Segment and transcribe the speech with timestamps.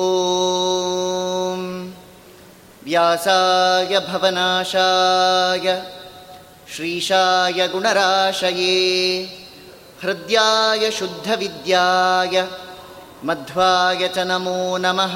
[2.85, 5.83] व्यासाय भवनाशाय।
[6.77, 8.77] श्रीशाय गुणराशये।
[10.03, 12.49] हृद्याय शुद्धविद्याय
[13.25, 15.15] मध्वाय च नमो। नमः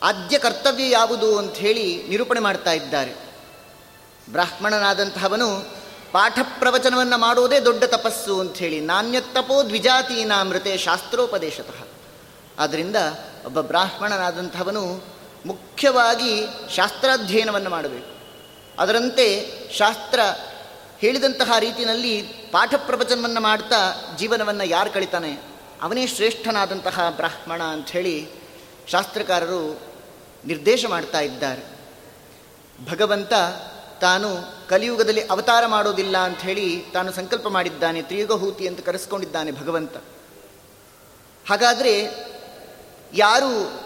[0.04, 3.16] ಆದ್ಯ ಕರ್ತವ್ಯ ಯಾವುದು ಅಂಥೇಳಿ ನಿರೂಪಣೆ ಮಾಡ್ತಾ ಇದ್ದಾರೆ.
[4.32, 5.81] ಬ್ರಾಹ್ಮಣನಾದಂತಹವನು
[6.12, 11.88] ಪಾಠ ಪ್ರವಚನವನ್ನು ಮಾಡುವುದೇ ದೊಡ್ಡ ತಪಸ್ಸು ಅಂಥೇಳಿ ನಾಣ್ಯತ್ತಪೋ ದ್ವಿಜಾತೀನಾಮೃತೆ ಶಾಸ್ತ್ರೋಪದೇಶತಃ.
[12.60, 12.96] ಆದ್ದರಿಂದ
[13.46, 15.04] ಒಬ್ಬ ಬ್ರಾಹ್ಮಣನಾದಂಥವನು
[15.46, 16.46] ಮುಖ್ಯವಾಗಿ
[16.76, 18.22] ಶಾಸ್ತ್ರಾಧ್ಯಯನವನ್ನು ಮಾಡಬೇಕು.
[18.80, 20.20] ಅದರಂತೆ ಶಾಸ್ತ್ರ
[21.00, 25.42] ಹೇಳಿದಂತಹ ರೀತಿಯಲ್ಲಿ ಪಾಠ ಪ್ರವಚನವನ್ನು ಮಾಡ್ತಾ ಜೀವನವನ್ನು ಯಾರು ಕಳಿತಾನೆ?
[25.82, 28.28] ಅವನೇ ಶ್ರೇಷ್ಠನಾದಂತಹ ಬ್ರಾಹ್ಮಣ ಅಂಥೇಳಿ
[28.88, 29.82] ಶಾಸ್ತ್ರಕಾರರು
[30.46, 31.64] ನಿರ್ದೇಶ ಮಾಡ್ತಾ ಇದ್ದಾರೆ.
[32.92, 33.34] ಭಗವಂತ
[34.02, 39.98] ತಾನು ಕಲಿಯುಗದಲ್ಲಿ ಅವತಾರ ಮಾಡೋದಿಲ್ಲ ಅಂತ ಹೇಳಿ ತಾನು ಸಂಕಲ್ಪ ಮಾಡಿದ್ದಾನೆ, ತ್ರಿಯುಗಹೂತಿ ಅಂತ ಕರೆಸ್ಕೊಂಡಿದ್ದಾನೆ ಭಗವಂತ.
[41.50, 42.10] ಹಾಗಾದರೆ
[43.14, 43.82] ಯಾರು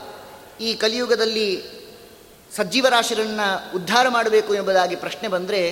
[0.61, 1.63] ಈ ಕಲಿಯುಗದಲ್ಲಿ
[2.55, 5.67] ಸಜ್ಜೀವರಾಶಿಗಳನ್ನು ಉದ್ಧಾರ ಮಾಡಬೇಕು ಎಂಬುದಾಗಿ ಪ್ರಶ್ನೆ ಬಂದರೆ,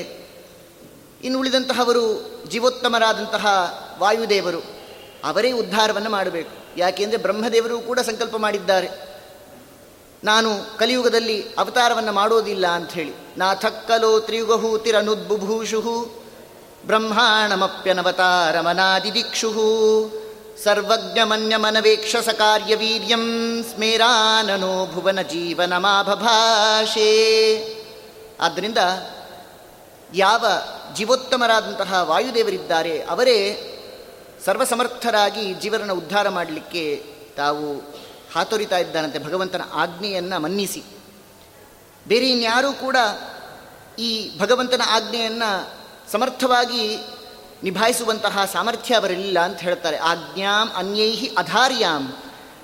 [1.23, 3.47] ಇನ್ನು ಉಳಿದಂತಹವರು ಜೀವೋತ್ತಮರಾದಂತಹ
[4.00, 4.63] ವಾಯುದೇವರು,
[5.23, 6.79] ಅವರೇ ಉದ್ಧಾರವನ್ನು ಮಾಡಬೇಕು.
[6.79, 9.12] ಯಾಕೆಂದರೆ ಬ್ರಹ್ಮದೇವರು ಕೂಡ ಸಂಕಲ್ಪ ಮಾಡಿದ್ದಾರೆ.
[10.23, 13.13] ನಾನು ಕಲಿಯುಗದಲ್ಲಿ ಅವತಾರವನ್ನು ಮಾಡೋದಿಲ್ಲ ಅಂಥೇಳಿ.
[13.38, 16.23] ನಾಥಕ್ಕಲೋ ತ್ರಿಯುಗಹೂತಿರನುದ್ಬುಭೂಷು
[16.85, 19.51] ಬ್ರಹ್ಮಾಣಮಪ್ಯನವತಾರಮನಾದಿದಿಕ್ಷು
[20.63, 27.11] ಸರ್ವಜ್ಞಮನ್ಯಮನವೇಕ್ಷಸ ಕಾರ್ಯವೀರ್ಯಂ ಸ್ಮೇರಾನನೋ ಭುವನ ಜೀವನ ಮಾಭಭಾಷೆ
[28.41, 28.78] ಆದ್ದರಿಂದ
[30.13, 30.45] ಯಾವ
[30.95, 33.69] ಜೀವೋತ್ತಮರಾದಂತಹ ವಾಯುದೇವರಿದ್ದಾರೆ, ಅವರೇ
[34.45, 37.03] ಸರ್ವಸಮರ್ಥರಾಗಿ ಜೀವನ ಉದ್ಧಾರ ಮಾಡಲಿಕ್ಕೆ
[37.38, 37.92] ತಾವು
[38.35, 39.19] ಹಾತೊರಿತಾ ಇದ್ದಾನಂತೆ.
[39.19, 40.83] ಭಗವಂತನ ಆಜ್ಞೆಯನ್ನು ಮನ್ನಿಸಿ.
[42.07, 42.97] ಬೇರೆ ಇನ್ಯಾರೂ ಕೂಡ
[43.99, 45.73] ಈ ಭಗವಂತನ ಆಜ್ಞೆಯನ್ನು
[46.11, 46.97] ಸಮರ್ಥವಾಗಿ
[47.63, 49.97] ನಿಭಾಯಿಸುವಂತಹ ಸಾಮರ್ಥ್ಯ ಅವರಿಲ್ಲ ಅಂತ ಹೇಳ್ತಾರೆ.
[49.97, 52.17] ಆಜ್ಞಾಂ ಅನ್ಯೈಹಿ ಅಧಾರ್ಯಾಂ.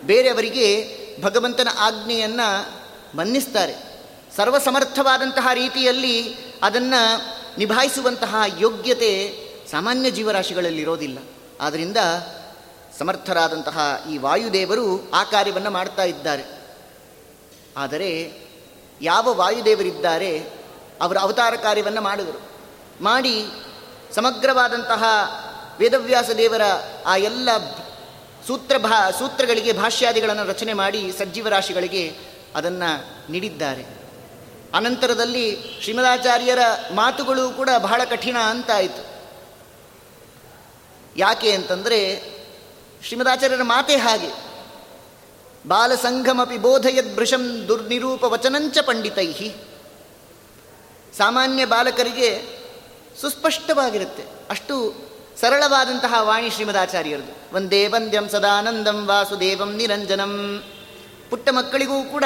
[0.04, 2.80] ಬೇರೆಯವರಿಗೆ ಭಗವಂತನ ಆಜ್ಞೆಯನ್ನು
[3.18, 3.74] ಮನ್ನಿಸ್ತಾರೆ.
[4.36, 7.22] ಸರ್ವಸಮರ್ಥವಾದಂತಹ ರೀತಿಯಲ್ಲಿ ಅದನ್ನು
[7.58, 9.40] ನಿಭಾಯಿಸುವಂತಹ ಯೋಗ್ಯತೆ
[9.72, 11.18] ಸಾಮಾನ್ಯ ಜೀವರಾಶಿಗಳಲ್ಲಿರೋದಿಲ್ಲ.
[11.62, 11.98] ಆದ್ದರಿಂದ
[13.00, 16.44] ಸಮರ್ಥರಾದಂತಹ ಈ ವಾಯುದೇವರು ಆ ಕಾರ್ಯವನ್ನು ಮಾಡ್ತಾ ಇದ್ದಾರೆ.
[17.78, 18.34] ಆದರೆ
[19.02, 20.40] ಯಾವ ವಾಯುದೇವರಿದ್ದಾರೆ,
[21.02, 22.42] ಅವರ ಅವತಾರ ಕಾರ್ಯವನ್ನು ಮಾಡಿದರು.
[23.04, 23.46] ಮಾಡಿ
[24.16, 25.04] ಸಮಗ್ರವಾದಂತಹ
[25.80, 26.62] ವೇದವ್ಯಾಸ ದೇವರ
[27.06, 27.50] ಆ ಎಲ್ಲ
[28.48, 32.18] ಸೂತ್ರ ಭಾ, ಸೂತ್ರಗಳಿಗೆ, ಭಾಷ್ಯಾದಿಗಳನ್ನು ರಚನೆ ಮಾಡಿ ಸಜ್ಜೀವರಾಶಿಗಳಿಗೆ
[32.56, 33.86] ಅದನ್ನು ನೀಡಿದ್ದಾರೆ.
[34.74, 36.60] ಅನಂತರದಲ್ಲಿ ಶ್ರೀಮದಾಚಾರ್ಯರ
[36.96, 39.06] ಮಾತುಗಳು ಕೂಡ ಬಹಳ ಕಠಿಣ ಅಂತಾಯಿತು
[41.18, 42.39] ಯಾಕೆ ಅಂತಂದರೆ
[43.04, 44.50] ಶ್ರೀಮದಾಚಾರ್ಯರ ಮಾತೆ ಹಾಗೆ.
[45.68, 49.34] ಬಾಲಸಂಘಮಪಿ ಬೋಧಯದ್ ಭೃಶಂ ದುರ್ನಿರೂಪ ವಚನಂಚ ಪಂಡಿತೈ
[51.18, 52.60] ಸಾಮಾನ್ಯ ಬಾಲಕರಿಗೆ
[53.22, 54.24] ಸುಸ್ಪಷ್ಟವಾಗಿರುತ್ತೆ.
[54.50, 54.94] ಅಷ್ಟು
[55.42, 57.56] ಸರಳವಾದಂತಹ ವಾಣಿ ಶ್ರೀಮದಾಚಾರ್ಯರದು.
[57.56, 60.64] ವಂದೇ ವಂದ್ಯಂ ಸದಾನಂದಂ ವಾಸುದೇವಂ ನಿರಂಜನಂ.
[61.30, 62.24] ಪುಟ್ಟ ಮಕ್ಕಳಿಗೂ ಕೂಡ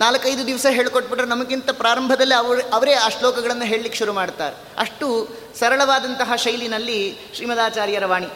[0.00, 4.56] ನಾಲ್ಕೈದು ದಿವಸ ಹೇಳಿಕೊಟ್ಬಿಟ್ರೆ ನಮಗಿಂತ ಪ್ರಾರಂಭದಲ್ಲಿ ಅವರು, ಅವರೇ ಆ ಶ್ಲೋಕಗಳನ್ನು ಹೇಳಲಿಕ್ಕೆ ಶುರು ಮಾಡ್ತಾರೆ.
[4.78, 8.28] ಅಷ್ಟು ಸರಳವಾದಂತಹ ಶೈಲಿನಲ್ಲಿ ಶ್ರೀಮದಾಚಾರ್ಯರ ವಾಣಿ.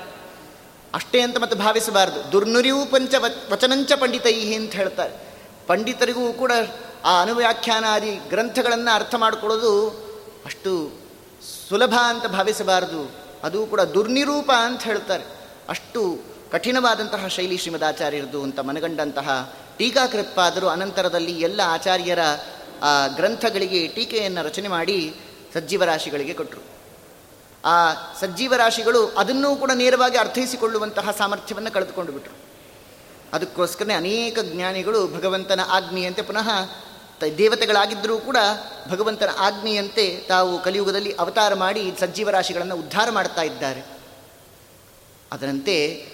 [0.95, 2.33] ಅಷ್ಟೇ ಅಂತ ಮತ್ತೆ ಭಾವಿಸಬಾರದು.
[2.33, 3.15] ದುರ್ನುರಿಯೂ ಪಂಚ
[3.51, 5.37] ವಚನಂಚ ಪಂಡಿತೈ ಅಂತ ಹೇಳ್ತಾರೆ.
[5.67, 6.53] ಪಂಡಿತರಿಗೂ ಕೂಡ
[7.05, 9.89] ಆ ಅನುವ್ಯಾಖ್ಯಾನಾದಿ ಗ್ರಂಥಗಳನ್ನು ಅರ್ಥ ಮಾಡಿಕೊಳ್ಳೋದು
[10.45, 10.93] ಅಷ್ಟು
[11.69, 13.11] ಸುಲಭ ಅಂತ ಭಾವಿಸಬಾರದು.
[13.43, 15.25] ಅದು ಕೂಡ ದುರ್ನಿರೂಪ ಅಂತ ಹೇಳ್ತಾರೆ.
[15.69, 16.19] ಅಷ್ಟು
[16.53, 22.19] ಕಠಿಣವಾದಂತಹ ಶೈಲಿ ಶ್ರೀಮದಾಚಾರ್ಯರದು ಅಂತ ಮನಗಂಡಂತಹ ಟೀಕಾಕೃತ್ಪಾದರು ಅನಂತರದಲ್ಲಿ ಎಲ್ಲ ಆಚಾರ್ಯರ
[22.83, 25.15] ಆ ಗ್ರಂಥಗಳಿಗೆ ಟೀಕೆಯನ್ನು ರಚನೆ ಮಾಡಿ
[25.55, 26.80] ಸಜ್ಜೀವರಾಶಿಗಳಿಗೆ ಕೊಟ್ಟರು
[27.65, 32.35] ಆ ಸಜ್ಜೀವರಾಶಿಗಳು ಅದನ್ನೂ ಕೂಡ ನೇರವಾಗಿ ಅರ್ಥೈಸಿಕೊಳ್ಳುವಂತಹ ಸಾಮರ್ಥ್ಯವನ್ನು ಕಳೆದುಕೊಂಡು ಬಿಟ್ಟರು
[33.33, 36.51] ಅದಕ್ಕೋಸ್ಕರನೇ ಅನೇಕ ಜ್ಞಾನಿಗಳು ಭಗವಂತನ ಆಜ್ಞೆಯಂತೆ ಪುನಃ
[37.39, 38.37] ದೇವತೆಗಳಾಗಿದ್ದರೂ ಕೂಡ
[38.91, 43.85] ಭಗವಂತನ ಆಜ್ಞೆಯಂತೆ ತಾವು ಕಲಿಯುಗದಲ್ಲಿ ಅವತಾರ ಮಾಡಿ ಸಜ್ಜೀವರಾಶಿಗಳನ್ನು ಉದ್ಧಾರ ಮಾಡ್ತಾ ಇದ್ದಾರೆ.
[45.33, 46.07] ಅದರಂತೆ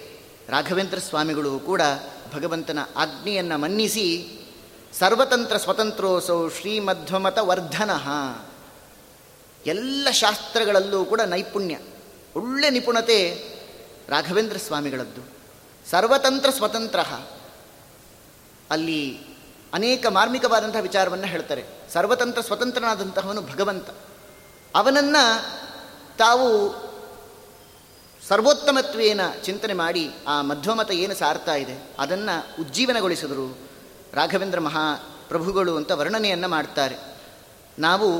[0.48, 1.82] ರಾಘವೇಂದ್ರ ಸ್ವಾಮಿಗಳು ಕೂಡ
[2.34, 4.38] ಭಗವಂತನ ಆಜ್ಞೆಯನ್ನು ಮನ್ನಿಸಿ
[4.98, 7.90] ಸರ್ವತಂತ್ರ ಸ್ವತಂತ್ರೋಸೌ ಶ್ರೀಮಧ್ವಮತ ವರ್ಧನ
[9.66, 11.78] ಎಲ್ಲ ಶಾಸ್ತ್ರಗಳಲ್ಲೂ ಕೂಡ ನೈಪುಣ್ಯ.
[12.36, 13.18] ಒಳ್ಳೆ ನಿಪುಣತೆ
[14.08, 15.22] ರಾಘವೇಂದ್ರ ಸ್ವಾಮಿಗಳದ್ದು.
[15.90, 17.00] ಸರ್ವತಂತ್ರ ಸ್ವತಂತ್ರ.
[18.70, 19.20] ಅಲ್ಲಿ
[19.72, 21.64] ಅನೇಕ ಮಾರ್ಮಿಕವಾದಂತಹ ವಿಚಾರವನ್ನು ಹೇಳ್ತಾರೆ.
[21.92, 23.90] ಸರ್ವತಂತ್ರ ಸ್ವತಂತ್ರನಾದಂತಹವನು ಭಗವಂತ.
[24.74, 25.24] ಅವನನ್ನು
[26.18, 26.48] ತಾವು
[28.28, 33.58] ಸರ್ವೋತ್ತಮತ್ವೇನ ಚಿಂತನೆ ಮಾಡಿ ಆ ಮಧ್ವಮತ ಏನು ಸಾರ್ತಾ ಇದೆ, ಅದನ್ನು ಉಜ್ಜೀವನಗೊಳಿಸಿದರು
[34.12, 36.96] ರಾಘವೇಂದ್ರ ಮಹಾಪ್ರಭುಗಳು ಅಂತ ವರ್ಣನೆಯನ್ನು ಮಾಡ್ತಾರೆ.
[37.78, 38.10] ನಾವು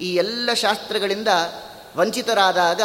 [0.00, 1.28] ಈ ಎಲ್ಲ ಶಾಸ್ತ್ರಗಳಿಂದ
[1.96, 2.82] ವಂಚಿತರಾದಾಗ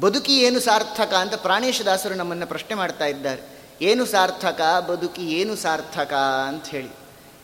[0.00, 3.42] ಬದುಕಿ ಏನು ಸಾರ್ಥಕ ಅಂತ ಪ್ರಾಣೇಶದಾಸರು ನಮ್ಮನ್ನು ಪ್ರಶ್ನೆ ಮಾಡ್ತಾ ಇದ್ದಾರೆ.
[3.82, 4.84] ಏನು ಸಾರ್ಥಕ?
[4.88, 6.14] ಬದುಕಿ ಏನು ಸಾರ್ಥಕ
[6.48, 6.90] ಅಂತ ಹೇಳಿ.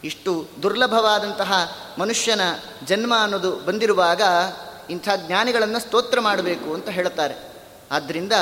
[0.04, 1.52] ಇಷ್ಟು ದುರ್ಲಭವಾದಂತಹ
[1.98, 2.40] ಮನುಷ್ಯನ
[2.86, 4.22] ಜನ್ಮ ಅನ್ನೋದು ಬಂದಿರುವಾಗ
[4.90, 7.34] ಇಂಥ ಜ್ಞಾನಿಗಳನ್ನು ಸ್ತೋತ್ರ ಮಾಡಬೇಕು ಅಂತ ಹೇಳ್ತಾರೆ.
[7.92, 8.32] ಆದ್ದರಿಂದ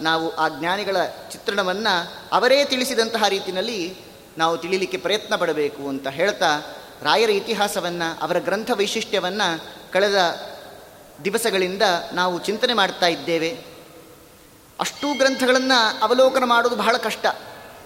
[0.00, 0.96] ನಾವು ಆ ಜ್ಞಾನಿಗಳ
[1.32, 3.96] ಚಿತ್ರಣವನ್ನು ಅವರೇ ತಿಳಿಸಿದಂತಹ ರೀತಿಯಲ್ಲಿ
[4.38, 6.46] ನಾವು ತಿಳಿಲಿಕ್ಕೆ ಪ್ರಯತ್ನ ಪಡಬೇಕು ಅಂತ ಹೇಳ್ತಾ
[7.02, 10.40] ರಾಯರ ಇತಿಹಾಸವನ್ನು, ಅವರ ಗ್ರಂಥ ವೈಶಿಷ್ಟ್ಯವನ್ನು ಕಳೆದ
[11.24, 13.64] ದಿವಸಗಳಿಂದ ನಾವು ಚಿಂತನೆ ಮಾಡ್ತಾ ಇದ್ದೇವೆ.
[14.80, 17.26] ಅಷ್ಟೂ ಗ್ರಂಥಗಳನ್ನು ಅವಲೋಕನ ಮಾಡೋದು ಬಹಳ ಕಷ್ಟ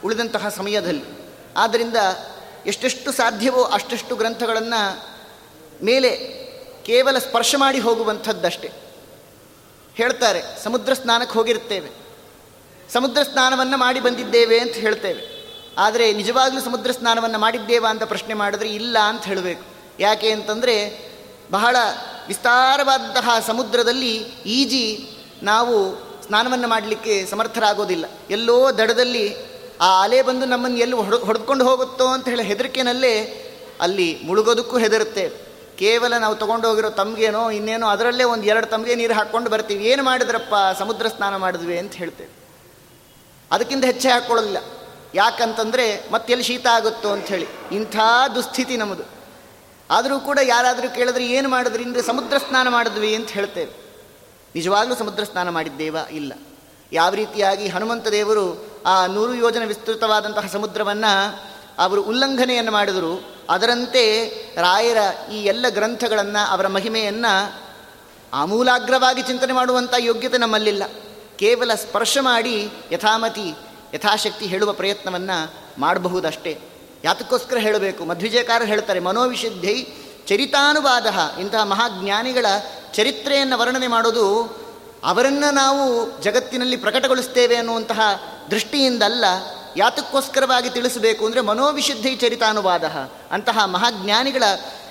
[0.05, 1.05] ಉಳಿದಂತಹ ಸಮಯದಲ್ಲಿ.
[1.57, 1.97] ಆದ್ದರಿಂದ
[2.67, 5.09] ಎಷ್ಟೆಷ್ಟು ಸಾಧ್ಯವೋ ಅಷ್ಟೆಷ್ಟು ಗ್ರಂಥಗಳನ್ನು
[5.85, 6.17] ಮೇಲೆ
[6.85, 8.71] ಕೇವಲ ಸ್ಪರ್ಶ ಮಾಡಿ ಹೋಗುವಂಥದ್ದಷ್ಟೇ.
[9.95, 11.91] ಹೇಳ್ತಾರೆ, ಸಮುದ್ರ ಸ್ನಾನಕ್ಕೆ ಹೋಗಿರ್ತೇವೆ
[12.93, 15.32] ಸಮುದ್ರ ಸ್ನಾನವನ್ನು ಮಾಡಿ ಬಂದಿದ್ದೇವೆ ಅಂತ ಹೇಳ್ತೇವೆ.
[15.79, 19.63] ಆದರೆ ನಿಜವಾಗ್ಲೂ ಸಮುದ್ರ ಸ್ನಾನವನ್ನು ಮಾಡಿದ್ದೇವಾ ಅಂತ ಪ್ರಶ್ನೆ ಮಾಡಿದ್ರೆ ಇಲ್ಲ ಅಂತ ಹೇಳಬೇಕು.
[20.01, 21.09] ಯಾಕೆ ಅಂತಂದರೆ
[21.51, 21.77] ಬಹಳ
[22.29, 24.17] ವಿಸ್ತಾರವಾದಂತಹ ಸಮುದ್ರದಲ್ಲಿ
[24.47, 25.11] ಈಜಿ
[25.43, 25.97] ನಾವು
[26.27, 28.05] ಸ್ನಾನವನ್ನು ಮಾಡಲಿಕ್ಕೆ ಸಮರ್ಥರಾಗೋದಿಲ್ಲ.
[28.31, 29.37] ಎಲ್ಲೋ ದಡದಲ್ಲಿ
[29.81, 33.39] ಆ ಅಲೆ ಬಂದು ನಮ್ಮನ್ನು ಎಲ್ಲಿ ಹೊಡ್ ಹೊಡೆದುಕೊಂಡು ಹೋಗುತ್ತೋ ಅಂತ ಹೇಳಿ ಹೆದರಿಕೆನಲ್ಲೇ
[33.81, 35.31] ಅಲ್ಲಿ ಮುಳುಗೋದಕ್ಕೂ ಹೆದರುತ್ತೆ.
[35.79, 39.85] ಕೇವಲ ನಾವು ತೊಗೊಂಡು ಹೋಗಿರೋ ತಮಗೇನೋ ಇನ್ನೇನೋ ಅದರಲ್ಲೇ ಒಂದು ಎರಡು ತಮಗೆ ನೀರು ಹಾಕ್ಕೊಂಡು ಬರ್ತೀವಿ.
[39.85, 42.31] ಏನು ಮಾಡಿದ್ರಪ್ಪ ಸಮುದ್ರ ಸ್ನಾನ ಮಾಡಿದ್ವಿ ಅಂತ ಹೇಳ್ತೇವೆ.
[43.53, 44.59] ಅದಕ್ಕಿಂತ ಹೆಚ್ಚೆ ಹಾಕ್ಕೊಳ್ಳೋದಿಲ್ಲ.
[45.15, 47.97] ಯಾಕಂತಂದರೆ ಮತ್ತೆಲ್ಲಿ ಶೀತ ಆಗುತ್ತೋ ಅಂಥೇಳಿ ಇಂಥ
[48.35, 49.03] ದುಸ್ಥಿತಿ ನಮ್ಮದು.
[49.91, 51.85] ಆದರೂ ಕೂಡ ಯಾರಾದರೂ ಕೇಳಿದ್ರೆ ಏನು ಮಾಡಿದ್ರಿ?
[51.85, 53.71] ಅಂದರೆ ಸಮುದ್ರ ಸ್ನಾನ ಮಾಡಿದ್ವಿ ಅಂತ ಹೇಳ್ತೇವೆ.
[54.55, 56.01] ನಿಜವಾಗ್ಲೂ ಸಮುದ್ರ ಸ್ನಾನ ಮಾಡಿದ್ದೇವಾ?
[56.01, 56.33] ಇಲ್ಲ.
[56.93, 58.47] ಯಾವ ರೀತಿಯಾಗಿ ಹನುಮಂತ ದೇವರು
[58.87, 61.13] ಆ ನೂರು ಯೋಜನೆ ವಿಸ್ತೃತವಾದಂತಹ ಸಮುದ್ರವನ್ನು
[61.79, 64.03] ಅವರು ಉಲ್ಲಂಘನೆಯನ್ನು ಮಾಡಿದರು, ಅದರಂತೆ
[64.57, 67.63] ರಾಯರ ಈ ಎಲ್ಲ ಗ್ರಂಥಗಳನ್ನು ಅವರ ಮಹಿಮೆಯನ್ನು
[68.33, 70.83] ಆಮೂಲಾಗ್ರವಾಗಿ ಚಿಂತನೆ ಮಾಡುವಂಥ ಯೋಗ್ಯತೆ ನಮ್ಮಲ್ಲಿಲ್ಲ.
[71.37, 73.55] ಕೇವಲ ಸ್ಪರ್ಶ ಮಾಡಿ ಯಥಾಮತಿ
[73.95, 76.61] ಯಥಾಶಕ್ತಿ ಹೇಳುವ ಪ್ರಯತ್ನವನ್ನು ಮಾಡಬಹುದಷ್ಟೇ.
[77.05, 78.05] ಯಾತಕ್ಕೋಸ್ಕರ ಹೇಳಬೇಕು?
[78.05, 79.87] ಮಧ್ವಿಜಯಕಾರ ಹೇಳ್ತಾರೆ, ಮನೋವಿಶುದ್ಧೈ
[80.27, 81.07] ಚರಿತಾನುವಾದ.
[81.41, 82.47] ಇಂತಹ ಮಹಾಜ್ಞಾನಿಗಳ
[82.95, 84.63] ಚರಿತ್ರೆಯನ್ನು ವರ್ಣನೆ ಮಾಡೋದು
[85.05, 88.01] ಅವರನ್ನು ನಾವು ಜಗತ್ತಿನಲ್ಲಿ ಪ್ರಕಟಗೊಳಿಸ್ತೇವೆ ಅನ್ನುವಂತಹ
[88.51, 89.25] ದೃಷ್ಟಿಯಿಂದಲ್ಲ
[89.77, 92.85] ಯಾತಕ್ಕೋಸ್ಕರವಾಗಿ ತಿಳಿಸಬೇಕು ಅಂದರೆ ಮನೋವಿಶುದ್ಧಿ ಚರಿತಾನುವಾದ.
[93.31, 94.43] ಅಂತಹ ಮಹಾಜ್ಞಾನಿಗಳ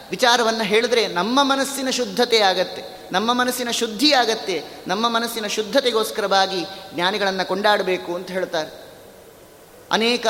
[0.09, 2.83] ವಿಚಾರವನ್ನು ಹೇಳಿದ್ರೆ ನಮ್ಮ ಮನಸ್ಸಿನ ಶುದ್ಧತೆ ಆಗತ್ತೆ.
[3.11, 4.63] ನಮ್ಮ ಮನಸ್ಸಿನ ಶುದ್ಧಿ ಆಗತ್ತೆ.
[4.87, 8.90] ನಮ್ಮ ಮನಸ್ಸಿನ ಶುದ್ಧತೆಗೋಸ್ಕರವಾಗಿ ಜ್ಞಾನಿಗಳನ್ನು ಕೊಂಡಾಡಬೇಕು ಅಂತ ಹೇಳ್ತಾರೆ.
[9.91, 10.27] ಅನೇಕ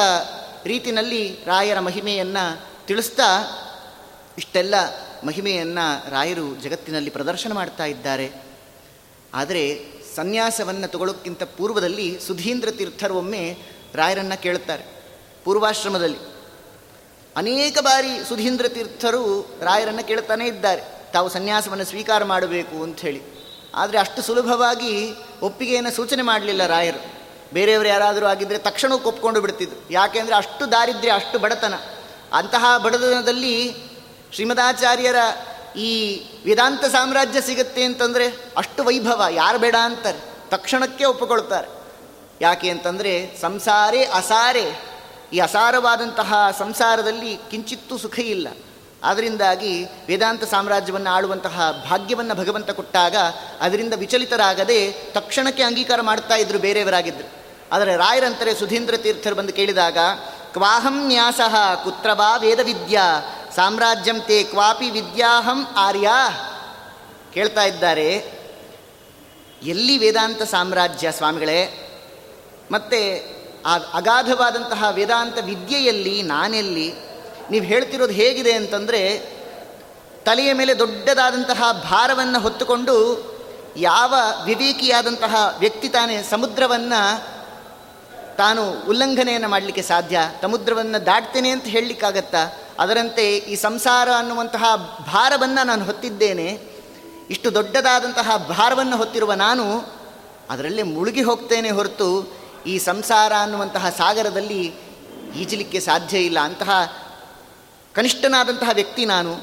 [0.65, 3.23] ರೀತಿಯಲ್ಲಿ ರಾಯರ ಮಹಿಮೆಯನ್ನು ತಿಳಿಸ್ತಾ
[4.37, 4.75] ಇಷ್ಟೆಲ್ಲ
[5.23, 8.31] ಮಹಿಮೆಯನ್ನು ರಾಯರು ಜಗತ್ತಿನಲ್ಲಿ ಪ್ರದರ್ಶನ ಮಾಡ್ತಾ ಇದ್ದಾರೆ.
[9.33, 13.57] ಆದರೆ ಸನ್ಯಾಸವನ್ನು ತಗೊಳ್ಳೋಕ್ಕಿಂತ ಪೂರ್ವದಲ್ಲಿ ಸುಧೀಂದ್ರ ತೀರ್ಥರು ಒಮ್ಮೆ
[13.93, 14.83] ರಾಯರನ್ನು ಕೇಳುತ್ತಾರೆ.
[15.43, 16.17] ಪೂರ್ವಾಶ್ರಮದಲ್ಲಿ
[17.35, 20.81] ಅನೇಕ ಬಾರಿ ಸುಧೀಂದ್ರ ತೀರ್ಥರು ರಾಯರನ್ನು ಕೇಳ್ತಾನೇ ಇದ್ದಾರೆ.
[21.13, 23.21] ತಾವು ಸನ್ಯಾಸವನ್ನು ಸ್ವೀಕಾರ ಮಾಡಬೇಕು ಅಂಥೇಳಿ
[23.75, 27.20] ಆದರೆ ಅಷ್ಟು ಸುಲಭವಾಗಿ ಒಪ್ಪಿಗೆಯನ್ನು ಸೂಚನೆ ಮಾಡಲಿಲ್ಲ ರಾಯರು.
[27.53, 29.93] ಬೇರೆಯವರು ಯಾರಾದರೂ ಆಗಿದ್ದರೆ ತಕ್ಷಣ ಒಪ್ಕೊಂಡು ಬಿಡ್ತಿದ್ರು.
[29.93, 31.73] ಯಾಕೆಂದರೆ ಅಷ್ಟು ದಾರಿದ್ರ್ಯ, ಅಷ್ಟು ಬಡತನ.
[32.33, 33.75] ಅಂತಹ ಬಡತನದಲ್ಲಿ
[34.33, 35.15] ಶ್ರೀಮದಾಚಾರ್ಯರ
[35.77, 39.23] ಈ ವೇದಾಂತ ಸಾಮ್ರಾಜ್ಯ ಸಿಗುತ್ತೆ ಅಂತಂದರೆ ಅಷ್ಟು ವೈಭವ.
[39.29, 40.19] ಯಾರು ಬೇಡ ಅಂತಾರೆ.
[40.49, 41.67] ತಕ್ಷಣಕ್ಕೆ ಒಪ್ಪಿಕೊಳ್ತಾರೆ
[42.41, 44.81] ಯಾಕೆ ಅಂತಂದರೆ ಸಂಸಾರೇ ಅಸಾರೆ.
[45.33, 48.47] ಈ ಅಸಾರವಾದಂತಹ ಸಂಸಾರದಲ್ಲಿ ಕಿಂಚಿತ್ತೂ ಸುಖ ಇಲ್ಲ.
[49.03, 53.15] ಅದರಿಂದಾಗಿ ವೇದಾಂತ ಸಾಮ್ರಾಜ್ಯವನ್ನು ಆಳುವಂತಹ ಭಾಗ್ಯವನ್ನು ಭಗವಂತ ಕೊಟ್ಟಾಗ
[53.61, 57.40] ಅದರಿಂದ ವಿಚಲಿತರಾಗದೆ ತಕ್ಷಣಕ್ಕೆ ಅಂಗೀಕಾರ ಮಾಡ್ತಾ ಇದ್ರು ಬೇರೆಯವರಾಗಿದ್ದರು
[57.71, 59.97] ಆದರೆ ರಾಯರಂತರೆ ಸುಧೀಂದ್ರ ತೀರ್ಥರು ಬಂದು ಕೇಳಿದಾಗ,
[60.53, 61.39] ಕ್ವಾಹಂ ನ್ಯಾಸ,
[61.83, 63.21] ಕುತ್ರ ವಾ ವೇದವಿದ್ಯಾ,
[63.55, 66.09] ಸಾಮ್ರಾಜ್ಯಂ ತೇ ಕ್ವಾಪಿ ವಿದ್ಯಾಹಂ ಆರ್ಯ?
[67.33, 68.41] ಕೇಳ್ತಾ ಇದ್ದಾರೆ.
[69.63, 71.87] ಎಲ್ಲಿ ವೇದಾಂತ ಸಾಮ್ರಾಜ್ಯ ಸ್ವಾಮಿಗಳೇ?
[72.71, 73.25] ಮತ್ತು
[73.65, 76.93] ಆ ಅಗಾಧವಾದಂತಹ ವೇದಾಂತ ವಿದ್ಯೆಯಲ್ಲಿ ನಾನೆಲ್ಲಿ?
[77.51, 79.17] ನೀವು ಹೇಳ್ತಿರೋದು ಹೇಗಿದೆ ಅಂತಂದರೆ,
[80.25, 83.31] ತಲೆಯ ಮೇಲೆ ದೊಡ್ಡದಾದಂತಹ ಭಾರವನ್ನು ಹೊತ್ತುಕೊಂಡು
[83.77, 84.13] ಯಾವ
[84.45, 87.40] ವಿವೇಕಿಯಾದಂತಹ ವ್ಯಕ್ತಿ ತಾನೇ ಸಮುದ್ರವನ್ನು
[88.37, 92.59] ತಾನು ಉಲ್ಲಂಘನೆಯನ್ನು ಮಾಡಲಿಕ್ಕೆ ಸಾಧ್ಯ, ಸಮುದ್ರವನ್ನು ದಾಟ್ತೇನೆ ಅಂತ ಹೇಳಲಿಕ್ಕಾಗತ್ತಾ?
[92.79, 94.75] ಅದರಂತೆ ಈ ಸಂಸಾರ ಅನ್ನುವಂತಹ
[95.07, 96.59] ಭಾರವನ್ನು ನಾನು ಹೊತ್ತಿದ್ದೇನೆ,
[97.29, 99.79] ಇಷ್ಟು ದೊಡ್ಡದಾದಂತಹ ಭಾರವನ್ನು ಹೊತ್ತಿರುವ ನಾನು
[100.49, 104.73] ಅದರಲ್ಲೇ ಮುಳುಗಿ ಹೋಗ್ತೇನೆ ಹೊರತು ಈ ಸಂಸಾರ ಅನ್ನುವಂತಹ ಸಾಗರದಲ್ಲಿ
[105.35, 107.01] ಈಜಲಿಕ್ಕೆ ಸಾಧ್ಯ ಇಲ್ಲ ಅಂತಹ
[107.93, 109.37] ಕನಿಷ್ಠನಾದಂತಹ ವ್ಯಕ್ತಿ ನಾನು,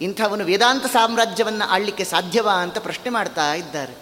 [0.00, 3.94] ಇಂಥವನು ವೇದಾಂತ ಸಾಮ್ರಾಜ್ಯವನ್ನು ಆಳ್ಲಿಕ್ಕೆ ಸಾಧ್ಯವಾ ಅಂತ ಪ್ರಶ್ನೆ ಮಾಡ್ತಾ ಇದ್ದಾರೆ.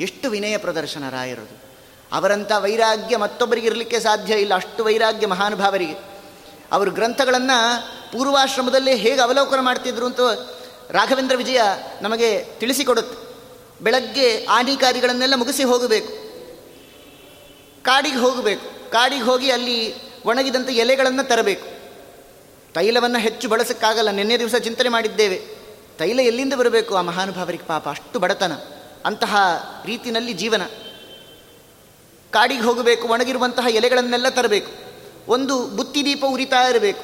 [0.00, 1.63] ಎಷ್ಟು ವಿನಯ ಪ್ರದರ್ಶನ ರಾಯರದು.
[2.12, 4.54] ಅವರಂಥ ವೈರಾಗ್ಯ ಮತ್ತೊಬ್ಬರಿಗೆ ಇರಲಿಕ್ಕೆ ಸಾಧ್ಯ ಇಲ್ಲ.
[4.54, 6.14] ಅಷ್ಟು ವೈರಾಗ್ಯ ಮಹಾನುಭಾವರಿಗೆ.
[6.72, 7.82] ಅವರು ಗ್ರಂಥಗಳನ್ನು
[8.12, 10.20] ಪೂರ್ವಾಶ್ರಮದಲ್ಲೇ ಹೇಗೆ ಅವಲೋಕನ ಮಾಡ್ತಿದ್ರು ಅಂತ
[10.90, 11.60] ರಾಘವೇಂದ್ರ ವಿಜಯ
[12.02, 13.34] ನಮಗೆ ತಿಳಿಸಿಕೊಡುತ್ತೆ.
[13.84, 16.24] ಬೆಳಗ್ಗೆ ಆನಿಕಾರಿಗಳನ್ನೆಲ್ಲ ಮುಗಿಸಿ ಹೋಗಬೇಕು.
[17.82, 18.90] ಕಾಡಿಗೆ ಹೋಗಬೇಕು.
[18.90, 21.66] ಕಾಡಿಗೆ ಹೋಗಿ ಅಲ್ಲಿ ಒಣಗಿದಂಥ ಎಲೆಗಳನ್ನು ತರಬೇಕು.
[22.72, 24.10] ತೈಲವನ್ನು ಹೆಚ್ಚು ಬಳಸೋಕ್ಕಾಗಲ್ಲ.
[24.10, 25.42] ನಿನ್ನೆ ದಿವಸ ಚಿಂತನೆ ಮಾಡಿದ್ದೇವೆ.
[25.98, 26.96] ತೈಲ ಎಲ್ಲಿಂದ ಬರಬೇಕು?
[26.96, 28.52] ಆ ಮಹಾನುಭಾವರಿಗೆ ಪಾಪ ಅಷ್ಟು ಬಡತನ.
[29.04, 29.36] ಅಂತಹ
[29.84, 30.62] ರೀತಿನಲ್ಲಿ ಜೀವನ.
[32.34, 34.72] ಕಾಡಿಗೆ ಹೋಗಬೇಕು, ಒಣಗಿರುವಂತಹ ಎಲೆಗಳನ್ನೆಲ್ಲ ತರಬೇಕು.
[35.28, 37.02] ಒಂದು ಬುತ್ತಿದೀಪ ಉರಿತಾ ಇರಬೇಕು.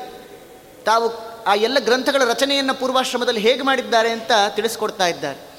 [0.84, 1.10] ತಾವು
[1.44, 5.50] ಆ ಎಲ್ಲ ಗ್ರಂಥಗಳ ರಚನೆಯನ್ನು ಪೂರ್ವಾಶ್ರಮದಲ್ಲಿ ಹೇಗೆ ಮಾಡಿದ್ದಾರೆ ಅಂತ ತಿಳಿಸ್ಕೊಡ್ತಾ ಇದ್ದಾರೆ.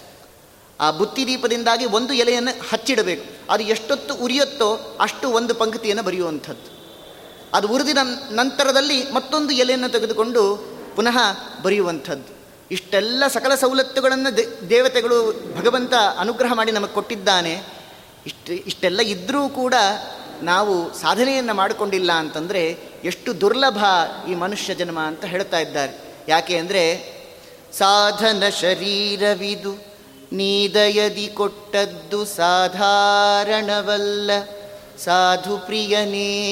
[0.79, 3.51] ಆ ಬುತ್ತಿದೀಪದಿಂದಾಗಿ ಒಂದು ಎಲೆಯನ್ನು ಹಚ್ಚಿಡಬೇಕು.
[3.51, 6.81] ಅದು ಎಷ್ಟೊತ್ತು ಉರಿಯುತ್ತೋ ಅಷ್ಟು ಒಂದು ಪಂಕ್ತಿಯನ್ನು ಬರೆಯುವಂಥದ್ದು.
[7.53, 7.97] ಅದು ಉರಿದಿನ
[8.31, 11.17] ನಂತರದಲ್ಲಿ ಮತ್ತೊಂದು ಎಲೆಯನ್ನು ತೆಗೆದುಕೊಂಡು ಪುನಃ
[11.61, 12.33] ಬರೆಯುವಂಥದ್ದು.
[12.71, 14.37] ಇಷ್ಟೆಲ್ಲ ಸಕಲ ಸವಲತ್ತುಗಳನ್ನು
[14.69, 17.80] ದೇವತೆಗಳು ಭಗವಂತ ಅನುಗ್ರಹ ಮಾಡಿ ನಮಗೆ ಕೊಟ್ಟಿದ್ದಾನೆ.
[18.25, 19.73] ಇಷ್ಟು, ಇಷ್ಟೆಲ್ಲ ಇದ್ದರೂ ಕೂಡ
[20.41, 23.83] ನಾವು ಸಾಧನೆಯನ್ನು ಮಾಡಿಕೊಂಡಿಲ್ಲ ಅಂತಂದರೆ ಎಷ್ಟು ದುರ್ಲಭ
[24.29, 26.15] ಈ ಮನುಷ್ಯ ಜನ್ಮ ಅಂತ ಹೇಳ್ತಾ ಇದ್ದಾರೆ.
[26.27, 27.11] ಯಾಕೆ ಅಂದರೆ,
[27.73, 29.91] ಸಾಧನ ಶರೀರವಿದು,
[30.31, 34.31] ನೀದಯದಿ ಕೊಟ್ಟದ್ದು ಸಾಧಾರಣವಲ್ಲ,
[34.97, 36.43] ಸಾಧು ಪ್ರಿಯನೇ.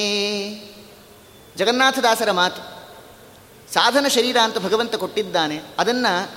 [1.58, 2.84] ಜಗನ್ನಾಥದಾಸರ ಮಾತು,
[3.74, 6.32] ಸಾಧನ ಶರೀರ ಅಂತ ಭಗವಂತ ಕೊಟ್ಟಿದ್ದಾನೆ, ಅದನ್ನು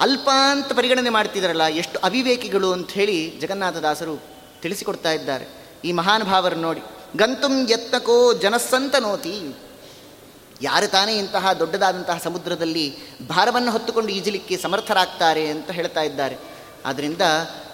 [0.00, 4.35] ಅಲ್ಪ ಅಂತ ಪರಿಗಣನೆ ಮಾಡ್ತಿದ್ದಾರಲ್ಲ ಎಷ್ಟು ಅವಿವೇಕಿಗಳು ಅಂತ ಹೇಳಿ ಜಗನ್ನಾಥದಾಸರು
[4.66, 5.46] ತಿಳಿಸಿಕೊಡ್ತಾ ಇದ್ದಾರೆ.
[5.84, 6.80] ಈ ಮಹಾನುಭಾವರು ನೋಡಿ,
[7.16, 9.54] ಗಂತುಂ ಯತ್ನಕೋ ಜನಸ್ಸಂತ ನೋತಿ
[10.62, 12.86] ಯಾರು ತಾನೇ ಇಂತಹ ದೊಡ್ಡದಾದಂತಹ ಸಮುದ್ರದಲ್ಲಿ
[13.28, 16.36] ಭಾರವನ್ನು ಹೊತ್ತುಕೊಂಡು ಈಜಲಿಕ್ಕೆ ಸಮರ್ಥರಾಗ್ತಾರೆ ಅಂತ ಹೇಳ್ತಾ ಇದ್ದಾರೆ.
[16.84, 17.20] ಆದ್ದರಿಂದ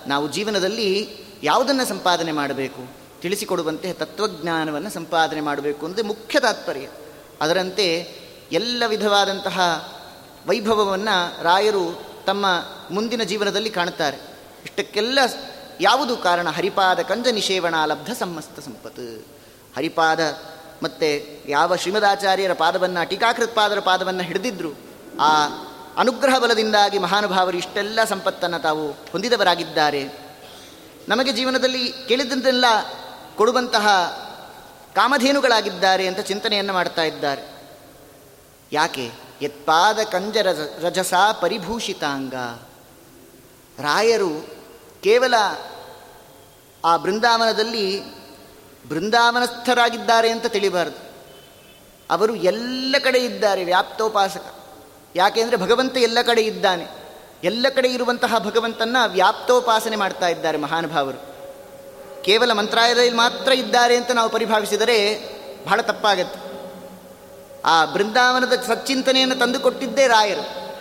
[0.06, 1.08] ನಾವು ಜೀವನದಲ್ಲಿ
[1.42, 2.82] ಯಾವುದನ್ನು ಸಂಪಾದನೆ ಮಾಡಬೇಕು?
[3.20, 6.88] ತಿಳಿಸಿಕೊಡುವಂತೆ ತತ್ವಜ್ಞಾನವನ್ನು ಸಂಪಾದನೆ ಮಾಡಬೇಕು ಅಂದರೆ ಮುಖ್ಯ ತಾತ್ಪರ್ಯ.
[7.40, 7.88] ಅದರಂತೆ
[8.52, 9.58] ಎಲ್ಲ ವಿಧವಾದಂತಹ
[10.46, 12.46] ವೈಭವವನ್ನು ರಾಯರು ತಮ್ಮ
[12.90, 14.16] ಮುಂದಿನ ಜೀವನದಲ್ಲಿ ಕಾಣುತ್ತಾರೆ
[14.64, 15.18] ಇಷ್ಟಕ್ಕೆಲ್ಲ
[15.81, 16.50] ಯಾವುದು ಕಾರಣ?
[16.50, 19.21] ಹರಿಪಾದ ಕಂಜ ನಿಷೇವಣ ಲಬ್ಧ ಸಮಸ್ತ ಸಂಪತ್ತು.
[19.76, 20.21] ಹರಿಪಾದ
[20.83, 24.73] ಮತ್ತೆ ಯಾವ ಶ್ರೀಮದಾಚಾರ್ಯರ ಪಾದವನ್ನು, ಟೀಕಾಕೃತ್ಪಾದರ ಪಾದವನ್ನು ಹಿಡಿದಿದ್ರು,
[25.21, 25.47] ಆ
[25.97, 30.05] ಅನುಗ್ರಹ ಬಲದಿಂದಾಗಿ ಮಹಾನುಭಾವರು ಇಷ್ಟೆಲ್ಲ ಸಂಪತ್ತನ್ನು ತಾವು ಹೊಂದಿದವರಾಗಿದ್ದಾರೆ.
[31.09, 32.64] ನಮಗೆ ಜೀವನದಲ್ಲಿ ಕೇಳಿದಂತೆಲ್ಲ
[33.37, 33.88] ಕೊಡುವಂತಹ
[34.95, 37.62] ಕಾಮಧೇನುಗಳಾಗಿದ್ದಾರೆ ಅಂತ ಚಿಂತನೆಯನ್ನು ಮಾಡ್ತಾ ಇದ್ದಾರೆ.
[38.73, 39.12] ಯಾಕೆ?
[39.43, 40.37] ಯತ್ಪಾದ ಕಂಜ
[40.83, 42.35] ರಜಸ ಪರಿಭೂಷಿತಾಂಗ.
[43.79, 44.51] ರಾಯರು
[45.04, 45.35] ಕೇವಲ
[46.85, 48.02] ಆ ಬೃಂದಾವನದಲ್ಲಿ
[48.88, 51.12] ಬೃಂದಾವನಸ್ಥರಾಗಿದ್ದಾರೆ ಅಂತ ತಿಳಿಬಾರದು.
[52.11, 54.54] ಅವರು ಎಲ್ಲ ಕಡೆ ಇದ್ದಾರೆ, ವ್ಯಾಪ್ತೋಪಾಸಕ.
[55.16, 56.87] ಯಾಕೆಂದರೆ ಭಗವಂತ ಎಲ್ಲ ಕಡೆ ಇದ್ದಾನೆ.
[57.44, 61.32] ಎಲ್ಲ ಕಡೆ ಇರುವಂತಹ ಭಗವಂತನ ವ್ಯಾಪ್ತೋಪಾಸನೆ ಮಾಡ್ತಾ ಇದ್ದಾರೆ ಮಹಾನುಭಾವರು.
[62.23, 65.18] ಕೇವಲ ಮಂತ್ರಾಲಯದಲ್ಲಿ ಮಾತ್ರ ಇದ್ದಾರೆ ಅಂತ ನಾವು ಪರಿಭಾವಿಸಿದರೆ
[65.64, 66.40] ಬಹಳ ತಪ್ಪಾಗತ್ತೆ.
[67.64, 70.73] ಆ ಬೃಂದಾವನದ ಸಚ್ಚಿಂತನೆಯನ್ನು ತಂದುಕೊಟ್ಟಿದ್ದೇ ರಾಯರು.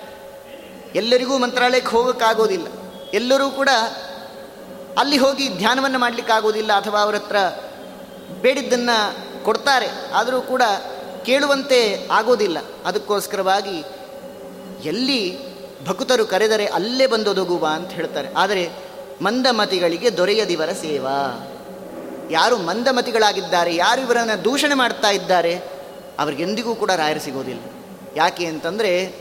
[0.95, 2.67] ಎಲ್ಲರಿಗೂ ಮಂತ್ರಾಲಯಕ್ಕೆ ಹೋಗೋಕ್ಕಾಗೋದಿಲ್ಲ.
[3.13, 3.69] ಎಲ್ಲರೂ ಕೂಡ
[4.97, 7.35] ಅಲ್ಲಿ ಹೋಗಿ ಧ್ಯಾನವನ್ನು ಮಾಡಲಿಕ್ಕಾಗೋದಿಲ್ಲ ಅಥವಾ ಅವರ ಹತ್ರ
[8.41, 10.61] ಬೇಡಿದ್ದನ್ನು ಕೊಡ್ತಾರೆ, ಆದರೂ ಕೂಡ
[11.25, 13.83] ಕೇಳುವಂತೆ ಆಗೋದಿಲ್ಲ ಅದಕ್ಕೋಸ್ಕರವಾಗಿ
[14.83, 15.51] ಎಲ್ಲಿ
[15.85, 18.33] ಭಕ್ತರು ಕರೆದರೆ ಅಲ್ಲೇ ಬಂದೊದಗುವ ಅಂತ ಹೇಳ್ತಾರೆ.
[18.33, 18.69] ಆದರೆ
[19.21, 21.49] ಮಂದಮತಿಗಳಿಗೆ ದೊರೆಯದಿವರ ಸೇವಾ.
[22.31, 25.63] ಯಾರು ಮಂದಮತಿಗಳಾಗಿದ್ದಾರೆ, ಯಾರು ಇವರನ್ನು ದೂಷಣೆ ಮಾಡ್ತಾ ಇದ್ದಾರೆ,
[26.19, 27.61] ಅವ್ರಿಗೆಂದಿಗೂ ಕೂಡ ರಾಯರು ಸಿಗೋದಿಲ್ಲ.
[28.15, 29.15] ಯಾಕೆ ಅಂತಂದರೆ,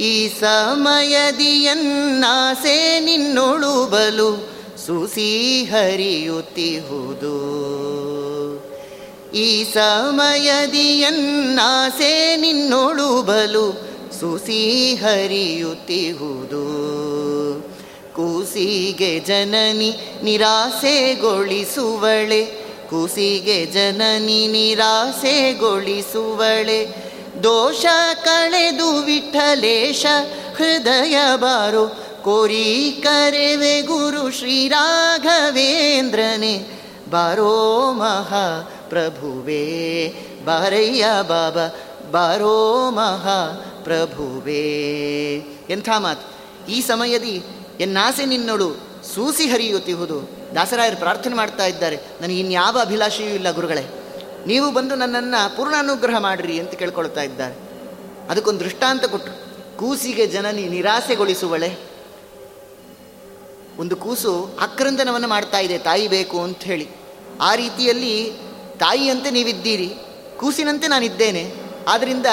[0.00, 4.55] ಈ ಸಮಯದಿಯನ್ನಾಸೆ ನಿನ್ನೊಳು ಬಲು
[4.86, 7.36] ಸುಸಿ ಹರಿಯುತ್ತಿಹುದು
[9.34, 16.96] ಈ ಸಮಯದಿಯನ್ನಾಸೆ ನಿನ್ನೊಳು ಬಲು ಸುಸಿ ಹರಿಯುತ್ತಿಹುದು
[18.16, 22.46] ಕೂಸಿಗೆ ಜನನಿ ನಿರಾಸೆಗೊಳಿಸುವಳೆ,
[22.90, 27.06] ಕೂಸಿಗೆ ಜನನಿ ನಿರಾಸೆಗೊಳಿಸುವಳೆ.
[27.42, 27.86] ದೋಷ
[28.24, 30.06] ಕಳೆದು ವಿಠಲೇಶ
[30.56, 36.66] ಹೃದಯ ಬಾರೋ ಕೋರಿ ಕರೆವೆ ಗುರು ಶ್ರೀ ರಾಘವೇಂದ್ರನೆ.
[37.10, 40.14] ಬಾರೋ ಮಹಾ ಪ್ರಭುವೇ
[40.44, 41.74] ಬಾರಯ್ಯ ಬಾಬಾ,
[42.10, 46.32] ಬಾರೋ ಮಹಾ ಪ್ರಭುವೇ ಎಂಥ ಮಾತು.
[46.72, 47.42] ಈ ಸಮಯದಿ
[47.80, 48.76] ಎನ್ನಾಸೆ ನಿನ್ನೊಳು
[49.14, 50.30] ಸೂಸಿ ಹರಿಯುತ್ತಿಹುದು.
[50.54, 51.98] ದಾಸರಾಯರು ಪ್ರಾರ್ಥನೆ ಮಾಡ್ತಾ ಇದ್ದಾರೆ.
[52.20, 54.02] ನನಗೆ ಇನ್ಯಾವ ಅಭಿಲಾಷೆಯೂ ಇಲ್ಲ ಗುರುಗಳೇ.
[54.46, 57.54] ನೀವು ಬಂದು ನನ್ನನ್ನು ಪೂರ್ಣ ಅನುಗ್ರಹ ಮಾಡಿರಿ ಅಂತ ಕೇಳ್ಕೊಳ್ತಾ ಇದ್ದಾರೆ.
[58.30, 61.85] ಅದಕ್ಕೊಂದು ದೃಷ್ಟಾಂತ ಕೊಟ್ಟರು ಕೂಸಿಗೆ ಜನನಿ ನಿರಾಸೆಗೊಳಿಸುವಳೆ.
[63.78, 66.86] ಒಂದು ಕೂಸು ಆಕ್ರಂದನವನ್ನು ಮಾಡ್ತಾ ಇದೆ, ತಾಯಿ ಬೇಕು ಅಂತ ಹೇಳಿ.
[67.40, 68.14] ಆ ರೀತಿಯಲ್ಲಿ
[68.78, 69.88] ತಾಯಿಯಂತೆ ನೀವಿದ್ದೀರಿ,
[70.38, 71.44] ಕೂಸಿನಂತೆ ನಾನಿದ್ದೇನೆ.
[71.88, 72.26] ಆದ್ದರಿಂದ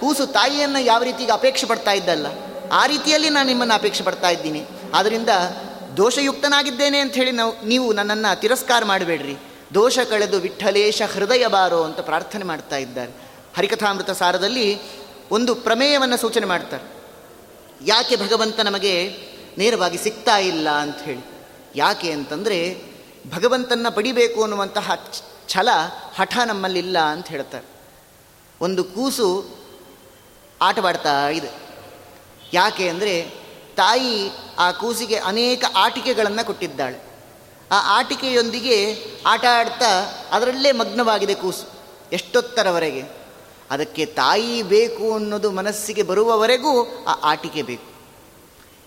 [0.00, 2.26] ಕೂಸು ತಾಯಿಯನ್ನು ಯಾವ ರೀತಿಗೆ ಅಪೇಕ್ಷೆ ಪಡ್ತಾ ಇದ್ದಲ್ಲ,
[2.72, 4.62] ಆ ರೀತಿಯಲ್ಲಿ ನಾನು ನಿಮ್ಮನ್ನು ಅಪೇಕ್ಷೆ ಪಡ್ತಾ ಇದ್ದೀನಿ.
[4.94, 5.32] ಆದ್ದರಿಂದ
[5.96, 9.36] ದೋಷಯುಕ್ತನಾಗಿದ್ದೇನೆ ಅಂತ ಹೇಳಿ ನಾವು, ನೀವು ನನ್ನನ್ನು ತಿರಸ್ಕಾರ ಮಾಡಬೇಡ್ರಿ.
[9.74, 13.12] ದೋಷ ಕಳೆದು ವಿಠಲೇಶ ಹೃದಯ ಬಾರೋ ಅಂತ ಪ್ರಾರ್ಥನೆ ಮಾಡ್ತಾ ಇದ್ದಾರೆ.
[13.56, 14.68] ಹರಿಕಥಾಮೃತ ಸಾರದಲ್ಲಿ
[15.30, 16.86] ಒಂದು ಪ್ರಮೇಯವನ್ನು ಸೂಚನೆ ಮಾಡ್ತಾರೆ.
[17.86, 18.94] ಯಾಕೆ ಭಗವಂತ ನಮಗೆ
[19.58, 21.24] ನೇರವಾಗಿ ಸಿಗ್ತಾ ಇಲ್ಲ ಅಂತ ಹೇಳಿ.
[21.76, 22.82] ಯಾಕೆ ಅಂತಂದರೆ
[23.34, 24.90] ಭಗವಂತನ ಪಡಿಬೇಕು ಅನ್ನುವಂತಹ
[25.48, 25.68] ಛಲ
[26.16, 27.66] ಹಠ ನಮ್ಮಲ್ಲಿಲ್ಲ ಅಂತ ಹೇಳ್ತಾರೆ.
[28.60, 29.48] ಒಂದು ಕೂಸು
[30.60, 31.50] ಆಟವಾಡ್ತಾ ಇದೆ.
[32.52, 33.30] ಯಾಕೆ ಅಂದರೆ
[33.76, 36.98] ತಾಯಿ ಆ ಕೂಸಿಗೆ ಅನೇಕ ಆಟಿಕೆಗಳನ್ನು ಕೊಟ್ಟಿದ್ದಾಳೆ.
[37.70, 39.90] ಆ ಆಟಿಕೆಯೊಂದಿಗೆ ಆಟ ಆಡ್ತಾ
[40.32, 41.66] ಅದರಲ್ಲೇ ಮಗ್ನವಾಗಿದೆ ಕೂಸು,
[42.12, 43.02] ಎಷ್ಟೊತ್ತರವರೆಗೆ.
[43.70, 47.89] ಅದಕ್ಕೆ ತಾಯಿ ಬೇಕು ಅನ್ನೋದು ಮನಸ್ಸಿಗೆ ಬರುವವರೆಗೂ ಆ ಆಟಿಕೆ ಬೇಕು.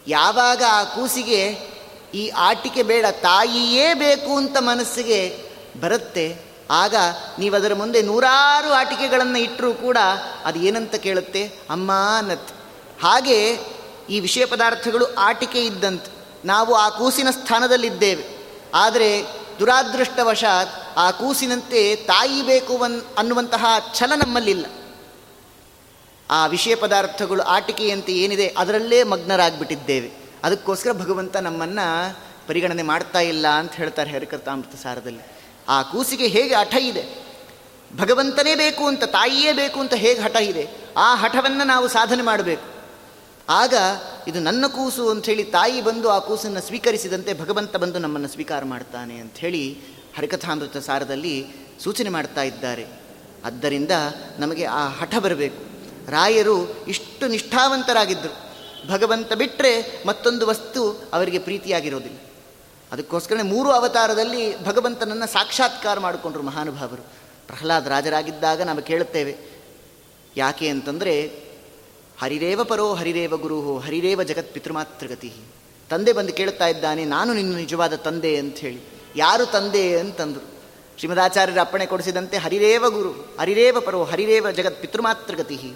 [0.08, 1.42] ಯಾವಾಗ ಆ ಕೂಸಿಗೆ
[2.14, 5.22] ಈ ಆಟಿಕೆ ಬೇಡ, ತಾಯಿಯೇ ಬೇಕು ಅಂತ ಮನಸ್ಸಿಗೆ
[5.80, 6.26] ಬರುತ್ತೆ,
[6.72, 6.96] ಆಗ
[7.40, 9.98] ನೀವು ಅದರ ಮುಂದೆ ನೂರಾರು ಆಟಿಕೆಗಳನ್ನು ಇಟ್ಟರೂ ಕೂಡ
[10.46, 11.44] ಅದು ಏನಂತ ಕೇಳುತ್ತೆ?
[11.70, 12.54] ಅಮ್ಮ ಅನ್ನತ್ತೆ
[13.04, 13.40] ಹಾಗೆ
[14.10, 16.12] ಈ ವಿಷಯ ಪದಾರ್ಥಗಳು ಆಟಿಕೆ ಇದ್ದಂತೆ.
[16.46, 18.26] ನಾವು ಆ ಕೂಸಿನ ಸ್ಥಾನದಲ್ಲಿದ್ದೇವೆ.
[18.74, 19.10] ಆದರೆ
[19.60, 24.66] ದುರಾದೃಷ್ಟವಶಾತ್ ಆ ಕೂಸಿನಂತೆ ತಾಯಿ ಬೇಕು ಅನ್ ಅನ್ನುವಂತಹ ಛಲ ನಮ್ಮಲ್ಲಿಲ್ಲ.
[26.34, 30.12] ಆ ವಿಷಯ ಪದಾರ್ಥಗಳು ಆಟಿಕೆಯಂತೆ ಏನಿದೆ ಅದರಲ್ಲೇ ಮಗ್ನರಾಗ್ಬಿಟ್ಟಿದ್ದೇವೆ.
[30.44, 32.18] ಅದಕ್ಕೋಸ್ಕರ ಭಗವಂತ ನಮ್ಮನ್ನು
[32.48, 35.20] ಪರಿಗಣನೆ ಮಾಡ್ತಾ ಇಲ್ಲ ಅಂತ ಹೇಳ್ತಾರೆ ಹರಿಕರ್ತಾಮೃತ ಸಾರದಲ್ಲಿ
[35.70, 37.26] ಆ ಕೂಸಿಗೆ ಹೇಗೆ ಹಠ ಇದೆ?
[37.98, 40.68] ಭಗವಂತನೇ ಬೇಕು ಅಂತ, ತಾಯಿಯೇ ಬೇಕು ಅಂತ ಹೇಗೆ ಹಠ ಇದೆ?
[40.98, 42.74] ಆ ಹಠವನ್ನು ನಾವು ಸಾಧನೆ ಮಾಡಬೇಕು.
[43.50, 43.74] ಆಗ
[44.28, 49.80] ಇದು ನನ್ನ ಕೂಸು ಅಂಥೇಳಿ ತಾಯಿ ಬಂದು ಆ ಕೂಸನ್ನು ಸ್ವೀಕರಿಸಿದಂತೆ ಭಗವಂತ ಬಂದು ನಮ್ಮನ್ನು ಸ್ವೀಕಾರ ಮಾಡ್ತಾನೆ ಅಂಥೇಳಿ
[50.18, 51.48] ಹರಿಕಥಾಮೃತ ಸಾರದಲ್ಲಿ
[51.84, 52.88] ಸೂಚನೆ ಮಾಡ್ತಾ ಇದ್ದಾರೆ.
[53.46, 53.92] ಆದ್ದರಿಂದ
[54.40, 55.73] ನಮಗೆ ಆ ಹಠ ಬರಬೇಕು.
[56.10, 58.54] ರಾಯರು ಇಷ್ಟು ನಿಷ್ಠಾವಂತರಾಗಿದ್ದರು
[58.90, 62.18] ಭಗವಂತ ಬಿಟ್ಟರೆ ಮತ್ತೊಂದು ವಸ್ತು ಅವರಿಗೆ ಪ್ರೀತಿಯಾಗಿರೋದಿಲ್ಲ.
[62.92, 67.02] ಅದಕ್ಕೋಸ್ಕರ ಮೂರು ಅವತಾರದಲ್ಲಿ ಭಗವಂತನನ್ನು ಸಾಕ್ಷಾತ್ಕಾರ ಮಾಡಿಕೊಂಡ್ರು ಮಹಾನುಭಾವರು.
[67.48, 69.38] ಪ್ರಹ್ಲಾದ್ ರಾಜರಾಗಿದ್ದಾಗ ನಾವು ಕೇಳುತ್ತೇವೆ,
[70.38, 71.44] ಯಾಕೆ ಅಂತಂದರೆ,
[72.22, 75.34] ಹರಿರೇವ ಪರೋ ಹರಿರೇವ ಗುರು ಹರಿರೇವ ಜಗತ್ ಪಿತೃಮಾತೃಗತಿ.
[75.90, 78.82] ತಂದೆ ಬಂದು ಕೇಳುತ್ತಾ ಇದ್ದಾನೆ, ನಾನು ನಿನ್ನ ನಿಜವಾದ ತಂದೆ ಅಂತ ಹೇಳಿ.
[79.16, 80.00] ಯಾರು ತಂದೆ?
[80.00, 80.54] ಅಂತಂದರು.
[80.98, 85.74] ಶ್ರೀಮದಾಚಾರ್ಯರ ಅಪ್ಪಣೆ ಕೊಡಿಸಿದಂತೆ, ಹರಿರೇವ ಗುರು, ಹರಿರೇವ ಪರೋ, ಹರಿರೇವ ಜಗತ್ ಪಿತೃಮಾತೃಗತಿ.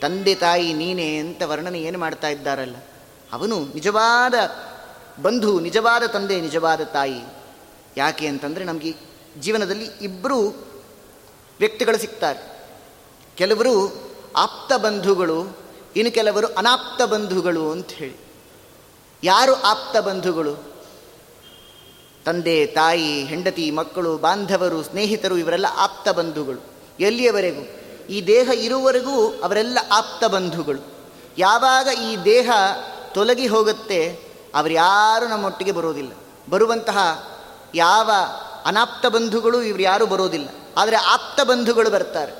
[0.00, 2.76] ತಂದೆ ತಾಯಿ ನೀನೇ ಅಂತ ವರ್ಣನೆ ಏನು ಮಾಡ್ತಾ ಇದ್ದಾರಲ್ಲ?
[3.32, 4.34] ಅವನು ನಿಜವಾದ
[5.22, 7.20] ಬಂಧು, ನಿಜವಾದ ತಂದೆ, ನಿಜವಾದ ತಾಯಿ.
[7.96, 8.94] ಯಾಕೆ ಅಂತಂದರೆ ನಮಗೆ
[9.40, 10.40] ಜೀವನದಲ್ಲಿ ಇಬ್ಬರು
[11.58, 12.68] ವ್ಯಕ್ತಿಗಳು ಸಿಗ್ತಾರೆ.
[13.36, 14.02] ಕೆಲವರು
[14.36, 15.58] ಆಪ್ತ ಬಂಧುಗಳು,
[15.96, 18.16] ಇನ್ನು ಕೆಲವರು ಅನಾಪ್ತ ಬಂಧುಗಳು ಅಂತ ಹೇಳಿ.
[19.24, 20.54] ಯಾರು ಆಪ್ತ ಬಂಧುಗಳು?
[22.24, 26.60] ತಂದೆ, ತಾಯಿ, ಹೆಂಡತಿ, ಮಕ್ಕಳು, ಬಾಂಧವರು, ಸ್ನೇಹಿತರು, ಇವರೆಲ್ಲ ಆಪ್ತ ಬಂಧುಗಳು.
[27.00, 27.83] ಎಲ್ಲಿಯವರೆಗೂ?
[28.08, 30.80] ಈ ದೇಹ ಇರುವವರೆಗೂ ಅವರೆಲ್ಲ ಆಪ್ತ ಬಂಧುಗಳು.
[31.38, 32.50] ಯಾವಾಗ ಈ ದೇಹ
[33.14, 34.18] ತೊಲಗಿ ಹೋಗುತ್ತೆ
[34.54, 36.12] ಅವರ್ಯಾರು ನಮ್ಮೊಟ್ಟಿಗೆ ಬರೋದಿಲ್ಲ.
[36.50, 37.28] ಬರುವಂತಹ
[37.74, 38.10] ಯಾವ
[38.64, 40.48] ಅನಾಪ್ತ ಬಂಧುಗಳು ಇವರು ಯಾರೂ ಬರೋದಿಲ್ಲ.
[40.76, 42.32] ಆದರೆ ಆಪ್ತ ಬಂಧುಗಳು ಬರ್ತಾರೆ.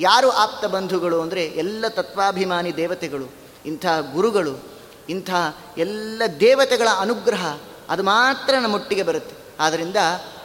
[0.00, 3.32] ಯಾರು ಆಪ್ತ ಬಂಧುಗಳು ಅಂದರೆ ಎಲ್ಲ ತತ್ವಾಭಿಮಾನಿ ದೇವತೆಗಳು,
[3.66, 4.64] ಇಂಥ ಗುರುಗಳು,
[5.08, 5.30] ಇಂಥ
[5.78, 7.56] ಎಲ್ಲ ದೇವತೆಗಳ ಅನುಗ್ರಹ
[7.88, 9.36] ಅದು ಮಾತ್ರ ನಮ್ಮೊಟ್ಟಿಗೆ ಬರುತ್ತೆ.
[9.60, 9.96] ಆದ್ದರಿಂದ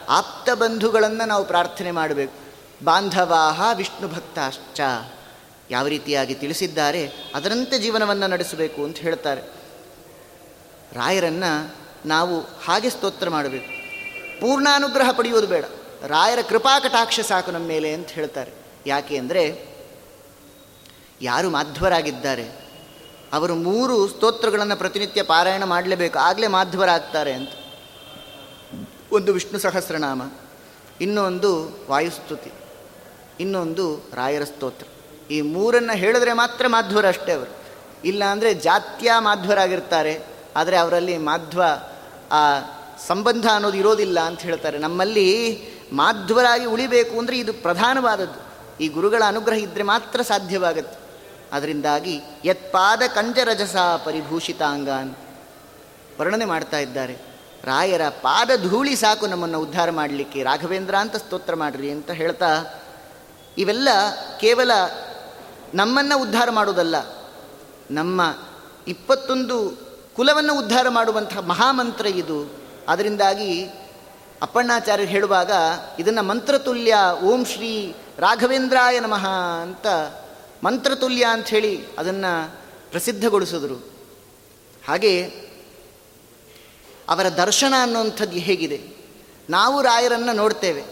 [0.10, 2.45] ಆಪ್ತ ಬಂಧುಗಳನ್ನು ನಾವು ಪ್ರಾರ್ಥನೆ ಮಾಡಬೇಕು.
[2.84, 4.82] ಬಾಂಧವಾಹ ವಿಷ್ಣು ಭಕ್ತಾಶ್ಚ
[5.70, 9.42] ಯಾವ ರೀತಿಯಾಗಿ ತಿಳಿಸಿದ್ದಾರೆ, ಅದರಂತೆ ಜೀವನವನ್ನು ನಡೆಸಬೇಕು ಅಂತ ಹೇಳ್ತಾರೆ.
[10.94, 13.86] ರಾಯರನ್ನು ನಾವು ಹಾಗೆ ಸ್ತೋತ್ರ ಮಾಡಬೇಕು.
[14.42, 15.66] ಪೂರ್ಣಾನುಗ್ರಹ ಪಡೆಯುವುದು ಬೇಡ.
[16.04, 18.52] ರಾಯರ ಕೃಪಾ ಕಟಾಕ್ಷ ಸಾಕು ನಮ್ಮ ಮೇಲೆ ಅಂತ ಹೇಳ್ತಾರೆ.
[18.86, 19.76] ಯಾಕೆ ಅಂದರೆ,
[21.22, 22.66] ಯಾರು ಮಾಧ್ವರಾಗಿದ್ದಾರೆ,
[23.34, 26.20] ಅವರು ಮೂರು ಸ್ತೋತ್ರಗಳನ್ನು ಪ್ರತಿನಿತ್ಯ ಪಾರಾಯಣ ಮಾಡಲೇಬೇಕು.
[26.20, 27.50] ಆಗಲೇ ಮಾಧ್ವರಾಗ್ತಾರೆ ಅಂತ.
[29.12, 30.22] ಒಂದು ವಿಷ್ಣು ಸಹಸ್ರನಾಮ,
[31.02, 32.52] ಇನ್ನೊಂದು ವಾಯುಸ್ತುತಿ.
[33.40, 34.86] ಇನ್ನೊಂದು ರಾಯರ ಸ್ತೋತ್ರ.
[35.32, 37.56] ಈ ಮೂರನ್ನು ಹೇಳಿದ್ರೆ ಮಾತ್ರ ಮಾಧ್ವರ ಅಷ್ಟೇ ಅವರು.
[38.06, 40.24] ಇಲ್ಲ ಅಂದರೆ ಜಾತ್ಯ ಮಾಧ್ವರಾಗಿರ್ತಾರೆ,
[40.56, 41.64] ಆದರೆ ಅವರಲ್ಲಿ ಮಾಧ್ವ,
[42.32, 42.60] ಆ,
[43.08, 44.78] ಸಂಬಂಧ ಅನ್ನೋದು ಇರೋದಿಲ್ಲ ಅಂತ ಹೇಳ್ತಾರೆ.
[44.78, 45.60] ನಮ್ಮಲ್ಲಿ
[45.94, 48.46] ಮಾಧ್ವರಾಗಿ ಉಳಿಬೇಕು ಅಂದರೆ ಇದು ಪ್ರಧಾನವಾದದ್ದು.
[48.84, 51.00] ಈ ಗುರುಗಳ ಅನುಗ್ರಹ ಇದ್ದರೆ ಮಾತ್ರ ಸಾಧ್ಯವಾಗುತ್ತೆ.
[51.52, 55.16] ಅದರಿಂದಾಗಿ ಯತ್ಪಾದ ಕಂಜರಜಸ ಪರಿಭೂಷಿತಾಂಗಾನ್
[56.20, 57.18] ವರ್ಣನೆ ಮಾಡ್ತಾ ಇದ್ದಾರೆ.
[57.64, 62.64] ರಾಯರ ಪಾದ ಧೂಳಿ ಸಾಕು ನಮ್ಮನ್ನು ಉದ್ಧಾರ ಮಾಡಲಿಕ್ಕೆ ರಾಘವೇಂದ್ರ ಅಂತ ಸ್ತೋತ್ರ ಮಾಡ್ರಿ ಅಂತ ಹೇಳ್ತಾ
[63.58, 63.90] ಇವೆಲ್ಲ
[64.40, 64.72] ಕೇವಲ
[65.74, 66.96] ನಮ್ಮನ್ನು ಉದ್ಧಾರ ಮಾಡುವುದಲ್ಲ
[67.92, 68.22] ನಮ್ಮ
[68.88, 69.72] ಇಪ್ಪತ್ತೊಂದು
[70.16, 72.54] ಕುಲವನ್ನು ಉದ್ಧಾರ ಮಾಡುವಂತಹ ಮಹಾಮಂತ್ರ ಇದು.
[72.88, 73.66] ಅದರಿಂದಾಗಿ
[74.42, 75.52] ಅಪ್ಪಣ್ಣಾಚಾರ್ಯರು ಹೇಳುವಾಗ
[76.00, 79.28] ಇದನ್ನು ಮಂತ್ರತುಲ್ಯ ಓಂ ಶ್ರೀ ರಾಘವೇಂದ್ರಾಯ ನಮಃ
[79.62, 79.88] ಅಂತ
[80.64, 82.56] ಮಂತ್ರತುಲ್ಯ ಹೇಳಿ ಅದನ್ನು
[82.92, 83.90] ಪ್ರಸಿದ್ಧಗೊಳಿಸಿದರು.
[84.88, 85.26] ಹಾಗೆ
[87.10, 88.82] ಅವರ ದರ್ಶನ ಅನ್ನುವಂಥದ್ದು ಹೇಗಿದೆ?
[89.50, 90.84] ನಾವು ರಾಯರನ್ನು ನೋಡ್ತೇವೆ.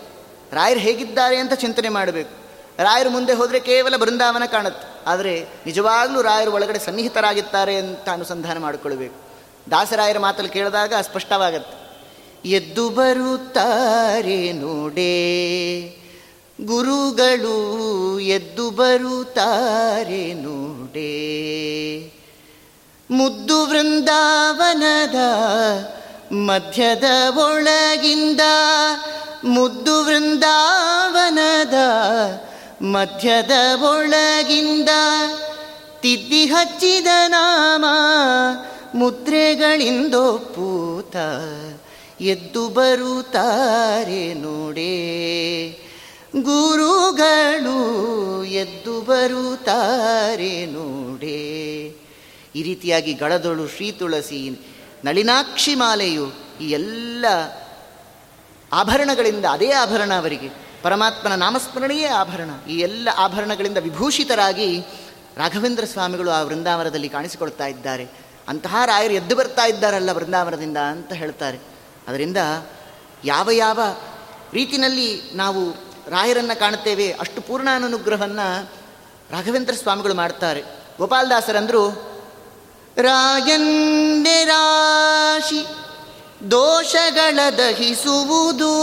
[0.52, 2.43] ರಾಯರು ಹೇಗಿದ್ದಾರೆ ಅಂತ ಚಿಂತನೆ ಮಾಡಬೇಕು.
[2.80, 5.10] ರಾಯರು ಮುಂದೆ ಹೋದರೆ ಕೇವಲ ಬೃಂದಾವನ ಕಾಣುತ್ತೆ.
[5.10, 9.16] ಆದರೆ ನಿಜವಾಗಲೂ ರಾಯರು ಒಳಗಡೆ ಸನ್ನಿಹಿತರಾಗಿದ್ದಾರೆ ಅಂತ ಅನುಸಂಧಾನ ಮಾಡಿಕೊಳ್ಬೇಕು.
[9.72, 11.84] ದಾಸರಾಯರ ಮಾತಲ್ಲಿ ಕೇಳಿದಾಗ ಸ್ಪಷ್ಟವಾಗತ್ತೆ
[12.50, 15.10] ಎದ್ದು ಬರುತ್ತಾರೆ ನೋಡೇ.
[16.62, 21.14] ಗುರುಗಳು ಎದ್ದು ಬರುತ್ತಾರೆ ನೋಡೇ.
[23.12, 25.16] ಮುದ್ದು ವೃಂದಾವನದ
[26.32, 27.04] ಮಧ್ಯದ
[27.38, 28.42] ಒಳಗಿಂದ
[29.44, 31.74] ಮುದ್ದು ವೃಂದಾವನದ
[32.84, 34.90] ಮಧ್ಯದ ಒಳಗಿಂದ
[36.02, 37.86] ತಿದ್ದಿ ಹಚ್ಚಿದ ನಾಮ
[38.96, 41.16] ಮುದ್ರೆಗಳಿಂದೊಪ್ಪೂತ
[42.22, 45.14] ಎದ್ದು ಬರುತ್ತಾರೆ ನೋಡೇ.
[46.42, 51.96] ಗುರುಗಳು ಎದ್ದು ಬರುತ್ತಾರೆ ನೋಡೇ.
[52.56, 54.62] ಈ ರೀತಿಯಾಗಿ ಗಳದೊಳು ಶ್ರೀ ತುಳಸಿ
[55.04, 57.26] ನಳಿನಾಕ್ಷಿ ಮಾಲೆಯು ಈ ಎಲ್ಲ
[58.74, 62.50] ಆಭರಣಗಳಿಂದ, ಅದೇ ಆಭರಣ ಅವರಿಗೆ ಪರಮಾತ್ಮನ ನಾಮಸ್ಮರಣೆಯೇ ಆಭರಣ.
[62.70, 64.82] ಈ ಎಲ್ಲ ಆಭರಣಗಳಿಂದ ವಿಭೂಷಿತರಾಗಿ
[65.38, 68.08] ರಾಘವೇಂದ್ರ ಸ್ವಾಮಿಗಳು ಆ ವೃಂದಾವನದಲ್ಲಿ ಕಾಣಿಸಿಕೊಳ್ತಾ ಇದ್ದಾರೆ.
[68.48, 71.60] ಅಂತಹ ರಾಯರು ಎದ್ದು ಬರ್ತಾ ಇದ್ದಾರಲ್ಲ ವೃಂದಾವನದಿಂದ ಅಂತ ಹೇಳ್ತಾರೆ.
[72.08, 72.38] ಅದರಿಂದ
[73.26, 73.80] ಯಾವ ಯಾವ
[74.54, 75.72] ರೀತಿಯಲ್ಲಿ ನಾವು
[76.12, 78.70] ರಾಯರನ್ನು ಕಾಣುತ್ತೇವೆ ಅಷ್ಟು ಪೂರ್ಣಾನುಗ್ರಹವನ್ನು
[79.32, 80.64] ರಾಘವೇಂದ್ರ ಸ್ವಾಮಿಗಳು ಮಾಡ್ತಾರೆ.
[80.98, 82.14] ಗೋಪಾಲದಾಸರಂದರು,
[82.98, 85.68] ರಾಯಂದೆ ರಾಶಿ
[86.52, 88.74] ದೋಷಗಳ ದಹಿಸುವುದು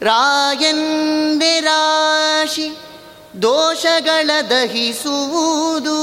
[0.00, 2.68] ರಾಯನ್ನೆ ರಾಶಿ
[3.42, 5.98] ದೋಷಗಳ ದಹಿಸುವುದು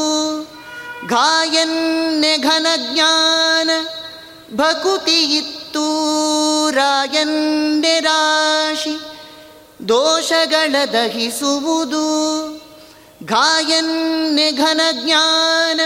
[1.07, 3.69] ಗಾಯನ್ನೆ ಘನ ಜ್ಞಾನ
[4.55, 5.85] ಭಕುತಿ ಇತ್ತು
[6.71, 8.95] ರಾಯನ್ನೆ ರಾಶಿ
[9.87, 12.05] ದೋಷಗಳ ದಹಿಸುವುದು
[13.25, 15.79] ಗಾಯನ್ನೆ ಘನ ಜ್ಞಾನ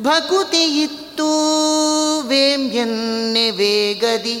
[0.00, 1.28] ಭಕುತಿ ಇತ್ತು
[2.28, 4.36] ವೇಮ್ಯನ್ನೆ ವೇಗದಿ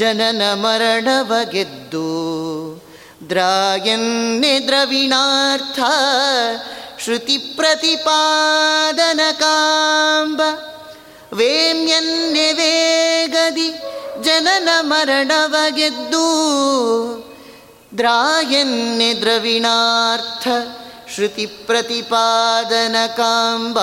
[0.00, 2.08] ಜನನ ಮರಣವ ಗೆದ್ದು
[3.30, 5.78] ದ್ರಾಯನ್ನೆ ದ್ರವಿಣಾರ್ಥ
[6.98, 10.40] ಶ್ರುತಿ ಪ್ರತಿಪಾದನ ಕಾಂಬ
[11.32, 13.68] ವೇಮ್ಯನ್ನೆ ವೇಗದಿ
[14.22, 16.26] ಜನನ ಮರಣವ ಗೆದ್ದು
[17.98, 20.46] ದ್ರಾಯನ್ನೆ ದ್ರವಿಣಾರ್ಥ
[21.14, 23.78] ಶ್ರುತಿ ಪ್ರತಿಪಾದನ ಕಾಂಬ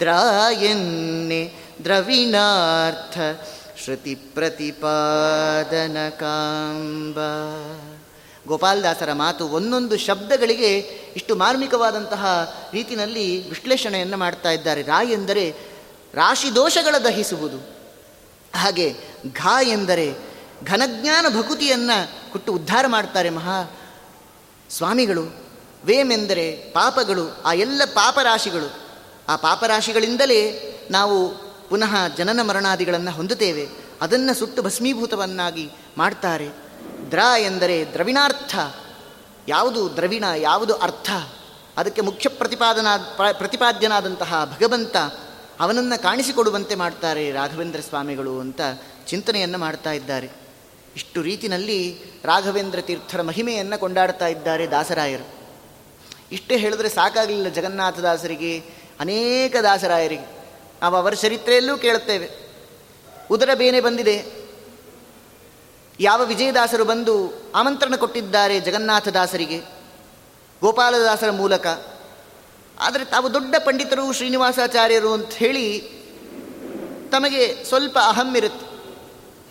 [0.00, 1.42] ದ್ರಾಯನ್ನೆ
[1.86, 3.18] ದ್ರವಿಣಾರ್ಥ
[3.84, 7.18] ಶ್ರುತಿ ಪ್ರತಿಪಾದನ ಕಾಂಬ
[8.46, 10.78] ಗೋಪಾಲದಾಸರ ಮಾತು ಒಂದೊಂದು ಶಬ್ದಗಳಿಗೆ
[11.16, 14.82] ಇಷ್ಟು ಮಾರ್ಮಿಕವಾದಂತಹ ರೀತಿಯಲ್ಲಿ ವಿಶ್ಲೇಷಣೆಯನ್ನು ಮಾಡ್ತಾ ಇದ್ದಾರೆ.
[14.82, 15.54] ರಾ ಎಂದರೆ
[16.14, 17.56] ರಾಶಿ ದೋಷಗಳ ದಹಿಸುವುದು.
[18.58, 18.94] ಹಾಗೆ
[19.34, 20.14] ಘಾ ಎಂದರೆ
[20.64, 23.76] ಘನಜ್ಞಾನ ಭಕುತಿಯನ್ನು ಕೊಟ್ಟು ಉದ್ಧಾರ ಮಾಡ್ತಾರೆ ಮಹಾ
[24.70, 25.36] ಸ್ವಾಮಿಗಳು.
[25.84, 28.74] ವೇಮ್ ಎಂದರೆ ಪಾಪಗಳು, ಆ ಎಲ್ಲ ಪಾಪರಾಶಿಗಳು.
[29.28, 33.68] ಆ ಪಾಪರಾಶಿಗಳಿಂದಲೇ ನಾವು ಪುನಃ ಜನನ ಮರಣಾದಿಗಳನ್ನು ಹೊಂದುತ್ತೇವೆ.
[34.00, 36.48] ಅದನ್ನು ಸುಟ್ಟು ಭಸ್ಮೀಭೂತವನ್ನಾಗಿ ಮಾಡ್ತಾರೆ.
[37.10, 38.58] ದ್ರ ಎಂದರೆ ದ್ರವಿಣಾರ್ಥ.
[39.48, 41.10] ಯಾವುದು ದ್ರವಿಣ, ಯಾವುದು ಅರ್ಥ?
[41.76, 42.96] ಅದಕ್ಕೆ ಮುಖ್ಯ ಪ್ರತಿಪಾದನಾ,
[43.32, 44.96] ಪ್ರತಿಪಾದ್ಯನಾದಂತಹ ಭಗವಂತ
[45.60, 48.60] ಅವನನ್ನು ಕಾಣಿಸಿಕೊಡುವಂತೆ ಮಾಡ್ತಾರೆ ರಾಘವೇಂದ್ರ ಸ್ವಾಮಿಗಳು ಅಂತ
[49.06, 50.30] ಚಿಂತನೆಯನ್ನು ಮಾಡ್ತಾ ಇದ್ದಾರೆ.
[50.96, 55.28] ಇಷ್ಟು ರೀತಿಯಲ್ಲಿ ರಾಘವೇಂದ್ರ ತೀರ್ಥರ ಮಹಿಮೆಯನ್ನು ಕೊಂಡಾಡ್ತಾ ಇದ್ದಾರೆ ದಾಸರಾಯರು.
[56.32, 58.58] ಇಷ್ಟೇ ಹೇಳಿದ್ರೆ ಸಾಕಾಗಲಿಲ್ಲ ಜಗನ್ನಾಥದಾಸರಿಗೆ
[59.00, 60.45] ಅನೇಕ ದಾಸರಾಯರಿಗೆ.
[60.82, 62.30] ನಾವು ಅವರ ಚರಿತ್ರೆಯಲ್ಲೂ ಕೇಳುತ್ತೇವೆ.
[63.30, 64.46] ಉದರ ಬೇನೆ ಬಂದಿದೆ.
[66.00, 69.60] ಯಾವ ವಿಜಯದಾಸರು ಬಂದು ಆಮಂತ್ರಣ ಕೊಟ್ಟಿದ್ದಾರೆ ಜಗನ್ನಾಥದಾಸರಿಗೆ,
[70.60, 71.66] ಗೋಪಾಲದಾಸರ ಮೂಲಕ.
[72.80, 75.80] ಆದರೆ ತಾವು ದೊಡ್ಡ ಪಂಡಿತರು, ಶ್ರೀನಿವಾಸಾಚಾರ್ಯರು ಅಂತ ಹೇಳಿ
[77.10, 78.66] ತಮಗೆ ಸ್ವಲ್ಪ ಅಹಂ ಇರುತ್ತೆ.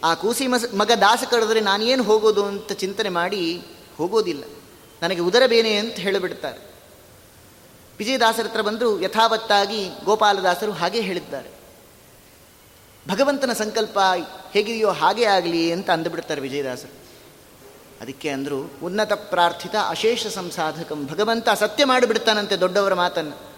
[0.03, 3.61] ಆ ಕೂಸಿ ಮಸ, ಮಗ ದಾಸ ಕರೆದ್ರೆ ನಾನೇನು ಹೋಗೋದು ಅಂತ ಚಿಂತನೆ ಮಾಡಿ
[3.97, 4.43] ಹೋಗೋದಿಲ್ಲ.
[5.01, 6.74] ನನಗೆ ಉದರ ಬೇನೆ ಅಂತ ಹೇಳಿಬಿಡ್ತಾರೆ.
[7.99, 11.55] ವಿಜಯದಾಸರ ಹತ್ರ ಬಂದು ಯಥಾವತ್ತಾಗಿ ಗೋಪಾಲದಾಸರು ಹಾಗೆ ಹೇಳಿದ್ದಾರೆ.
[13.10, 13.99] ಭಗವಂತನ ಸಂಕಲ್ಪ
[14.51, 17.05] ಹೇಗಿದೆಯೋ ಹಾಗೆ ಆಗಲಿ ಅಂತ ಅಂದುಬಿಡ್ತಾರೆ ವಿಜಯದಾಸರು.
[18.01, 23.55] ಅದಕ್ಕೆ ಅಂದರು, ಉನ್ನತ ಪ್ರಾರ್ಥಿತ ಅಶೇಷ ಸಂಸಾಧಕಂ, ಭಗವಂತ ಸತ್ಯ ಮಾಡಿಬಿಡ್ತಾನಂತೆ ದೊಡ್ಡವರ ಮಾತನ್ನು.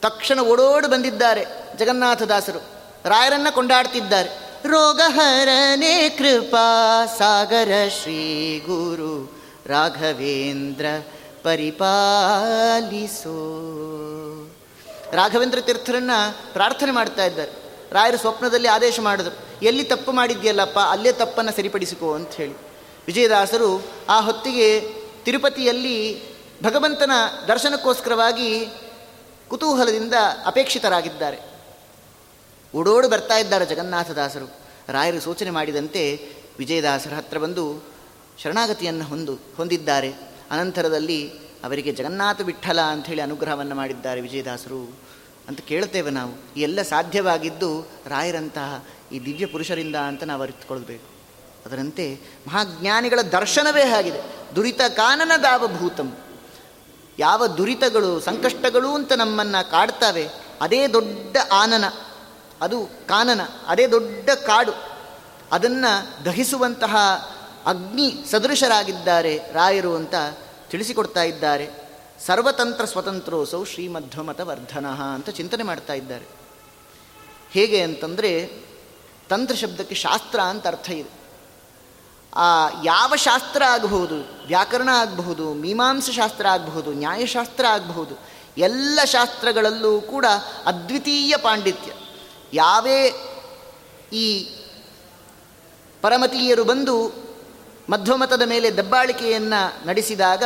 [0.00, 1.44] ತಕ್ಷಣ ಓಡೋಡು ಬಂದಿದ್ದಾರೆ
[1.78, 2.58] ಜಗನ್ನಾಥದಾಸರು.
[3.04, 4.46] ರಾಯರನ್ನ ಕೊಂಡಾಡ್ತಿದ್ದಾರೆ.
[4.66, 7.72] ರೋಗಹರನೆ ಕೃಪಾ ಸಾಗರ
[8.02, 10.86] ಶ್ರೀ ಗುರು ರಾಘವೇಂದ್ರ
[11.46, 13.34] ಪರಿಪಾಲಿಸೋ.
[15.12, 16.10] ರಾಘವೇಂದ್ರ ತೀರ್ಥರನ್ನ
[16.52, 17.52] ಪ್ರಾರ್ಥನೆ ಮಾಡ್ತಾ ಇದ್ದಾರೆ.
[17.92, 19.64] ರಾಯರು ಸ್ವಪ್ನದಲ್ಲಿ ಆದೇಶ ಮಾಡಿದ್ರು.
[19.64, 22.52] ಎಲ್ಲಿ ತಪ್ಪು ಮಾಡಿದ್ಯಲ್ಲಪ್ಪ ಅಲ್ಲೇ ತಪ್ಪನ್ನು ಸರಿಪಡಿಸಿಕೋ ಅಂತ ಹೇಳಿ.
[23.06, 24.80] ವಿಜಯದಾಸರು ಆ ಹೊತ್ತಿಗೆ
[25.24, 26.22] ತಿರುಪತಿಯಲ್ಲಿ
[26.62, 27.10] ಭಗವಂತನ
[27.48, 28.66] ದರ್ಶನಕ್ಕೋಸ್ಕರವಾಗಿ
[29.48, 30.14] ಕುತೂಹಲದಿಂದ
[30.46, 31.38] ಅಪೇಕ್ಷಿತರಾಗಿದ್ದಾರೆ.
[32.74, 34.56] ಓಡೋಡು ಬರ್ತಾ ಇದ್ದಾರೆ ಜಗನ್ನಾಥದಾಸರು.
[34.88, 36.28] ರಾಯರು ಸೂಚನೆ ಮಾಡಿದಂತೆ
[36.58, 37.82] ವಿಜಯದಾಸರ ಹತ್ರ ಬಂದು
[38.42, 40.35] ಶರಣಾಗತಿಯನ್ನು ಹೊಂದು, ಹೊಂದಿದ್ದಾರೆ.
[40.50, 41.28] ಅನಂತರದಲ್ಲಿ
[41.64, 44.98] ಅವರಿಗೆ ಜಗನ್ನಾಥ ವಿಠಲ ಅಂಥೇಳಿ ಅನುಗ್ರಹವನ್ನು ಮಾಡಿದ್ದಾರೆ ವಿಜಯದಾಸರು
[45.48, 46.54] ಅಂತ ಕೇಳ್ತೇವೆ ನಾವು.
[46.54, 51.16] ಈ ಎಲ್ಲ ಸಾಧ್ಯವಾಗಿದ್ದು ರಾಯರಂತಹ ಈ ದಿವ್ಯ ಪುರುಷರಿಂದ ಅಂತ ನಾವು ಅರಿತುಕೊಳ್ಬೇಕು.
[51.66, 54.20] ಅದರಂತೆ ಮಹಾಜ್ಞಾನಿಗಳ ದರ್ಶನವೇ ಆಗಿದೆ.
[54.56, 56.16] ದುರಿತ ಕಾನನ ದಾವಭೂತಂ.
[57.18, 60.28] ಯಾವ ದುರಿತಗಳು, ಸಂಕಷ್ಟಗಳು ಅಂತ ನಮ್ಮನ್ನು ಕಾಡ್ತವೆ,
[60.60, 61.84] ಅದೇ ದೊಡ್ಡ ಆನನ.
[62.60, 64.72] ಅದು ಕಾನನ, ಅದೇ ದೊಡ್ಡ ಕಾಡು.
[65.52, 66.96] ಅದನ್ನು ದಹಿಸುವಂತಹ
[67.66, 70.14] ಅಗ್ನಿ ಸದೃಶರಾಗಿದ್ದಾರೆ ರಾಯರು ಅಂತ
[70.70, 71.86] ತಿಳಿಸಿಕೊಡ್ತಾ ಇದ್ದಾರೆ.
[72.26, 76.24] ಸರ್ವತಂತ್ರ ಸ್ವತಂತ್ರೋಸೌ ಶ್ರೀಮಧ್ವಮತ ವರ್ಧನ ಅಂತ ಚಿಂತನೆ ಮಾಡ್ತಾ ಇದ್ದಾರೆ.
[77.50, 78.46] ಹೇಗೆ ಅಂತಂದರೆ
[79.28, 81.26] ತಂತ್ರ ಶಬ್ದಕ್ಕೆ ಶಾಸ್ತ್ರ ಅಂತ ಅರ್ಥ ಇದೆ.
[82.34, 88.14] ಆ, ಯಾವ ಶಾಸ್ತ್ರ ಆಗಬಹುದು, ವ್ಯಾಕರಣ ಆಗಬಹುದು, ಮೀಮಾಂಸ ಶಾಸ್ತ್ರ ಆಗಬಹುದು, ನ್ಯಾಯಶಾಸ್ತ್ರ ಆಗಬಹುದು,
[88.58, 90.26] ಎಲ್ಲ ಶಾಸ್ತ್ರಗಳಲ್ಲೂ ಕೂಡ
[90.66, 91.92] ಅದ್ವಿತೀಯ ಪಾಂಡಿತ್ಯ.
[92.52, 93.08] ಯಾವೇ
[94.12, 94.54] ಈ
[96.02, 97.25] ಪರಮತೀಯರು ಬಂದು
[97.90, 100.44] ಮಧ್ವಮತದ ಮೇಲೆ ದಬ್ಬಾಳಿಕೆಯನ್ನು ನಡೆಸಿದಾಗ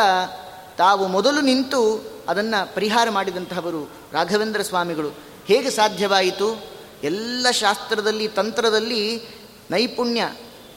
[0.79, 5.11] ತಾವು ಮೊದಲು ನಿಂತು ಅದನ್ನು ಪರಿಹಾರ ಮಾಡಿದಂತಹವರು ರಾಘವೇಂದ್ರ ಸ್ವಾಮಿಗಳು.
[5.46, 6.64] ಹೇಗೆ ಸಾಧ್ಯವಾಯಿತು?
[7.03, 9.22] ಎಲ್ಲ ಶಾಸ್ತ್ರದಲ್ಲಿ, ತಂತ್ರದಲ್ಲಿ
[9.70, 10.33] ನೈಪುಣ್ಯ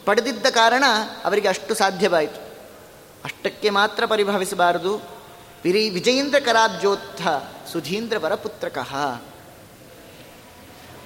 [0.06, 0.84] ಪಡೆದಿದ್ದ ಕಾರಣ
[1.24, 2.42] ಅವರಿಗೆ ಅಷ್ಟು ಸಾಧ್ಯವಾಯಿತು.
[3.24, 4.98] ಅಷ್ಟಕ್ಕೆ ಮಾತ್ರ ಪರಿಭಾವಿಸಬಾರದು.
[5.64, 7.28] ವಿರಿ ವಿಜಯೇಂದ್ರ ಕರಾಬ್ಜೋತ್ಥ
[7.72, 9.22] ಸುಧೀಂದ್ರ ವರಪುತ್ರಕಃ.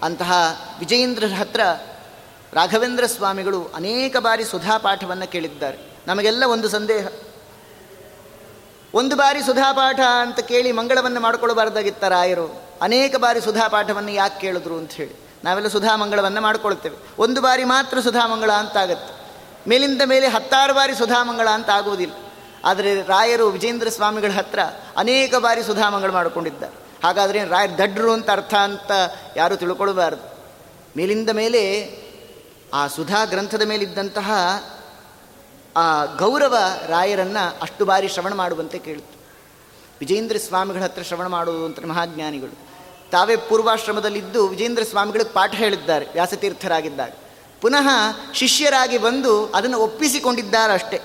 [0.03, 0.31] ಅಂತಹ
[0.79, 1.61] ವಿಜಯೇಂದ್ರ ಹತ್ರ
[2.53, 5.77] ರಾಘವೇಂದ್ರ ಸ್ವಾಮಿಗಳು ಅನೇಕ ಬಾರಿ ಸುಧಾ ಪಾಠವನ್ನು ಕೇಳಿದ್ದಾರೆ.
[6.07, 7.07] ನಮಗೆಲ್ಲ ಒಂದು ಸಂದೇಹ.
[8.93, 12.61] ಒಂದು ಬಾರಿ ಸುಧಾ ಪಾಠ ಅಂತ ಕೇಳಿ ಮಂಗಳವನ್ನು ಮಾಡಿಕೊಳ್ಳಬಾರ್ದಾಗಿತ್ತ ರಾಯರು.
[12.81, 15.13] ಅನೇಕ ಬಾರಿ ಸುಧಾ ಪಾಠವನ್ನು ಯಾಕೆ ಕೇಳಿದ್ರು ಅಂತ ಹೇಳಿ.
[15.43, 16.97] ನಾವೆಲ್ಲ ಸುಧಾ ಮಂಗಳವನ್ನು ಮಾಡಿಕೊಳ್ತೇವೆ.
[17.19, 19.33] ಒಂದು ಬಾರಿ ಮಾತ್ರ ಸುಧಾ ಮಂಗಳ ಅಂತ ಅಂತಾಗತ್ತೆ.
[19.69, 22.13] ಮೇಲಿಂದ ಮೇಲೆ ಹತ್ತಾರು ಬಾರಿ ಸುಧಾ ಮಂಗಳ ಅಂತ ಆಗುವುದಿಲ್ಲ.
[22.65, 24.59] ಆದರೆ ರಾಯರು ವಿಜೇಂದ್ರ ಸ್ವಾಮಿಗಳ ಹತ್ರ
[24.97, 26.73] ಅನೇಕ ಬಾರಿ ಸುಧಾ ಮಂಗಳ ಮಾಡಿಕೊಂಡಿದ್ದಾರೆ.
[27.03, 28.91] ಹಾಗಾದರೆ ರಾಯರ್ ದಡ್ರು ಅಂತ ಅರ್ಥ ಅಂತ
[29.35, 30.37] ಯಾರು ತಿಳ್ಕೊಳ್ಬಾರ್ದು.
[30.97, 31.83] ಮೇಲಿಂದ ಮೇಲೆ
[32.73, 34.31] ಆ ಸುಧಾ ಗ್ರಂಥದ ಮೇಲಿದ್ದಂತಹ
[35.77, 39.17] ಆ ಗೌರವ ರಾಯರನ್ನು ಅಷ್ಟು ಬಾರಿ ಶ್ರವಣ ಮಾಡುವಂತೆ ಕೇಳಿತು
[39.99, 42.67] ವಿಜೇಂದ್ರ ಸ್ವಾಮಿಗಳ ಹತ್ರ ಶ್ರವಣ ಮಾಡುವುದು ಅಂತ ಮಹಾಜ್ಞಾನಿಗಳು.
[43.11, 47.13] ತಾವೇ ಪೂರ್ವಾಶ್ರಮದಲ್ಲಿದ್ದು ವಿಜೇಂದ್ರ ಸ್ವಾಮಿಗಳಿಗೆ ಪಾಠ ಹೇಳಿದ್ದಾರೆ, ವ್ಯಾಸತೀರ್ಥರಾಗಿದ್ದಾಗ.
[47.61, 47.87] ಪುನಃ
[48.33, 51.01] ಶಿಷ್ಯರಾಗಿ ಬಂದು ಅದನ್ನು ಒಪ್ಪಿಸಿಕೊಂಡಿದ್ದಾರೆ ಅಷ್ಟೇ.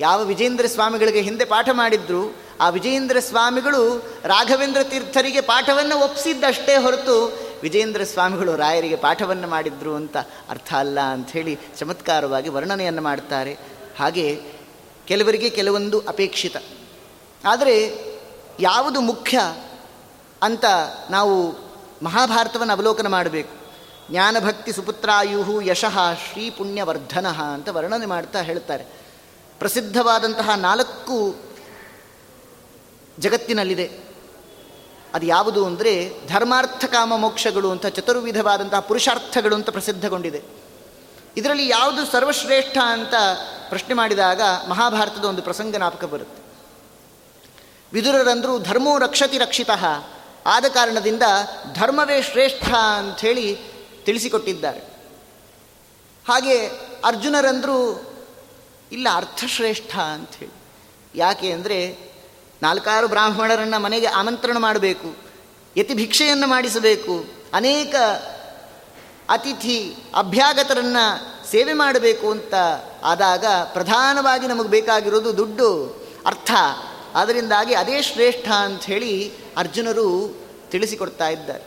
[0.00, 8.04] ಯಾವ ವಿಜೇಂದ್ರ ಸ್ವಾಮಿಗಳಿಗೆ ಹಿಂದೆ ಪಾಠ ಮಾಡಿದ್ರು, ಆ ವಿಜೇಂದ್ರ ಸ್ವಾಮಿಗಳು ರಾಘವೇಂದ್ರ ತೀರ್ಥರಿಗೆ ಪಾಠವನ್ನು ಒಪ್ಪಿಸಿದ್ದಷ್ಟೇ ಹೊರತು ವಿಜೇಂದ್ರ
[8.04, 10.16] ಸ್ವಾಮಿಗಳು ರಾಯರಿಗೆ ಪಾಠವನ್ನು ಮಾಡಿದ್ರು ಅಂತ
[10.48, 13.56] ಅರ್ಥ ಅಲ್ಲ ಅಂಥೇಳಿ ಚಮತ್ಕಾರವಾಗಿ ವರ್ಣನೆಯನ್ನು ಮಾಡ್ತಾರೆ.
[13.98, 14.42] ಹಾಗೆ
[15.06, 16.56] ಕೆಲವರಿಗೆ ಕೆಲವೊಂದು ಅಪೇಕ್ಷಿತ.
[17.44, 18.04] ಆದರೆ
[18.60, 19.40] ಯಾವುದು ಮುಖ್ಯ
[20.42, 20.64] ಅಂತ
[21.10, 21.52] ನಾವು
[22.02, 23.66] ಮಹಾಭಾರತವನ್ನು ಅವಲೋಕನ ಮಾಡಬೇಕು.
[24.10, 28.84] ಜ್ಞಾನಭಕ್ತಿ ಸುಪುತ್ರಾಯುಹು ಯಶಃ ಶ್ರೀ ಪುಣ್ಯವರ್ಧನ ಅಂತ ವರ್ಣನೆ ಮಾಡ್ತಾ ಹೇಳ್ತಾರೆ.
[29.58, 31.36] ಪ್ರಸಿದ್ಧವಾದಂತಹ ನಾಲ್ಕು
[33.18, 34.05] ಜಗತ್ತಿನಲ್ಲಿದೆ.
[35.16, 35.92] ಅದು ಯಾವುದು ಅಂದರೆ
[36.28, 40.40] ಧರ್ಮಾರ್ಥ ಕಾಮ ಮೋಕ್ಷಗಳು ಅಂತ ಚತುರ್ವಿಧವಾದಂತಹ ಪುರುಷಾರ್ಥಗಳು ಅಂತ ಪ್ರಸಿದ್ಧಗೊಂಡಿದೆ.
[41.36, 43.14] ಇದರಲ್ಲಿ ಯಾವುದು ಸರ್ವಶ್ರೇಷ್ಠ ಅಂತ
[43.68, 46.42] ಪ್ರಶ್ನೆ ಮಾಡಿದಾಗ ಮಹಾಭಾರತದ ಒಂದು ಪ್ರಸಂಗ ನಾಪಕ ಬರುತ್ತೆ.
[47.92, 49.70] ವಿದುರರಂದರೂ ಧರ್ಮೋ ರಕ್ಷತಿ ರಕ್ಷಿತ,
[50.46, 51.22] ಆದ ಕಾರಣದಿಂದ
[51.74, 53.58] ಧರ್ಮವೇ ಶ್ರೇಷ್ಠ ಅಂಥೇಳಿ
[54.04, 54.82] ತಿಳಿಸಿಕೊಟ್ಟಿದ್ದಾರೆ.
[56.26, 56.56] ಹಾಗೆ
[57.04, 57.78] ಅರ್ಜುನರಂದರೂ
[58.92, 60.52] ಇಲ್ಲ, ಅರ್ಥಶ್ರೇಷ್ಠ ಅಂಥೇಳಿ
[61.14, 62.05] ಯಾಕೆ ಅಂದರೆ
[62.62, 65.16] ನಾಲ್ಕಾರು ಬ್ರಾಹ್ಮಣರನ್ನು ಮನೆಗೆ ಆಮಂತ್ರಣ ಮಾಡಬೇಕು,
[65.76, 67.94] ಯತಿ ಭಿಕ್ಷೆಯನ್ನು ಮಾಡಿಸಬೇಕು, ಅನೇಕ
[69.28, 72.54] ಅತಿಥಿ ಅಭ್ಯಾಗತರನ್ನು ಸೇವೆ ಮಾಡಬೇಕು ಅಂತ
[73.02, 76.50] ಆದಾಗ ಪ್ರಧಾನವಾಗಿ ನಮಗೆ ಬೇಕಾಗಿರೋದು ದುಡ್ಡು ಅರ್ಥ.
[77.14, 80.36] ಅದರಿಂದಾಗಿ ಅದೇ ಶ್ರೇಷ್ಠ ಅಂಥೇಳಿ ಅರ್ಜುನರು
[80.70, 81.64] ತಿಳಿಸಿಕೊಡ್ತಾ ಇದ್ದಾರೆ.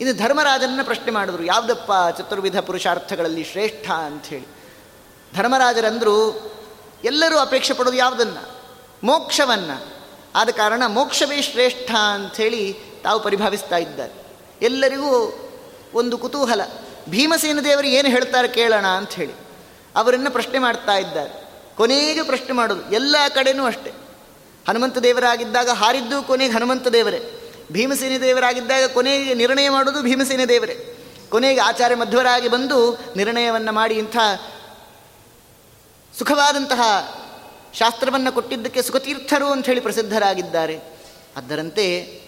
[0.00, 4.46] ಇದು ಧರ್ಮರಾಜನನ್ನು ಪ್ರಶ್ನೆ ಮಾಡಿದ್ರು, ಯಾವುದಪ್ಪ ಚತುರ್ವಿಧ ಪುರುಷಾರ್ಥಗಳಲ್ಲಿ ಶ್ರೇಷ್ಠ ಅಂಥೇಳಿ
[5.34, 6.50] ಧರ್ಮರಾಜರಂದರು
[7.04, 8.56] ಎಲ್ಲರೂ ಅಪೇಕ್ಷೆ ಪಡೋದು ಯಾವುದನ್ನು?
[9.04, 9.95] ಮೋಕ್ಷವನ್ನು.
[10.36, 14.12] ಆದ ಕಾರಣ ಮೋಕ್ಷವೇ ಶ್ರೇಷ್ಠ ಅಂಥೇಳಿ ತಾವು ಪರಿಭಾವಿಸ್ತಾ ಇದ್ದಾರೆ.
[14.62, 15.38] ಎಲ್ಲರಿಗೂ
[15.94, 16.60] ಒಂದು ಕುತೂಹಲ.
[17.08, 19.32] ಭೀಮಸೇನ ದೇವರು ಏನು ಹೇಳ್ತಾರೆ ಕೇಳೋಣ ಅಂಥೇಳಿ.
[19.96, 21.50] ಅವರನ್ನು ಪ್ರಶ್ನೆ ಮಾಡ್ತಾ ಇದ್ದಾರೆ.
[21.76, 23.92] ಕೊನೆಗೆ ಪ್ರಶ್ನೆ ಮಾಡೋದು, ಎಲ್ಲ ಕಡೆನೂ ಅಷ್ಟೇ.
[24.68, 27.52] ಹನುಮಂತ ದೇವರಾಗಿದ್ದಾಗ ಹಾರಿದ್ದು ಕೊನೆಗೆ ಹನುಮಂತ ದೇವರೇ.
[27.72, 30.92] ಭೀಮಸೇನ ದೇವರಾಗಿದ್ದಾಗ ಕೊನೆಗೆ ನಿರ್ಣಯ ಮಾಡೋದು ಭೀಮಸೇನ ದೇವರೇ.
[31.28, 34.16] ಕೊನೆಗೆ ಆಚಾರ್ಯ ಮಧ್ವರಾಗಿ ಬಂದು ನಿರ್ಣಯವನ್ನು ಮಾಡಿ ಇಂಥ
[36.18, 36.82] ಸುಖವಾದಂತಹ
[37.78, 40.80] ಶಾಸ್ತ್ರವನ್ನು ಕೊಟ್ಟಿದ್ದಕ್ಕೆ ಸುಖತೀರ್ಥರು ಅಂತ ಹೇಳಿ ಪ್ರಸಿದ್ಧರಾಗಿದ್ದಾರೆ.
[41.36, 42.20] ಅದರಂತೆ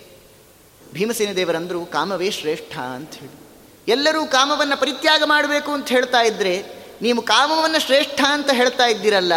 [0.92, 3.48] ಭೀಮಸೇನ ದೇವರಂದರು ಕಾಮವೇ ಶ್ರೇಷ್ಠ ಅಂತ ಹೇಳಿ.
[3.88, 6.64] ಎಲ್ಲರೂ ಕಾಮವನ್ನು ಪರಿತ್ಯಾಗ ಮಾಡಬೇಕು ಅಂತ ಹೇಳ್ತಾ ಇದ್ದರೆ
[7.02, 9.32] ನೀವು ಕಾಮವನ್ನು ಶ್ರೇಷ್ಠ ಅಂತ ಹೇಳ್ತಾ ಇದ್ದೀರಲ್ಲ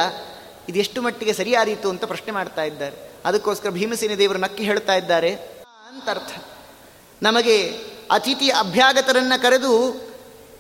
[0.70, 3.12] ಇದೆಷ್ಟು ಮಟ್ಟಿಗೆ ಸರಿಯಾದೀತು ಅಂತ ಪ್ರಶ್ನೆ ಮಾಡ್ತಾ ಇದ್ದಾರೆ.
[3.26, 5.36] ಅದಕ್ಕೋಸ್ಕರ ಭೀಮಸೇನ ದೇವರು ನಕ್ಕಿ ಹೇಳ್ತಾ ಇದ್ದಾರೆ.
[5.90, 6.44] ಅಂತ ಅರ್ಥ.
[7.24, 7.72] ನಮಗೆ
[8.12, 10.02] ಅತಿಥಿ ಅಭ್ಯಾಗತರನ್ನು ಕರೆದು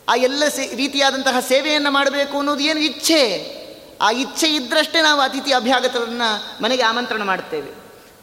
[0.09, 3.60] ಆ ಎಲ್ಲ ಸೇ, ರೀತಿಯಾದಂತಹ ಸೇವೆಯನ್ನು ಮಾಡಬೇಕು ಅನ್ನೋದು ಏನು ಇಚ್ಛೆ?
[4.01, 7.71] ಆ ಇಚ್ಛೆ ಇದ್ದರಷ್ಟೇ ನಾವು ಅತಿಥಿ ಅಭ್ಯಾಗತರನ್ನು ಮನೆಗೆ ಆಮಂತ್ರಣ ಮಾಡ್ತೇವೆ.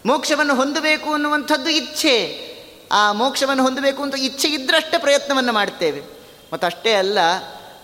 [0.07, 2.49] ಮೋಕ್ಷವನ್ನು ಹೊಂದಬೇಕು ಅನ್ನುವಂಥದ್ದು ಇಚ್ಛೆ.
[2.93, 6.03] ಆ ಮೋಕ್ಷವನ್ನು ಹೊಂದಬೇಕು ಅಂತ ಇಚ್ಛೆ ಇದ್ದರಷ್ಟೇ ಪ್ರಯತ್ನವನ್ನು ಮಾಡ್ತೇವೆ.
[6.53, 7.19] ಮತ್ತು ಅಷ್ಟೇ ಅಲ್ಲ,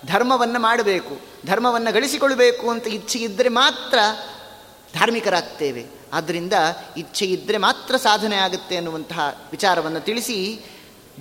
[0.06, 1.20] ಧರ್ಮವನ್ನು ಮಾಡಬೇಕು.
[1.46, 3.98] ಧರ್ಮವನ್ನು ಗಳಿಸಿಕೊಳ್ಬೇಕು ಅಂತ ಇಚ್ಛೆ ಇದ್ದರೆ ಮಾತ್ರ
[4.98, 5.86] ಧಾರ್ಮಿಕರಾಗ್ತೇವೆ.
[6.12, 6.52] ಆದ್ದರಿಂದ
[6.96, 10.60] ಇಚ್ಛೆ ಇದ್ದರೆ ಮಾತ್ರ ಸಾಧನೆ ಆಗುತ್ತೆ ಅನ್ನುವಂತಹ ವಿಚಾರವನ್ನು ತಿಳಿಸಿ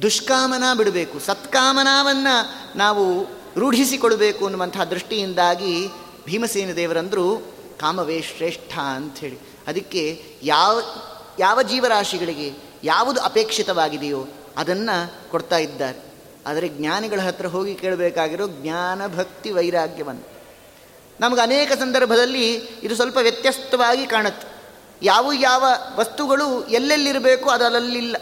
[0.02, 1.20] ದುಷ್ಕಾಮನ ಬಿಡಬೇಕು.
[1.20, 3.28] ಸತ್ಕಾಮನಾವನ್ನು ನಾವು
[3.60, 5.88] ರೂಢಿಸಿಕೊಳ್ಬೇಕು ಅನ್ನುವಂತಹ ದೃಷ್ಟಿಯಿಂದಾಗಿ
[6.26, 9.38] ಭೀಮಸೇನ ದೇವರಂದರು ಕಾಮವೇ ಶ್ರೇಷ್ಠ ಅಂಥೇಳಿ.
[9.68, 10.82] ಅದಕ್ಕೆ ಯಾವ
[11.40, 12.52] ಯಾವ ಜೀವರಾಶಿಗಳಿಗೆ
[12.84, 16.14] ಯಾವುದು ಅಪೇಕ್ಷಿತವಾಗಿದೆಯೋ ಅದನ್ನು ಕೊಡ್ತಾ ಇದ್ದಾರೆ.
[16.48, 20.34] ಆದರೆ ಜ್ಞಾನಿಗಳ ಹತ್ರ ಹೋಗಿ ಕೇಳಬೇಕಾಗಿರೋ ಜ್ಞಾನ ಭಕ್ತಿ ವೈರಾಗ್ಯವನ್ನು.
[21.20, 24.48] ನಮಗೆ ಅನೇಕ ಸಂದರ್ಭದಲ್ಲಿ ಇದು ಸ್ವಲ್ಪ ವ್ಯತ್ಯಸ್ತವಾಗಿ ಕಾಣುತ್ತೆ.
[25.02, 25.64] ಯಾವ ಯಾವ
[25.96, 28.18] ವಸ್ತುಗಳು ಎಲ್ಲೆಲ್ಲಿರಬೇಕು ಅದು ಅಲ್ಲಲ್ಲಿಲ್ಲ.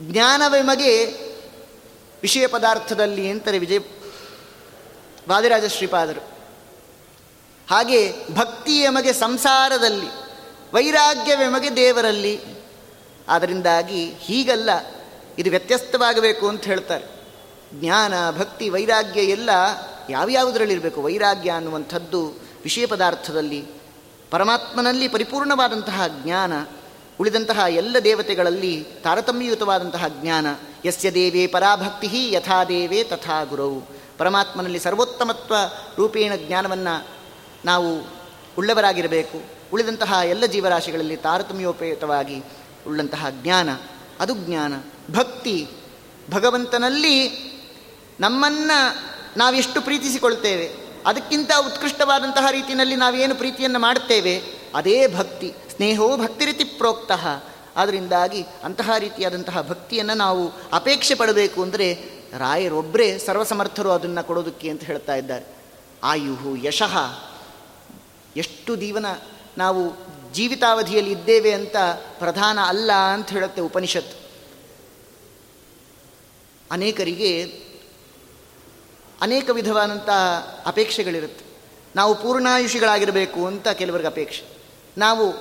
[0.00, 1.04] ಜ್ಞಾನವೆಮಗೆ
[2.22, 3.78] ವಿಷಯ ಪದಾರ್ಥದಲ್ಲಿ ಅಂತಾರೆ ವಿಜಯ
[5.28, 6.33] ವಾದಿರಾಜ ಶ್ರೀಪಾದರು.
[7.70, 10.06] ಹಾಗೆ ಭಕ್ತಿ ಎಮಗೆ ಸಂಸಾರದಲ್ಲಿ
[10.74, 12.40] ವೈರಾಗ್ಯವೆಮಗೆ ದೇವರಲ್ಲಿ.
[13.28, 14.70] ಆದ್ದರಿಂದಾಗಿ ಹೀಗಲ್ಲ,
[15.38, 17.04] ಇದು ವ್ಯತ್ಯಸ್ತವಾಗಬೇಕು ಅಂತ ಹೇಳ್ತಾರೆ.
[17.80, 19.50] ಜ್ಞಾನ, ಭಕ್ತಿ, ವೈರಾಗ್ಯ ಎಲ್ಲ
[20.10, 21.02] ಯಾವ್ಯಾವುದರಲ್ಲಿರಬೇಕು?
[21.02, 22.26] ವೈರಾಗ್ಯ ಅನ್ನುವಂಥದ್ದು
[22.62, 23.64] ವಿಷಯ ಪದಾರ್ಥದಲ್ಲಿ,
[24.30, 26.52] ಪರಮಾತ್ಮನಲ್ಲಿ ಪರಿಪೂರ್ಣವಾದಂತಹ ಜ್ಞಾನ,
[27.20, 30.46] ಉಳಿದಂತಹ ಎಲ್ಲ ದೇವತೆಗಳಲ್ಲಿ ತಾರತಮ್ಯಯುತವಾದಂತಹ ಜ್ಞಾನ.
[30.86, 33.82] ಯಸ್ಯ ದೇವೇ ಪರಾಭಕ್ತಿ ಯಥಾ ದೇವೇ ತಥಾ ಗುರವು
[34.18, 35.54] ಪರಮಾತ್ಮನಲ್ಲಿ ಸರ್ವೋತ್ತಮತ್ವ
[35.96, 37.06] ರೂಪೇಣ ಜ್ಞಾನವನ್ನು
[37.64, 38.06] ನಾವು
[38.58, 39.42] ಉಳ್ಳವರಾಗಿರಬೇಕು.
[39.72, 42.42] ಉಳಿದಂತಹ ಎಲ್ಲ ಜೀವರಾಶಿಗಳಲ್ಲಿ ತಾರತಮ್ಯೋಪೇತವಾಗಿ
[42.86, 43.68] ಉಳ್ಳಂತಹ ಜ್ಞಾನ,
[44.20, 44.74] ಅದು ಜ್ಞಾನ.
[45.12, 45.68] ಭಕ್ತಿ,
[46.30, 47.16] ಭಗವಂತನಲ್ಲಿ
[48.20, 48.78] ನಮ್ಮನ್ನು
[49.36, 50.66] ನಾವೆಷ್ಟು ಪ್ರೀತಿಸಿಕೊಳ್ತೇವೆ,
[51.06, 54.42] ಅದಕ್ಕಿಂತ ಉತ್ಕೃಷ್ಟವಾದಂತಹ ರೀತಿಯಲ್ಲಿ ನಾವೇನು ಪ್ರೀತಿಯನ್ನು ಮಾಡುತ್ತೇವೆ,
[54.74, 55.54] ಅದೇ ಭಕ್ತಿ.
[55.76, 57.26] ಸ್ನೇಹೋ ಭಕ್ತಿರಿತಿ ಪ್ರೋಕ್ತಃ.
[57.76, 61.88] ಆದ್ದರಿಂದಾಗಿ ಅಂತಹ ರೀತಿಯಾದಂತಹ ಭಕ್ತಿಯನ್ನು ನಾವು ಅಪೇಕ್ಷೆ ಪಡಬೇಕು ಅಂದರೆ
[62.38, 65.44] ರಾಯರೊಬ್ಬರೇ ಸರ್ವಸಮರ್ಥರು ಅದನ್ನು ಕೊಡೋದಕ್ಕೆ ಅಂತ ಹೇಳ್ತಾ ಇದ್ದಾರೆ.
[66.02, 66.96] ಆಯುಹು ಯಶಃ.
[68.36, 69.06] ಎಷ್ಟು ದೀವನ
[69.58, 69.92] ನಾವು
[70.32, 71.76] ಜೀವಿತಾವಧಿಯಲ್ಲಿ ಇದ್ದೇವೆ ಅಂತ
[72.18, 74.24] ಪ್ರಧಾನ ಅಲ್ಲ ಅಂತ ಹೇಳುತ್ತೆ ಉಪನಿಷತ್ತು
[76.70, 77.42] ಅನೇಕರಿಗೆ
[79.20, 81.44] ಅನೇಕ ವಿಧವಾದಂತಹ ಅಪೇಕ್ಷೆಗಳಿರುತ್ತೆ.
[81.96, 84.44] ನಾವು ಪೂರ್ಣಾಯುಷಿಗಳಾಗಿರಬೇಕು ಅಂತ ಕೆಲವರಿಗೆ ಅಪೇಕ್ಷೆ.
[84.98, 85.34] ನಾವು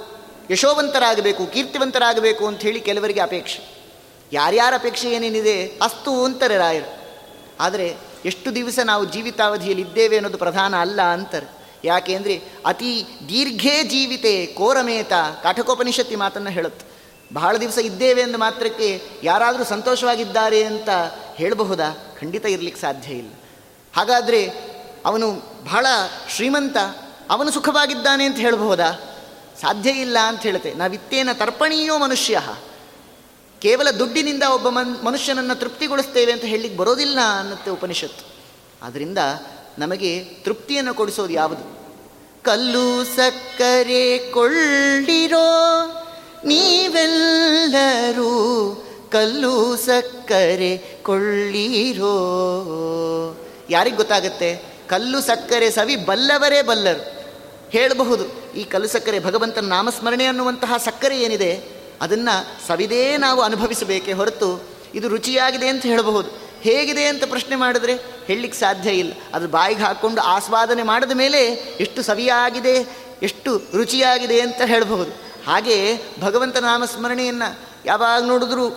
[0.52, 3.84] ಯಶೋವಂತರಾಗಬೇಕು, ಕೀರ್ತಿವಂತರಾಗಬೇಕು ಅಂತ ಹೇಳಿ ಕೆಲವರಿಗೆ ಅಪೇಕ್ಷೆ.
[4.32, 7.04] ಯಾರ್ಯಾರ ಅಪೇಕ್ಷೆ ಏನೇನಿದೆ ಅಸ್ತು ಅಂತಾರೆ ರಾಯರು.
[7.60, 11.63] ಆದರೆ ಎಷ್ಟು ದಿವಸ ನಾವು ಜೀವಿತಾವಧಿಯಲ್ಲಿ ಇದ್ದೇವೆ ಅನ್ನೋದು ಪ್ರಧಾನ ಅಲ್ಲ ಅಂತಾರೆ.
[11.84, 16.86] ಯಾಕೆ ಅಂದರೆ ಅತಿ ದೀರ್ಘೇ ಜೀವಿತೆ ಕೋರಮೇತ ಕಾಠಕೋಪನಿಷತ್ತಿ ಮಾತನ್ನು ಹೇಳುತ್ತೆ.
[17.34, 20.90] ಬಹಳ ದಿವಸ ಇದ್ದೇವೆ ಎಂದು ಮಾತ್ರಕ್ಕೆ ಯಾರಾದರೂ ಸಂತೋಷವಾಗಿದ್ದಾರೆ ಅಂತ
[21.36, 22.16] ಹೇಳಬಹುದಾ?
[22.22, 23.32] ಖಂಡಿತ ಇರಲಿಕ್ಕೆ ಸಾಧ್ಯ ಇಲ್ಲ.
[23.96, 24.50] ಹಾಗಾದರೆ
[25.06, 25.32] ಅವನು
[25.66, 25.86] ಬಹಳ
[26.30, 26.78] ಶ್ರೀಮಂತ,
[27.30, 28.92] ಅವನು ಸುಖವಾಗಿದ್ದಾನೆ ಅಂತ ಹೇಳಬಹುದಾ?
[29.62, 30.74] ಸಾಧ್ಯ ಇಲ್ಲ ಅಂತ ಹೇಳುತ್ತೆ.
[30.74, 32.42] ನಾವಿತ್ತೇನ ತರ್ಪಣೀಯೋ ಮನುಷ್ಯ.
[33.60, 38.26] ಕೇವಲ ದುಡ್ಡಿನಿಂದ ಒಬ್ಬ ಮನ್, ಮನುಷ್ಯನನ್ನು ತೃಪ್ತಿಗೊಳಿಸ್ತೇವೆ ಅಂತ ಹೇಳಲಿಕ್ಕೆ ಬರೋದಿಲ್ಲ ಅನ್ನತ್ತೆ ಉಪನಿಷತ್ತು.
[38.86, 39.18] ಆದ್ದರಿಂದ
[39.80, 41.64] ನಮಗೆ ತೃಪ್ತಿಯನ್ನು ಕೊಡಿಸೋದು ಯಾವುದು?
[42.44, 45.50] ಕಲ್ಲು ಸಕ್ಕರೆ ಕೊಳ್ಳಿರೋ
[46.46, 48.32] ನೀವೆಲ್ಲರೂ
[49.12, 52.16] ಕಲ್ಲು ಸಕ್ಕರೆ ಕೊಳ್ಳಿರೋ.
[53.70, 54.50] ಯಾರಿಗೆ ಗೊತ್ತಾಗುತ್ತೆ?
[54.88, 57.04] ಕಲ್ಲು ಸಕ್ಕರೆ ಸವಿ ಬಲ್ಲವರೇ ಬಲ್ಲರು.
[57.70, 61.52] ಹೇಳಬಹುದು, ಈ ಕಲ್ಲು ಸಕ್ಕರೆ ಭಗವಂತನ ನಾಮಸ್ಮರಣೆ ಅನ್ನುವಂತಹ ಸಕ್ಕರೆ ಏನಿದೆ,
[62.02, 66.30] ಅದನ್ನು ಸವಿದೇ ನಾವು ಅನುಭವಿಸಬೇಕೇ ಹೊರತು ಇದು ರುಚಿಯಾಗಿದೆ ಅಂತ ಹೇಳಬಹುದು.
[66.62, 69.14] ಹೇಗಿದೆ ಅಂತ ಪ್ರಶ್ನೆ ಮಾಡಿದ್ರೆ ಹೇಳಲಿಕ್ಕೆ ಸಾಧ್ಯ ಇಲ್ಲ.
[69.34, 71.46] ಅದು ಬಾಯಿಗೆ ಹಾಕ್ಕೊಂಡು ಆಸ್ವಾದನೆ ಮಾಡಿದ ಮೇಲೆ
[71.80, 75.12] ಎಷ್ಟು ಸವಿಯಾಗಿದೆ, ಎಷ್ಟು ರುಚಿಯಾಗಿದೆ ಅಂತ ಹೇಳಬಹುದು.
[75.46, 78.70] ಹಾಗೆ ಭಗವಂತ ನಾಮಸ್ಮರಣೆಯನ್ನು ಯಾವಾಗ ನೋಡಿದ್ರೂ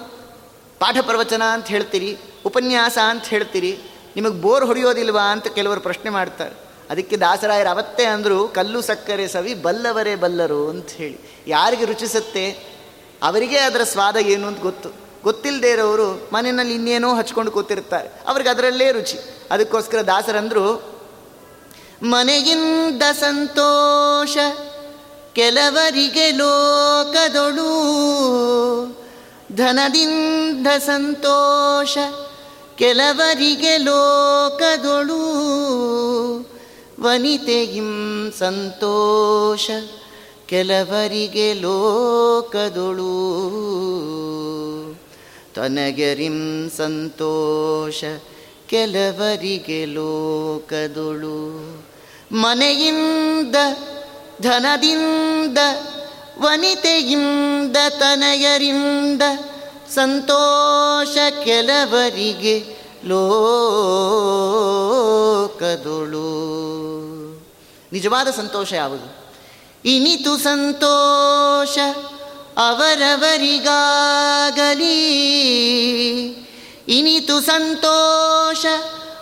[0.78, 3.78] ಪಾಠ ಪ್ರವಚನ ಅಂತ ಹೇಳ್ತೀರಿ, ಉಪನ್ಯಾಸ ಅಂತ ಹೇಳ್ತೀರಿ,
[4.16, 6.54] ನಿಮಗೆ ಬೋರ್ ಹೊಡೆಯೋದಿಲ್ವಾ ಅಂತ ಕೆಲವರು ಪ್ರಶ್ನೆ ಮಾಡ್ತಾರೆ.
[6.90, 11.44] ಅದಕ್ಕೆ ದಾಸರಾಯರು ಅವತ್ತೇ ಅಂದರು, ಕಲ್ಲು ಸಕ್ಕರೆ ಸವಿ ಬಲ್ಲವರೇ ಬಲ್ಲರು ಅಂತ ಹೇಳಿ.
[11.46, 12.50] ಯಾರಿಗೆ ರುಚಿಸುತ್ತೆ?
[13.22, 15.05] ಅವರಿಗೆ ಅದರ ಸ್ವಾದ ಏನು ಅಂತ ಗೊತ್ತು.
[15.26, 18.08] ಗೊತ್ತಿಲ್ಲದೆ ಇರೋರು ಮನೆಯಲ್ಲಿ ಇನ್ನೇನೋ ಹಚ್ಕೊಂಡು ಕೂತಿರ್ತಾರೆ.
[18.28, 19.18] ಅವ್ರಿಗೆ ಅದರಲ್ಲೇ ರುಚಿ.
[19.50, 20.66] ಅದಕ್ಕೋಸ್ಕರ ದಾಸರಂದರು,
[22.02, 24.36] ಮನೆಯಿಂದ ಸಂತೋಷ,
[25.32, 27.70] ಕೆಲವರಿಗೆ ಲೋಕದೊಳು,
[29.56, 31.98] ಧನದಿಂದ ಸಂತೋಷ,
[32.76, 35.20] ಕೆಲವರಿಗೆ ಲೋಕದೊಳು
[37.00, 37.92] ವನಿತೆಗಿಂ
[38.38, 39.70] ಸಂತೋಷ,
[40.46, 43.12] ಕೆಲವರಿಗೆ ಲೋಕದೊಳು.
[45.56, 48.04] ತನಗರಿಂ ಸಂತೋಷ,
[48.66, 51.38] ಕೆಲವರಿಗೆ ಲೋಕದೊಳು.
[52.32, 53.56] ಮನೆಯಿಂದ,
[54.42, 55.58] ಧನದಿಂದ,
[56.40, 59.22] ವನಿತೆಯಿಂದ ತನಗರಿಂದ
[59.94, 63.46] ಸಂತೋಷ, ಕೆಲವರಿಗೆ ಲೋಕದೊಳು.
[67.92, 69.26] ನಿಜವಾದ ಸಂತೋಷ ಯಾವುದು?
[69.84, 71.78] ಇನಿತು ಸಂತೋಷ
[72.56, 74.96] ಅವರವರಿಗಾಗಲಿ.
[76.88, 78.66] ಇನಿತು ಸಂತೋಷ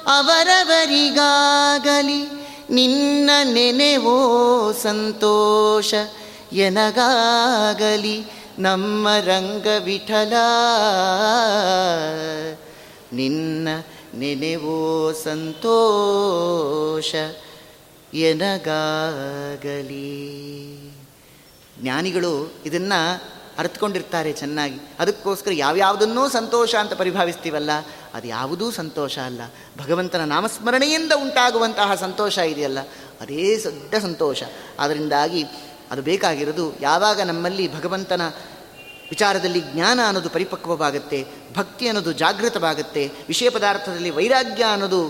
[0.06, 2.44] ಅವರವರಿಗಾಗಲಿ.
[2.70, 5.94] ನಿನ್ನ ನೆನೆವೋ ಸಂತೋಷ
[6.52, 8.24] ಎನಗಾಗಲಿ.
[8.58, 10.32] ನಮ್ಮ ರಂಗ ವಿಠಲ
[13.12, 13.68] ನಿನ್ನ
[14.14, 17.14] ನೆನೆವೋ ಸಂತೋಷ
[18.14, 20.34] ಎನಗಾಗಲಿ.
[21.84, 23.00] ಜ್ಞಾನಿಗಳು ಇದನ್ನು
[23.58, 24.78] ಅರ್ಥಕೊಂಡಿರ್ತಾರೆ ಚೆನ್ನಾಗಿ.
[24.98, 27.72] ಅದಕ್ಕೋಸ್ಕರ ಯಾವ್ಯಾವುದನ್ನೂ ಸಂತೋಷ ಅಂತ ಪರಿಭಾವಿಸ್ತೀವಲ್ಲ,
[28.14, 29.42] ಅದು ಯಾವುದೂ ಸಂತೋಷ ಅಲ್ಲ.
[29.78, 32.80] ಭಗವಂತನ ನಾಮಸ್ಮರಣೆಯಿಂದ ಉಂಟಾಗುವಂತಹ ಸಂತೋಷ ಇದೆಯಲ್ಲ,
[33.20, 34.42] ಅದೇ ದೊಡ್ಡ ಸಂತೋಷ.
[34.78, 35.44] ಅದರಿಂದಾಗಿ
[35.90, 38.22] ಅದು ಬೇಕಾಗಿರೋದು ಯಾವಾಗ ನಮ್ಮಲ್ಲಿ ಭಗವಂತನ
[39.10, 41.20] ವಿಚಾರದಲ್ಲಿ ಜ್ಞಾನ ಅನ್ನೋದು ಪರಿಪಕ್ವವಾಗುತ್ತೆ,
[41.56, 45.02] ಭಕ್ತಿ ಅನ್ನೋದು ಜಾಗೃತವಾಗುತ್ತೆ, ವಿಷಯ ಪದಾರ್ಥದಲ್ಲಿ ವೈರಾಗ್ಯ ಅನ್ನೋದು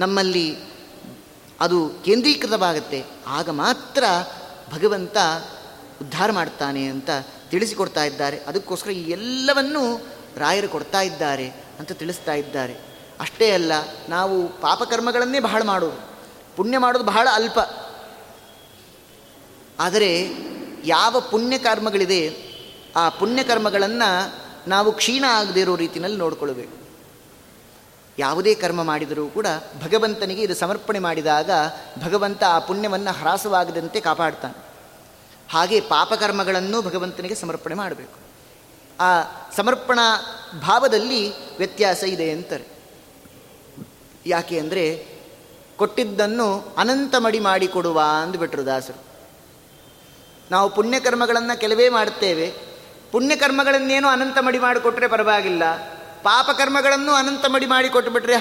[0.00, 0.48] ನಮ್ಮಲ್ಲಿ
[1.60, 4.04] ಅದು ಕೇಂದ್ರೀಕೃತವಾಗುತ್ತೆ, ಆಗ ಮಾತ್ರ
[4.72, 5.16] ಭಗವಂತ
[6.02, 7.10] ಉದ್ಧಾರ ಮಾಡ್ತಾನೆ ಅಂತ
[7.50, 8.38] ತಿಳಿಸಿಕೊಡ್ತಾ ಇದ್ದಾರೆ.
[8.38, 12.76] ಅದಕ್ಕೋಸ್ಕರ ಈ ಎಲ್ಲವನ್ನೂ ರಾಯರು ಕೊಡ್ತಾ ಇದ್ದಾರೆ ಅಂತ ತಿಳಿಸ್ತಾ ಇದ್ದಾರೆ.
[13.20, 13.72] ಅಷ್ಟೇ ಅಲ್ಲ,
[14.08, 16.16] ನಾವು ಪಾಪಕರ್ಮಗಳನ್ನೇ ಬಹಳ ಮಾಡೋದು.
[16.56, 17.58] ಪುಣ್ಯ ಮಾಡೋದು ಬಹಳ ಅಲ್ಪ.
[19.80, 20.28] ಆದರೆ
[20.84, 22.36] ಯಾವ ಪುಣ್ಯಕರ್ಮಗಳಿದೆ
[22.96, 24.34] ಆ ಪುಣ್ಯಕರ್ಮಗಳನ್ನು
[24.68, 26.86] ನಾವು ಕ್ಷೀಣ ಆಗದೇ ಇರೋ ರೀತಿಯಲ್ಲಿ ನೋಡ್ಕೊಳ್ಬೇಕು
[28.18, 29.46] ಯಾವುದೇ ಕರ್ಮ ಮಾಡಿದರೂ ಕೂಡ
[29.82, 31.50] ಭಗವಂತನಿಗೆ ಇದು ಸಮರ್ಪಣೆ ಮಾಡಿದಾಗ
[32.04, 34.65] ಭಗವಂತ ಆ ಪುಣ್ಯವನ್ನು ಹ್ರಾಸವಾಗದಂತೆ ಕಾಪಾಡ್ತಾನೆ.
[35.50, 38.26] ಹಾಗೆ ಪಾಪಕರ್ಮಗಳನ್ನು ಭಗವಂತನಿಗೆ ಸಮರ್ಪಣೆ ಮಾಡಬೇಕು.
[39.00, 39.22] ಆ
[39.56, 40.22] ಸಮರ್ಪಣಾ
[40.60, 42.64] ಭಾವದಲ್ಲಿ ವ್ಯತ್ಯಾಸ ಇದೆ ಅಂತಾರೆ.
[44.26, 45.08] ಯಾಕೆ ಅಂದರೆ
[45.76, 49.04] ಕೊಟ್ಟಿದ್ದನ್ನು ಅನಂತ ಮಡಿ ಮಾಡಿಕೊಡುವ ಅಂದುಬಿಟ್ರು ದಾಸರು.
[50.50, 52.54] ನಾವು ಪುಣ್ಯಕರ್ಮಗಳನ್ನು ಕೆಲವೇ ಮಾಡುತ್ತೇವೆ
[53.12, 55.76] ಪುಣ್ಯಕರ್ಮಗಳನ್ನೇನೋ ಅನಂತ ಮಡಿ ಮಾಡಿಕೊಟ್ರೆ ಪರವಾಗಿಲ್ಲ.
[56.22, 58.34] ಪಾಪಕರ್ಮಗಳನ್ನು ಅನಂತ ಮಡಿ ಮಾಡಿಕೊಟ್ಟುಬಿಟ್ರೆ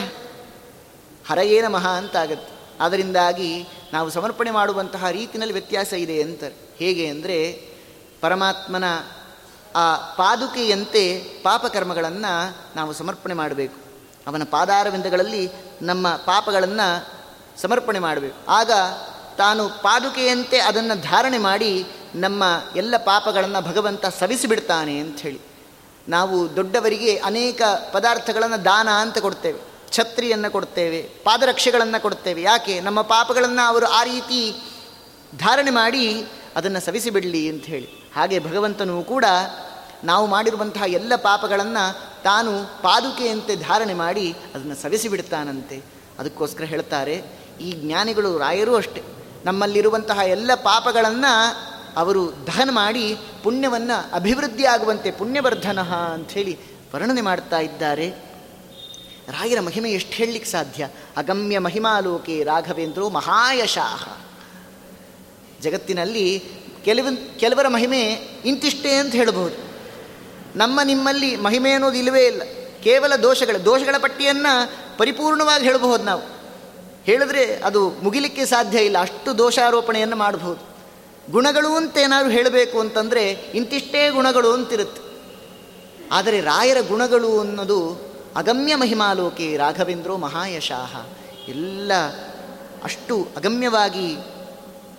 [1.28, 2.56] ಹರ ಏನ ಮಹಾ ಅಂತಾಗತ್ತೆ.
[2.80, 6.64] ಅದರಿಂದಾಗಿ ನಾವು ಸಮರ್ಪಣೆ ಮಾಡುವಂತಹ ರೀತಿಯಲ್ಲಿ ವ್ಯತ್ಯಾಸ ಇದೆ ಅಂತಾರೆ.
[6.78, 7.38] ಹೇಗೆ ಅಂದರೆ
[8.22, 8.84] ಪರಮಾತ್ಮನ
[9.76, 11.04] ಆ ಪಾದುಕೆಯಂತೆ
[11.44, 12.34] ಪಾಪಕರ್ಮಗಳನ್ನು
[12.76, 13.78] ನಾವು ಸಮರ್ಪಣೆ ಮಾಡಬೇಕು.
[14.28, 15.50] ಅವನ ಪಾದಾರವಿಂದಗಳಲ್ಲಿ
[15.82, 16.88] ನಮ್ಮ ಪಾಪಗಳನ್ನು
[17.62, 18.52] ಸಮರ್ಪಣೆ ಮಾಡಬೇಕು.
[18.52, 18.72] ಆಗ
[19.38, 22.44] ತಾನು ಪಾದುಕೆಯಂತೆ ಅದನ್ನು ಧಾರಣೆ ಮಾಡಿ ನಮ್ಮ
[22.76, 25.42] ಎಲ್ಲ ಪಾಪಗಳನ್ನು ಭಗವಂತ ಸವಿಸಿಬಿಡ್ತಾನೆ ಅಂಥೇಳಿ
[26.10, 27.62] ನಾವು ದೊಡ್ಡವರಿಗೆ ಅನೇಕ
[27.92, 29.60] ಪದಾರ್ಥಗಳನ್ನು ದಾನ ಅಂತ ಕೊಡ್ತೇವೆ.
[29.92, 32.42] ಛತ್ರಿಯನ್ನು ಕೊಡ್ತೇವೆ, ಪಾದರಕ್ಷೆಗಳನ್ನು ಕೊಡ್ತೇವೆ.
[32.42, 32.80] ಯಾಕೆ?
[32.80, 34.42] ನಮ್ಮ ಪಾಪಗಳನ್ನು ಅವರು ಆ ರೀತಿ
[35.38, 39.26] ಧಾರಣೆ ಮಾಡಿ ಅದನ್ನು ಸವಿಸಿಬಿಡಲಿ ಅಂತ ಹೇಳಿ ಹಾಗೆ ಭಗವಂತನೂ ಕೂಡ
[40.03, 45.84] ನಾವು ಮಾಡಿರುವಂತಹ ಎಲ್ಲ ಪಾಪಗಳನ್ನು ತಾನು ಪಾದುಕೆಯಂತೆ ಧಾರಣೆ ಮಾಡಿ ಅದನ್ನು ಸವಿಸಿಬಿಡ್ತಾನಂತೆ.
[46.20, 47.24] ಅದಕ್ಕೋಸ್ಕರ ಹೇಳ್ತಾರೆ,
[47.62, 49.03] ಈ ಜ್ಞಾನಿಗಳು ರಾಯರೂ ಅಷ್ಟೆ.
[49.45, 51.34] ನಮ್ಮಲ್ಲಿರುವಂತಹ ಎಲ್ಲ ಪಾಪಗಳನ್ನು
[51.97, 56.60] ಅವರು ದಹನ ಮಾಡಿ ಪುಣ್ಯವನ್ನು ಅಭಿವೃದ್ಧಿಯಾಗುವಂತೆ ಪುಣ್ಯವರ್ಧನ ಅಂಥೇಳಿ
[56.93, 58.10] ವರ್ಣನೆ ಮಾಡ್ತಾ ಇದ್ದಾರೆ.
[59.30, 60.89] ರಾಯರ ಮಹಿಮೆ ಎಷ್ಟು ಹೇಳಲಿಕ್ಕೆ ಸಾಧ್ಯ?
[61.18, 64.25] ಅಗಮ್ಯ ಮಹಿಮಾಲೋಕೆ ರಾಘವೇಂದ್ರೋ ಮಹಾಯಶಾಹ.
[65.62, 66.43] ಜಗತ್ತಿನಲ್ಲಿ
[66.86, 68.01] ಕೆಲವ ಕೆಲವರ ಮಹಿಮೆ
[68.45, 69.66] ಇಂತಿಷ್ಟೇ ಅಂತ ಹೇಳಬಹುದು.
[70.56, 72.41] ನಮ್ಮ ನಿಮ್ಮಲ್ಲಿ ಮಹಿಮೆ ಅನ್ನೋದು ಇಲ್ಲವೇ ಇಲ್ಲ.
[72.84, 76.22] ಕೇವಲ ದೋಷಗಳ ದೋಷಗಳ ಪಟ್ಟಿಯನ್ನು ಪರಿಪೂರ್ಣವಾಗಿ ಹೇಳಬಹುದು ನಾವು.
[77.03, 80.76] ಹೇಳಿದ್ರೆ ಅದು ಮುಗಿಲಿಕ್ಕೆ ಸಾಧ್ಯ ಇಲ್ಲ, ಅಷ್ಟು ದೋಷಾರೋಪಣೆಯನ್ನು ಮಾಡಬಹುದು.
[81.32, 85.01] ಗುಣಗಳು ಅಂತ ಏನಾದರೂ ಹೇಳಬೇಕು ಅಂತಂದರೆ ಇಂತಿಷ್ಟೇ ಗುಣಗಳು ಅಂತಿರುತ್ತೆ.
[86.12, 87.93] ಆದರೆ ರಾಯರ ಗುಣಗಳು ಅನ್ನೋದು
[88.36, 91.06] ಅಗಮ್ಯ ಮಹಿಮಾಲೋಕೆ ರಾಘವೇಂದ್ರೋ ಮಹಾಯಶಾಹ.
[91.47, 91.91] ಎಲ್ಲ
[92.84, 94.18] ಅಷ್ಟು ಅಗಮ್ಯವಾಗಿ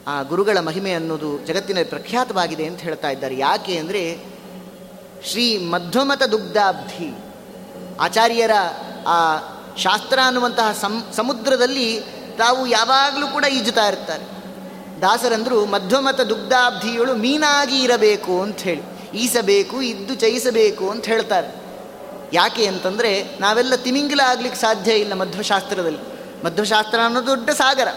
[0.07, 3.37] ಆ ಗುರುಗಳ ಮಹಿಮೆ ಅನ್ನೋದು ಜಗತ್ತಿನಲ್ಲಿ ಪ್ರಖ್ಯಾತವಾಗಿದೆ ಅಂತ ಹೇಳ್ತಾ ಇದ್ದಾರೆ.
[3.39, 4.19] ಯಾಕೆ ಅಂದರೆ
[5.25, 7.09] ಶ್ರೀ ಮಧ್ವಮತ ದುಗ್ಧಾಬ್ಧಿ.
[8.01, 8.51] ಆಚಾರ್ಯರ
[9.07, 9.19] ಆ
[9.77, 10.73] ಶಾಸ್ತ್ರ ಅನ್ನುವಂತಹ
[11.17, 12.01] ಸಮುದ್ರದಲ್ಲಿ
[12.39, 14.25] ತಾವು ಯಾವಾಗಲೂ ಕೂಡ ಈಜುತ್ತಾ ಇರ್ತಾರೆ.
[15.01, 18.83] ದಾಸರಂದರು ಮಧ್ವಮತ ದುಗ್ಧಾಬ್ಧಿಗಳು ಮೀನಾಗಿ ಇರಬೇಕು ಅಂತ ಹೇಳಿ.
[19.15, 21.49] ಈಸಬೇಕು, ಇದ್ದು ಚಯಿಸಬೇಕು ಅಂತ ಹೇಳ್ತಾರೆ.
[22.33, 26.03] ಯಾಕೆ ಅಂತಂದರೆ ನಾವೆಲ್ಲ ತಿಮಿಂಗಿಲ ಆಗ್ಲಿಕ್ಕೆ ಸಾಧ್ಯ ಇಲ್ಲ ಮಧ್ವಶಾಸ್ತ್ರದಲ್ಲಿ.
[26.45, 27.89] ಮಧ್ವಶಾಸ್ತ್ರ ಅನ್ನೋದು ದೊಡ್ಡ ಸಾಗರ.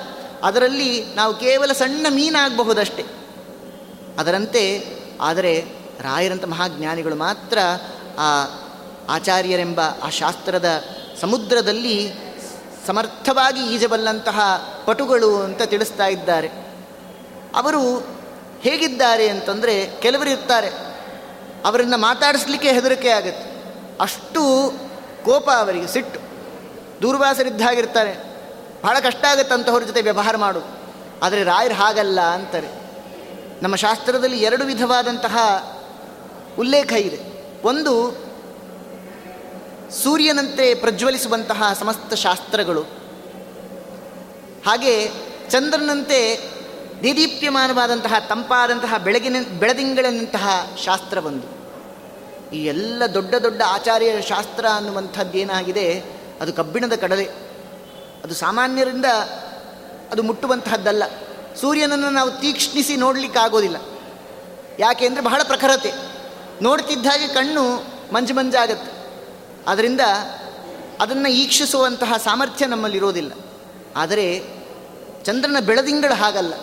[0.43, 3.05] ಅದರಲ್ಲಿ ನಾವು ಕೇವಲ ಸಣ್ಣ ಮೀನಾಗಬಹುದಷ್ಟೆ.
[4.19, 4.85] ಅದರಂತೆ
[5.21, 5.65] ಆದರೆ
[6.01, 7.57] ರಾಯರಂಥ ಮಹಾಜ್ಞಾನಿಗಳು ಮಾತ್ರ
[8.19, 8.43] ಆ
[9.09, 10.83] ಆಚಾರ್ಯರೆಂಬ ಆ ಶಾಸ್ತ್ರದ
[11.21, 12.11] ಸಮುದ್ರದಲ್ಲಿ
[12.87, 14.39] ಸಮರ್ಥವಾಗಿ ಈಜಬಲ್ಲಂತಹ
[14.85, 16.47] ಪಟುಗಳು ಅಂತ ತಿಳಿಸ್ತಾ ಇದ್ದಾರೆ.
[17.55, 17.99] ಅವರು
[18.61, 20.69] ಹೇಗಿದ್ದಾರೆ ಅಂತಂದರೆ ಕೆಲವರು ಇರ್ತಾರೆ.
[21.65, 23.63] ಅವರನ್ನು ಮಾತಾಡಿಸ್ಲಿಕ್ಕೆ ಹೆದರಿಕೆ ಆಗುತ್ತೆ.
[24.01, 24.73] ಅಷ್ಟು
[25.25, 26.19] ಕೋಪ ಅವರಿಗೆ, ಸಿಟ್ಟು.
[27.01, 28.28] ದೂರ್ವಾಸರಿದ್ದಾಗಿರ್ತಾರೆ.
[28.83, 30.79] ಬಹಳ ಕಷ್ಟ ಆಗುತ್ತೆ ಜೊತೆ ವ್ಯವಹಾರ ಮಾಡು.
[31.23, 32.67] ಆದರೆ ರಾಯರು ಹಾಗಲ್ಲ ಅಂತಾರೆ.
[33.63, 35.37] ನಮ್ಮ ಶಾಸ್ತ್ರದಲ್ಲಿ ಎರಡು ವಿಧವಾದಂತಹ
[36.59, 37.19] ಉಲ್ಲೇಖ ಇದೆ.
[37.63, 38.17] ಒಂದು,
[39.91, 42.81] ಸೂರ್ಯನಂತೆ ಪ್ರಜ್ವಲಿಸುವಂತಹ ಸಮಸ್ತ ಶಾಸ್ತ್ರಗಳು.
[44.65, 45.11] ಹಾಗೆ
[45.49, 46.49] ಚಂದ್ರನಂತೆ
[47.03, 51.59] ದೇದೀಪ್ಯಮಾನವಾದಂತಹ ತಂಪಾದಂತಹ ಬೆಳಗಿನ, ಬೆಳದಿಂಗಳಂತಹ ಶಾಸ್ತ್ರವೊಂದು
[52.55, 56.03] ಈ ಎಲ್ಲ ದೊಡ್ಡ ದೊಡ್ಡ ಆಚಾರ್ಯ ಶಾಸ್ತ್ರ ಅನ್ನುವಂಥದ್ದೇನಾಗಿದೆ?
[56.41, 57.48] ಅದು ಕಬ್ಬಿಣದ ಕಡಲೆ.
[58.23, 59.05] ಅದು ಸಾಮಾನ್ಯರಿಂದ
[60.11, 61.03] ಅದು ಮುಟ್ಟುವಂತಹದ್ದಲ್ಲ.
[61.61, 63.77] ಸೂರ್ಯನನ್ನು ನಾವು ತೀಕ್ಷ್ಣಿಸಿ ನೋಡಲಿಕ್ಕಾಗೋದಿಲ್ಲ.
[64.79, 65.93] ಯಾಕೆ ಅಂದರೆ ಬಹಳ ಪ್ರಖರತೆ.
[66.61, 68.91] ನೋಡ್ತಿದ್ದ ಹಾಗೆ ಕಣ್ಣು ಮಂಜು ಮಂಜಾಗತ್ತೆ.
[69.67, 70.01] ಆದ್ದರಿಂದ
[70.99, 73.31] ಅದನ್ನು ಈಕ್ಷಿಸುವಂತಹ ಸಾಮರ್ಥ್ಯ ನಮ್ಮಲ್ಲಿರೋದಿಲ್ಲ.
[73.95, 74.43] ಆದರೆ
[75.23, 76.53] ಚಂದ್ರನ ಬೆಳದಿಂಗಳು ಹಾಗಲ್ಲ.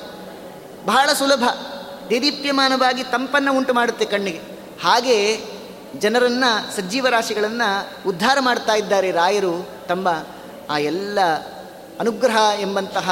[0.84, 1.44] ಬಹಳ ಸುಲಭ.
[2.10, 4.40] ದೇದೀಪ್ಯಮಾನವಾಗಿ ತಂಪನ್ನು ಉಂಟು ಮಾಡುತ್ತೆ ಕಣ್ಣಿಗೆ.
[4.82, 5.44] ಹಾಗೆ
[5.98, 10.08] ಜನರನ್ನು ಸಜ್ಜೀವ ರಾಶಿಗಳನ್ನು ಉದ್ಧಾರ ಮಾಡ್ತಾ ಇದ್ದಾರೆ ರಾಯರು ತಮ್ಮ
[10.70, 11.18] ಆ ಎಲ್ಲ
[12.00, 13.10] ಅನುಗ್ರಹ ಎಂಬಂತಹ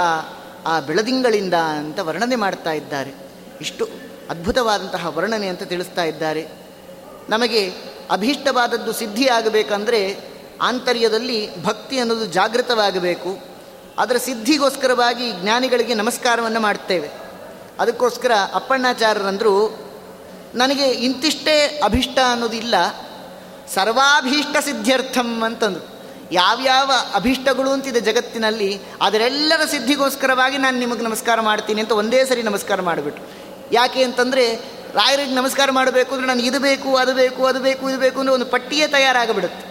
[0.66, 3.14] ಆ ಬೆಳದಿಂಗಳಿಂದ ಅಂತ ವರ್ಣನೆ ಮಾಡ್ತಾ ಇದ್ದಾರೆ.
[3.60, 3.88] ಇಷ್ಟು
[4.30, 6.48] ಅದ್ಭುತವಾದಂತಹ ವರ್ಣನೆ ಅಂತ ತಿಳಿಸ್ತಾ ಇದ್ದಾರೆ.
[7.28, 7.72] ನಮಗೆ
[8.10, 10.18] ಅಭೀಷ್ಟವಾದದ್ದು ಸಿದ್ಧಿಯಾಗಬೇಕಂದ್ರೆ
[10.60, 13.38] ಆಂತರ್ಯದಲ್ಲಿ ಭಕ್ತಿ ಅನ್ನೋದು ಜಾಗೃತವಾಗಬೇಕು.
[13.98, 17.10] ಅದರ ಸಿದ್ಧಿಗೋಸ್ಕರವಾಗಿ ಜ್ಞಾನಿಗಳಿಗೆ ನಮಸ್ಕಾರವನ್ನು ಮಾಡ್ತೇವೆ.
[17.78, 19.78] ಅದಕ್ಕೋಸ್ಕರ ಅಪ್ಪಣ್ಣಾಚಾರ್ಯರಂದರು,
[20.54, 22.74] ನನಗೆ ಇಂತಿಷ್ಟೇ ಅಭಿಷ್ಟ ಅನ್ನೋದಿಲ್ಲ,
[23.74, 25.93] ಸರ್ವಾಭೀಷ್ಟ ಸಿದ್ಧ್ಯರ್ಥಂ ಅಂತಂದರು.
[26.40, 28.70] ಯಾವ್ಯಾವ ಅಭೀಷ್ಟಗಳು ಅಂತಿದೆ ಜಗತ್ತಿನಲ್ಲಿ,
[29.06, 33.22] ಅದರೆಲ್ಲರ ಸಿದ್ಧಿಗೋಸ್ಕರವಾಗಿ ನಾನು ನಿಮಗೆ ನಮಸ್ಕಾರ ಮಾಡ್ತೀನಿ ಅಂತ ಒಂದೇ ಸರಿ ನಮಸ್ಕಾರ ಮಾಡಿಬಿಟ್ಟು
[33.78, 34.44] ಯಾಕೆ ಅಂತಂದರೆ,
[34.98, 38.48] ರಾಯರಿಗೆ ನಮಸ್ಕಾರ ಮಾಡಬೇಕು ಅಂದರೆ ನನಗೆ ಇದು ಬೇಕು, ಅದು ಬೇಕು ಅದು ಬೇಕು, ಇದು ಬೇಕು ಅಂದರೆ ಒಂದು
[38.54, 39.62] ಪಟ್ಟಿಯೇ ತಯಾರಾಗಿಬಿಡುತ್ತೆ.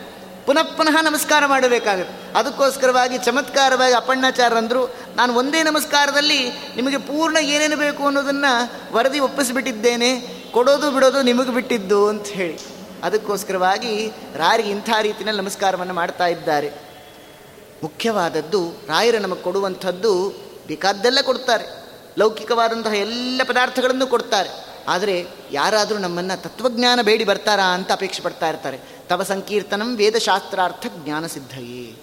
[0.47, 2.15] ಪುನಃ ಪುನಃ ನಮಸ್ಕಾರ ಮಾಡಬೇಕಾಗುತ್ತೆ.
[2.39, 4.81] ಅದಕ್ಕೋಸ್ಕರವಾಗಿ ಚಮತ್ಕಾರವಾಗಿ ಅಪ್ಪಣ್ಣಾಚಾರ್ಯರಂದರು
[5.19, 6.39] ನಾನು ಒಂದೇ ನಮಸ್ಕಾರದಲ್ಲಿ
[6.79, 8.53] ನಿಮಗೆ ಪೂರ್ಣ ಏನೇನು ಬೇಕು ಅನ್ನೋದನ್ನು
[8.95, 10.11] ವರದಿ ಒಪ್ಪಿಸಿಬಿಟ್ಟಿದ್ದೇನೆ,
[10.55, 12.57] ಕೊಡೋದು ಬಿಡೋದು ನಿಮಗೆ ಬಿಟ್ಟಿದ್ದು ಅಂತ ಹೇಳಿ.
[13.03, 16.71] ಅದಕ್ಕೋಸ್ಕರವಾಗಿ ರಾಯರಿಗೆ ಇಂಥ ರೀತಿಯಲ್ಲಿ ನಮಸ್ಕಾರವನ್ನು ಮಾಡ್ತಾ ಇದ್ದಾರೆ.
[17.83, 20.29] ಮುಖ್ಯವಾದದ್ದು ರಾಯರು ನಮಗೆ ಕೊಡುವಂಥದ್ದು
[20.67, 21.83] ಬೇಕಾದ್ದೆಲ್ಲ ಕೊಡ್ತಾರೆ.
[22.17, 24.49] ಲೌಕಿಕವಾದಂತಹ ಎಲ್ಲ ಪದಾರ್ಥಗಳನ್ನು ಕೊಡ್ತಾರೆ.
[24.87, 28.79] ಆದರೆ ಯಾರಾದರೂ ನಮ್ಮನ್ನು ತತ್ವಜ್ಞಾನ ಬೇಡಿ ಬರ್ತಾರಾ ಅಂತ ಅಪೇಕ್ಷೆ ಪಡ್ತಾ ಇರ್ತಾರೆ.
[29.09, 31.95] ತವ ಸಂಕೀರ್ತನಂ ವೇದಶಾಸ್ತ್ರಾರ್ಥ ಜ್ಞಾನ ಸಿದ್ಧಯೇ.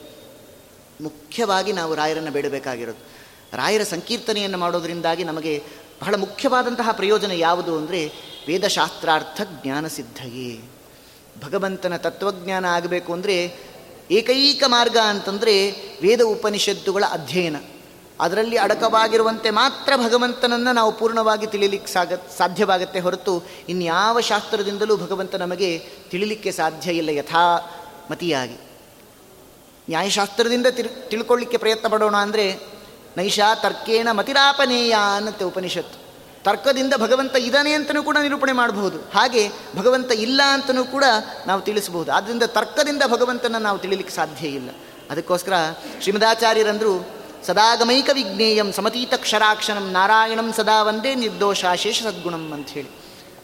[1.01, 3.21] ಮುಖ್ಯವಾಗಿ ನಾವು ರಾಯರನ್ನು ಬೇಡಬೇಕಾಗಿರೋದು.
[3.53, 5.65] ರಾಯರ ಸಂಕೀರ್ತನೆಯನ್ನು ಮಾಡೋದರಿಂದಾಗಿ ನಮಗೆ
[6.03, 8.13] ಬಹಳ ಮುಖ್ಯವಾದಂತಹ ಪ್ರಯೋಜನ ಯಾವುದು ಅಂದರೆ
[8.49, 10.80] ವೇದಶಾಸ್ತ್ರಾರ್ಥ ಜ್ಞಾನ ಸಿದ್ಧಯೇ.
[11.43, 13.37] ಭಗವಂತನ ತತ್ವಜ್ಞಾನ ಆಗಬೇಕು ಅಂದರೆ
[14.11, 15.71] ಏಕೈಕ ಮಾರ್ಗ ಅಂತಂದರೆ
[16.03, 17.57] ವೇದ ಉಪನಿಷತ್ತುಗಳ ಅಧ್ಯಯನ.
[18.21, 25.79] ಅದರಲ್ಲಿ ಅಡಕವಾಗಿರುವಂತೆ ಮಾತ್ರ ಭಗವಂತನನ್ನು ನಾವು ಪೂರ್ಣವಾಗಿ ತಿಳಿಲಿಕ್ಕೆ ಸಾಗ, ಸಾಧ್ಯವಾಗತ್ತೆ ಹೊರತು ಇನ್ಯಾವ ಶಾಸ್ತ್ರದಿಂದಲೂ ಭಗವಂತ ನಮಗೆ
[26.11, 28.59] ತಿಳಿಲಿಕ್ಕೆ ಸಾಧ್ಯ ಇಲ್ಲ ಯಥಾಮತಿಯಾಗಿ.
[29.89, 32.45] ನ್ಯಾಯಶಾಸ್ತ್ರದಿಂದ ತಿಳ್, ತಿಳ್ಕೊಳ್ಳಿಕ್ಕೆ ಪ್ರಯತ್ನ ಪಡೋಣ ಅಂದರೆ
[33.17, 34.95] ನೈಷಾ ತರ್ಕೇಣ ಮತಿರಾಪನೇಯ
[35.47, 36.10] ಉಪನಿಷತ್ತು.
[36.45, 38.99] ತರ್ಕದಿಂದ ಭಗವಂತ ಇದ್ದಾನೆ ಅಂತಲೂ ಕೂಡ ನಿರೂಪಣೆ ಮಾಡಬಹುದು.
[39.15, 41.05] ಹಾಗೆ ಭಗವಂತ ಇಲ್ಲ ಅಂತಲೂ ಕೂಡ
[41.47, 42.13] ನಾವು ತಿಳಿಸಬಹುದು.
[42.13, 44.71] ಆದ್ದರಿಂದ ತರ್ಕದಿಂದ ಭಗವಂತನ ನಾವು ತಿಳಿಲಿಕ್ಕೆ ಸಾಧ್ಯ ಇಲ್ಲ.
[45.11, 45.53] ಅದಕ್ಕೋಸ್ಕರ
[46.01, 47.09] ಶ್ರೀಮದಾಚಾರ್ಯರಂದರು,
[47.47, 53.01] ಸದಾಗಮೈಕ ವಿಜ್ಞೇಯಂ ಸಮತೀತ ಕ್ಷರಾಕ್ಷರಂ ನಾರಾಯಣಂ ಸದಾ ಒಂದೇ ನಿರ್ದೋಷ ಶೇಷ ಸದ್ಗುಣಂ ಹೇಳಿ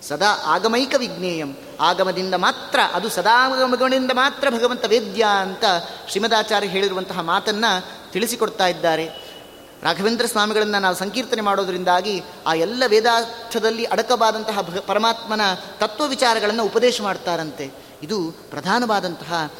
[0.08, 5.64] ಸದಾ ಆಗಮೈಕ ವಿಜ್ಞೇಯಂ, ಆಗಮದಿಂದ ಮಾತ್ರ, ಅದು ಸದಾಗಮಗಳಿಂದ ಮಾತ್ರ ಭಗವಂತ ವೇದ್ಯ ಅಂತ
[6.08, 9.25] ಶ್ರೀಮದಾಚಾರ್ಯ ಹೇಳಿರುವಂತಹ ಮಾತನ್ನು ತಿಳಿಸಿಕೊಡ್ತಾ ಇದ್ದಾರೆ.
[9.86, 15.40] ರಾಘವೇಂದ್ರ ಸ್ವಾಮಿಗಳನ್ನು ನಾವು ಸಂಕೀರ್ತನೆ ಮಾಡೋದರಿಂದಾಗಿ ಆ ಎಲ್ಲ ವೇದಾರ್ಥದಲ್ಲಿ ಅಡಕವಾದಂತಹ ಪರಮಾತ್ಮನ
[15.78, 17.66] ತತ್ವ ವಿಚಾರಗಳನ್ನು ಉಪದೇಶ ಮಾಡ್ತಾರಂತೆ.
[18.02, 18.18] ಇದು
[18.50, 19.50] ಪ್ರಧಾನವಾದಂತಹ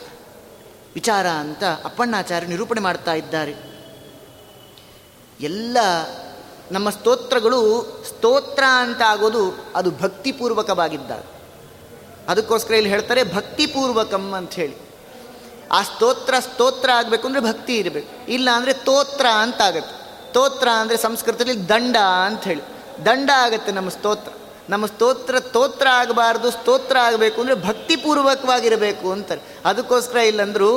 [0.95, 3.55] ವಿಚಾರ ಅಂತ ಅಪ್ಪಣ್ಣಾಚಾರ್ಯ ನಿರೂಪಣೆ ಮಾಡ್ತಾ ಇದ್ದಾರೆ.
[5.41, 5.77] ಎಲ್ಲ
[6.73, 7.61] ನಮ್ಮ ಸ್ತೋತ್ರಗಳು
[8.09, 11.25] ಸ್ತೋತ್ರ ಅಂತ ಆಗೋದು ಅದು ಭಕ್ತಿಪೂರ್ವಕವಾಗಿದ್ದಾಗ.
[12.29, 14.77] ಅದಕ್ಕೋಸ್ಕರ ಇಲ್ಲಿ ಹೇಳ್ತಾರೆ ಭಕ್ತಿಪೂರ್ವಕಂ ಅಂತ ಹೇಳಿ.
[15.73, 18.33] ಆ ಸ್ತೋತ್ರ ಸ್ತೋತ್ರ ಆಗಬೇಕು ಅಂದರೆ ಭಕ್ತಿ ಇರಬೇಕು.
[18.33, 20.06] ಇಲ್ಲ ಅಂದರೆ ತೋತ್ರ ಅಂತ ಆಗುತ್ತೆ
[20.37, 21.97] ಸ್ತೋತ್ರ ಅಂದರೆ ಸಂಸ್ಕೃತದಲ್ಲಿ ದಂಡ
[22.29, 22.63] ಅಂತ ಹೇಳಿ.
[23.05, 24.31] ದಂಡ ಆಗುತ್ತೆ ನಮ್ಮ ಸ್ತೋತ್ರ.
[24.73, 29.41] ನಮ್ಮ ಸ್ತೋತ್ರ ಸ್ತೋತ್ರ ಆಗಬಾರ್ದು, ಸ್ತೋತ್ರ ಆಗಬೇಕು ಅಂದರೆ ಭಕ್ತಿಪೂರ್ವಕವಾಗಿರಬೇಕು ಅಂತಾರೆ.
[29.71, 30.69] ಅದಕ್ಕೋಸ್ಕರ ಇಲ್ಲಂದ್ರೂ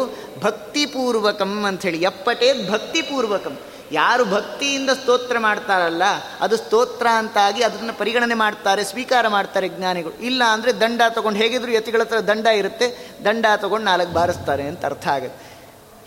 [0.45, 3.55] ಭಕ್ತಿಪೂರ್ವಕಂ ಅಂಥೇಳಿ ಎಪ್ಪಟೇ ಭಕ್ತಿಪೂರ್ವಕಂ.
[3.97, 6.03] ಯಾರು ಭಕ್ತಿಯಿಂದ ಸ್ತೋತ್ರ ಮಾಡ್ತಾರಲ್ಲ,
[6.45, 10.15] ಅದು ಸ್ತೋತ್ರ ಅಂತಾಗಿ ಅದನ್ನು ಪರಿಗಣನೆ ಮಾಡ್ತಾರೆ, ಸ್ವೀಕಾರ ಮಾಡ್ತಾರೆ ಜ್ಞಾನಿಗಳು.
[10.29, 12.89] ಇಲ್ಲ ಅಂದರೆ ದಂಡ ತಗೊಂಡು ಹೇಗಿದ್ರು ಯತಿಗಳ ಹತ್ರ ದಂಡ ಇರುತ್ತೆ,
[13.25, 15.43] ದಂಡ ತಗೊಂಡು ನಾಲ್ಕು ಬಾರಿಸ್ತಾರೆ ಅಂತ ಅರ್ಥ ಆಗುತ್ತೆ.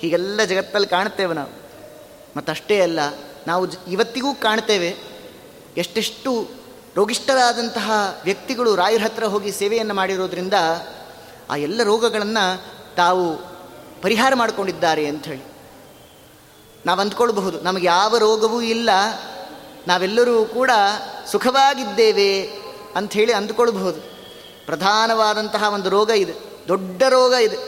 [0.00, 1.52] ಹೀಗೆಲ್ಲ ಜಗತ್ತಲ್ಲಿ ಕಾಣ್ತೇವೆ ನಾವು.
[2.38, 3.00] ಮತ್ತಷ್ಟೇ ಅಲ್ಲ
[3.46, 4.96] ನಾವು ಇವತ್ತಿಗೂ ಕಾಣ್ತೇವೆ
[5.76, 6.48] ಎಷ್ಟೆಷ್ಟು
[6.96, 7.90] ರೋಗಿಷ್ಠರಾದಂತಹ
[8.24, 10.54] ವ್ಯಕ್ತಿಗಳು ರಾಯರ ಹತ್ರ ಹೋಗಿ ಸೇವೆಯನ್ನು ಮಾಡಿರೋದ್ರಿಂದ
[11.50, 12.44] ಆ ಎಲ್ಲ ರೋಗಗಳನ್ನು
[12.96, 13.24] ತಾವು
[14.02, 15.44] ಪರಿಹಾರ ಮಾಡಿಕೊಂಡಿದ್ದಾರೆ ಅಂಥೇಳಿ.
[16.86, 18.90] ನಾವು ಅಂದ್ಕೊಳ್ಬಹುದು, ನಮಗೆ ಯಾವ ರೋಗವೂ ಇಲ್ಲ,
[19.88, 20.70] ನಾವೆಲ್ಲರೂ ಕೂಡ
[21.30, 22.42] ಸುಖವಾಗಿದ್ದೇವೆ
[22.96, 24.00] ಅಂಥೇಳಿ ಅಂದ್ಕೊಳ್ಬಹುದು.
[24.66, 26.34] ಪ್ರಧಾನವಾದಂತಹ ಒಂದು ರೋಗ ಇದೆ,
[26.68, 27.58] ದೊಡ್ಡ ರೋಗ ಇದೆ.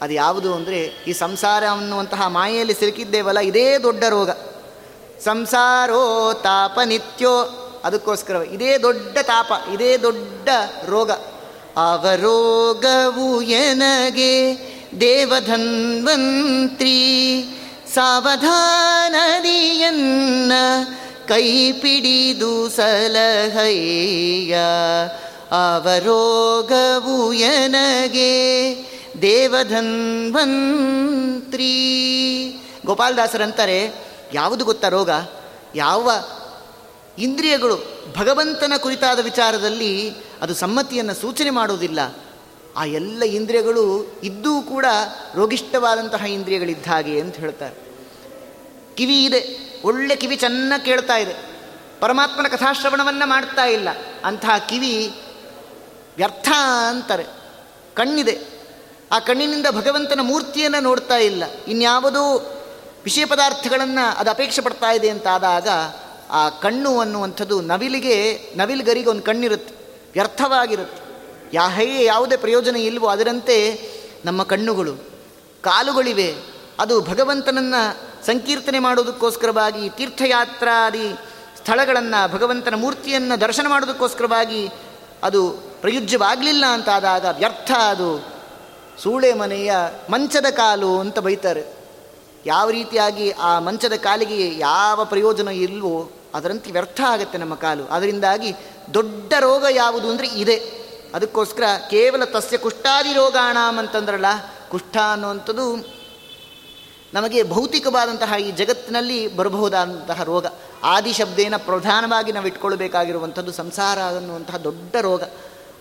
[0.00, 4.30] ಅದು ಯಾವುದು ಅಂದರೆ ಈ ಸಂಸಾರ ಅನ್ನುವಂತಹ ಮಾಯೆಯಲ್ಲಿ ಸಿಲುಕಿದ್ದೇವಲ್ಲ, ಇದೇ ದೊಡ್ಡ ರೋಗ.
[5.24, 7.58] ಸಂಸಾರೋ ತಾಪ ನಿತ್ಯೋ.
[7.84, 10.48] ಅದಕ್ಕೋಸ್ಕರ ಇದೇ ದೊಡ್ಡ ತಾಪ, ಇದೇ ದೊಡ್ಡ
[10.86, 11.10] ರೋಗ.
[11.76, 14.56] ಅವರೋಗವು ಎನಗೆ
[15.00, 16.98] ದೇವಧನ್ವಂತ್ರಿ.
[17.94, 20.52] ಸಾವಧಾನದಿಯನ್ನ
[21.28, 24.56] ಕೈ ಪಿಡಿದು ಸಲಹಯ್ಯ
[25.52, 28.76] ಅವರೋಗವು ಎನಗೆ
[29.22, 31.72] ದೇವಧನ್ವಂತ್ರಿ.
[32.86, 35.10] ಗೋಪಾಲದಾಸರಂತಾರೆ ಯಾವುದು ಗೊತ್ತಾ ರೋಗ?
[35.74, 36.10] ಯಾವ
[37.18, 42.00] ಇಂದ್ರಿಯಗಳು ಭಗವಂತನ ಕುರಿತಾದ ವಿಚಾರದಲ್ಲಿ ಅದು ಸಮ್ಮತಿಯನ್ನು ಸೂಚನೆ ಮಾಡುವುದಿಲ್ಲ.
[42.76, 44.86] ಆ ಎಲ್ಲ ಇಂದ್ರಿಯಗಳು ಇದ್ದೂ ಕೂಡ
[45.34, 47.74] ರೋಗಿಷ್ಠವಾದಂತಹ ಇಂದ್ರಿಯಗಳಿದ್ದ ಹಾಗೆ ಅಂತ ಹೇಳ್ತಾರೆ.
[48.94, 51.52] ಕಿವಿ ಇದೆ, ಒಳ್ಳೆ ಕಿವಿ ಚೆನ್ನಾಗಿ ಕೇಳ್ತಾ ಇದೆ.
[52.00, 53.88] ಪರಮಾತ್ಮನ ಕಥಾಶ್ರವಣವನ್ನು ಮಾಡ್ತಾ ಇಲ್ಲ.
[54.24, 55.14] ಅಂತಹ ಕಿವಿ
[56.16, 56.48] ವ್ಯರ್ಥ
[56.88, 57.24] ಅಂತಾರೆ.
[57.94, 58.40] ಕಣ್ಣಿದೆ.
[59.12, 61.42] ಆ ಕಣ್ಣಿನಿಂದ ಭಗವಂತನ ಮೂರ್ತಿಯನ್ನು ನೋಡ್ತಾ ಇಲ್ಲ.
[61.68, 62.58] ಇನ್ಯಾವುದೋ
[63.04, 65.68] ವಿಷಯ ಪದಾರ್ಥಗಳನ್ನು ಅದು ಅಪೇಕ್ಷೆ ಪಡ್ತಾ ಇದೆ ಅಂತಾದಾಗ
[66.30, 69.74] ಆ ಕಣ್ಣು ಅನ್ನುವಂಥದ್ದು ನವಿಲಿಗೆ, ನವಿಲುಗರಿಗೆ ಒಂದು ಕಣ್ಣಿರುತ್ತೆ,
[70.12, 71.02] ವ್ಯರ್ಥವಾಗಿರುತ್ತೆ.
[71.56, 71.68] ಯಾ
[72.00, 73.56] ಯಾವುದೇ ಪ್ರಯೋಜನ ಇಲ್ವೋ ಅದರಂತೆ
[74.24, 74.96] ನಮ್ಮ ಕಣ್ಣುಗಳು,
[75.62, 76.34] ಕಾಲುಗಳಿವೆ.
[76.78, 81.12] ಅದು ಭಗವಂತನನ್ನು ಸಂಕೀರ್ತನೆ ಮಾಡೋದಕ್ಕೋಸ್ಕರವಾಗಿ, ತೀರ್ಥಯಾತ್ರಾದಿ
[81.56, 84.70] ಸ್ಥಳಗಳನ್ನು, ಭಗವಂತನ ಮೂರ್ತಿಯನ್ನು ದರ್ಶನ ಮಾಡೋದಕ್ಕೋಸ್ಕರವಾಗಿ
[85.22, 88.26] ಅದು ಪ್ರಯುಜ್ಯವಾಗಲಿಲ್ಲ ಅಂತಾದಾಗ ವ್ಯರ್ಥ ಅದು.
[89.02, 89.72] ಸೂಳೆ ಮನೆಯ
[90.10, 91.81] ಮಂಚದ ಕಾಲು ಅಂತ ಬೈತಾರೆ.
[92.46, 97.84] ಯಾವ ರೀತಿಯಾಗಿ ಆ ಮಂಚದ ಕಾಲಿಗೆ ಯಾವ ಪ್ರಯೋಜನ ಇಲ್ವೋ ಅದರಂತೆ ವ್ಯರ್ಥ ಆಗುತ್ತೆ ನಮ್ಮ ಕಾಲು.
[97.84, 98.54] ಅದರಿಂದಾಗಿ
[98.94, 100.56] ದೊಡ್ಡ ರೋಗ ಯಾವುದು ಅಂದರೆ ಇದೆ.
[101.14, 104.26] ಅದಕ್ಕೋಸ್ಕರ ಕೇವಲ ತಸ್ಯ ಕುಷ್ಠಾದಿ ರೋಗಾಣಾಮ್ ಅಂತಂದ್ರಲ್ಲ,
[104.70, 105.66] ಕುಷ್ಠ ಅನ್ನುವಂಥದ್ದು
[107.14, 110.46] ನಮಗೆ ಭೌತಿಕವಾದಂತಹ ಈ ಜಗತ್ತಿನಲ್ಲಿ ಬರಬಹುದಾದಂತಹ ರೋಗ.
[110.82, 115.22] ಆದಿ ಶಬ್ದೇನ ಪ್ರಧಾನವಾಗಿ ನಾವು ಇಟ್ಕೊಳ್ಬೇಕಾಗಿರುವಂಥದ್ದು ಸಂಸಾರ ಅನ್ನುವಂತಹ ದೊಡ್ಡ ರೋಗ.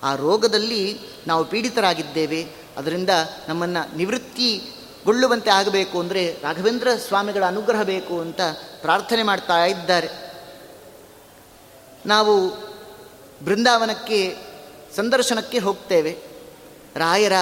[0.04, 2.42] ಆ ರೋಗದಲ್ಲಿ ನಾವು ಪೀಡಿತರಾಗಿದ್ದೇವೆ.
[2.78, 3.10] ಅದರಿಂದ
[3.48, 3.98] ನಮ್ಮನ್ನು
[5.02, 8.42] ನಿವೃತ್ತಿಗೊಳ್ಳುವಂತೆ ಆಗಬೇಕು ಅಂದರೆ ರಾಘವೇಂದ್ರ ಸ್ವಾಮಿಗಳ ಅನುಗ್ರಹ ಬೇಕು ಅಂತ
[8.82, 10.10] ಪ್ರಾರ್ಥನೆ ಮಾಡ್ತಾ ಇದ್ದಾರೆ.
[12.06, 12.50] ನಾವು
[13.46, 14.36] ಬೃಂದಾವನಕ್ಕೆ,
[14.96, 16.18] ಸಂದರ್ಶನಕ್ಕೆ ಹೋಗ್ತೇವೆ.
[16.96, 17.34] ರಾಯರ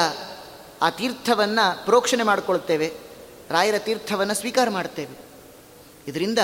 [0.81, 2.93] ಆ ತೀರ್ಥವನ್ನು ಪ್ರೋಕ್ಷಣೆ ಮಾಡಿಕೊಳ್ತೇವೆ.
[3.49, 5.17] ರಾಯರ ತೀರ್ಥವನ್ನು ಸ್ವೀಕಾರ ಮಾಡ್ತೇವೆ.
[6.07, 6.39] ಇದರಿಂದ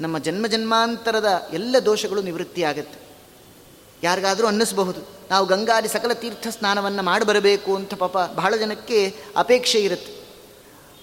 [0.00, 3.00] ನಮ್ಮ ಜನ್ಮ ಜನ್ಮಾಂತರದ ಎಲ್ಲ ದೋಷಗಳು ನಿವೃತ್ತಿಯಾಗತ್ತೆ
[4.02, 5.00] ಯಾರಿಗಾದರೂ ಅನ್ನಿಸಬಹುದು,
[5.30, 10.19] ನಾವು ಗಂಗಾದಿ ಸಕಲ ತೀರ್ಥ ಸ್ನಾನವನ್ನು ಮಾಡಿ ಬರಬೇಕು ಅಂತ ಪಾಪ ಬಹಳ ಜನಕ್ಕೆ ಅಪೇಕ್ಷೆ ಇರುತ್ತೆ.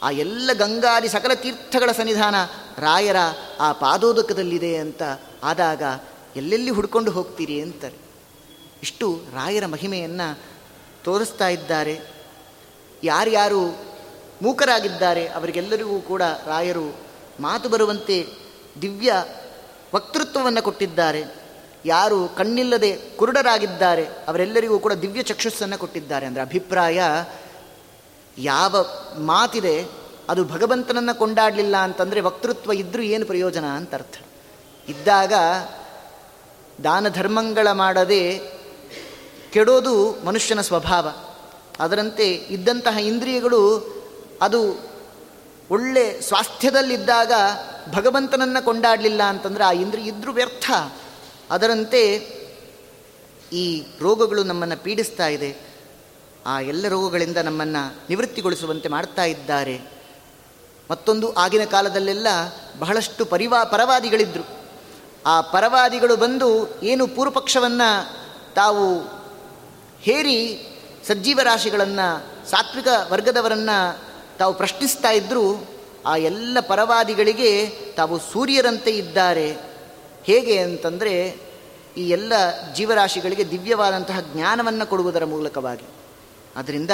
[0.03, 2.35] ಆ ಎಲ್ಲ ಗಂಗಾದಿ ಸಕಲ ತೀರ್ಥಗಳ ಸನ್ನಿಧಾನ
[2.77, 3.15] ರಾಯರ
[3.59, 5.01] ಆ ಪಾದೋದಕದಲ್ಲಿದೆ ಅಂತ
[5.43, 5.83] ಆದಾಗ
[6.35, 7.95] ಎಲ್ಲೆಲ್ಲಿ ಹುಡ್ಕೊಂಡು ಹೋಗ್ತೀರಿ ಅಂತಾರೆ.
[8.83, 10.39] ಇಷ್ಟು ರಾಯರ ಮಹಿಮೆಯನ್ನು
[11.03, 11.99] ತೋರಿಸ್ತಾ ಇದ್ದಾರೆ.
[13.03, 13.61] ಯಾರ್ಯಾರು
[14.41, 16.97] ಮೂಕರಾಗಿದ್ದಾರೆ ಅವರಿಗೆಲ್ಲರಿಗೂ ಕೂಡ ರಾಯರು
[17.39, 18.27] ಮಾತು ಬರುವಂತೆ
[18.81, 19.25] ದಿವ್ಯ
[19.95, 21.23] ವಕ್ತೃತ್ವವನ್ನು ಕೊಟ್ಟಿದ್ದಾರೆ.
[21.85, 26.25] ಯಾರು ಕಣ್ಣಿಲ್ಲದೆ ಕುರುಡರಾಗಿದ್ದಾರೆ ಅವರೆಲ್ಲರಿಗೂ ಕೂಡ ದಿವ್ಯ ಚಕ್ಷುಸ್ಸನ್ನು ಕೊಟ್ಟಿದ್ದಾರೆ.
[26.25, 27.01] ಅಂದರೆ ಅಭಿಪ್ರಾಯ
[28.37, 28.85] ಯಾವ
[29.17, 29.85] ಮಾತಿದೆ
[30.29, 34.13] ಅದು ಭಗವಂತನನ್ನು ಕೊಂಡಾಡಲಿಲ್ಲ ಅಂತಂದರೆ ವಕ್ತೃತ್ವ ಇದ್ದರೂ ಏನು ಪ್ರಯೋಜನ ಅಂತ ಅರ್ಥ.
[34.89, 35.33] ಇದ್ದಾಗ
[36.83, 38.41] ದಾನ ಧರ್ಮಗಳ ಮಾಡದೆ
[39.51, 41.09] ಕೆಡೋದು ಮನುಷ್ಯನ ಸ್ವಭಾವ.
[41.79, 43.93] ಅದರಂತೆ ಇದ್ದಂತಹ ಇಂದ್ರಿಯಗಳು
[44.41, 44.75] ಅದು
[45.71, 47.31] ಒಳ್ಳೆ ಸ್ವಾಸ್ಥ್ಯದಲ್ಲಿದ್ದಾಗ
[47.95, 50.71] ಭಗವಂತನನ್ನು ಕೊಂಡಾಡಲಿಲ್ಲ ಅಂತಂದರೆ ಆ ಇಂದ್ರಿಯ ಇದ್ರೂ ವ್ಯರ್ಥ.
[51.51, 52.15] ಅದರಂತೆ
[53.53, 55.66] ಈ ರೋಗಗಳು ನಮ್ಮನ್ನು ಪೀಡಿಸ್ತಾ ಇದೆ.
[56.47, 59.81] ಆ ಎಲ್ಲ ರೋಗಗಳಿಂದ ನಮ್ಮನ್ನು ನಿವೃತ್ತಿಗೊಳಿಸುವಂತೆ ಮಾಡ್ತಾ ಇದ್ದಾರೆ.
[60.91, 62.27] ಮತ್ತೊಂದು ಆಗಿನ ಕಾಲದಲ್ಲೆಲ್ಲ
[62.79, 64.57] ಬಹಳಷ್ಟು ಪರಿವಾ ಪರವಾದಿಗಳಿದ್ದರು
[65.25, 67.89] ಆ ಪರವಾದಿಗಳು ಬಂದು ಏನು ಪೂರ್ವಪಕ್ಷವನ್ನು
[68.53, 68.99] ತಾವು
[69.99, 70.67] ಹೇರಿ
[71.07, 74.05] ಸಜ್ಜೀವ ರಾಶಿಗಳನ್ನು, ಸಾತ್ವಿಕ ವರ್ಗದವರನ್ನು
[74.37, 75.67] ತಾವು ಪ್ರಶ್ನಿಸ್ತಾ ಇದ್ದರೂ
[76.05, 79.57] ಆ ಎಲ್ಲ ಪರವಾದಿಗಳಿಗೆ ತಾವು ಸೂರ್ಯರಂತೆ ಇದ್ದಾರೆ.
[80.23, 81.39] ಹೇಗೆ ಅಂತಂದರೆ
[81.97, 82.33] ಈ ಎಲ್ಲ
[82.73, 85.85] ಜೀವರಾಶಿಗಳಿಗೆ ದಿವ್ಯವಾದಂತಹ ಜ್ಞಾನವನ್ನು ಕೊಡುವುದರ ಮೂಲಕವಾಗಿ.
[86.57, 86.89] ಅದರಿಂದ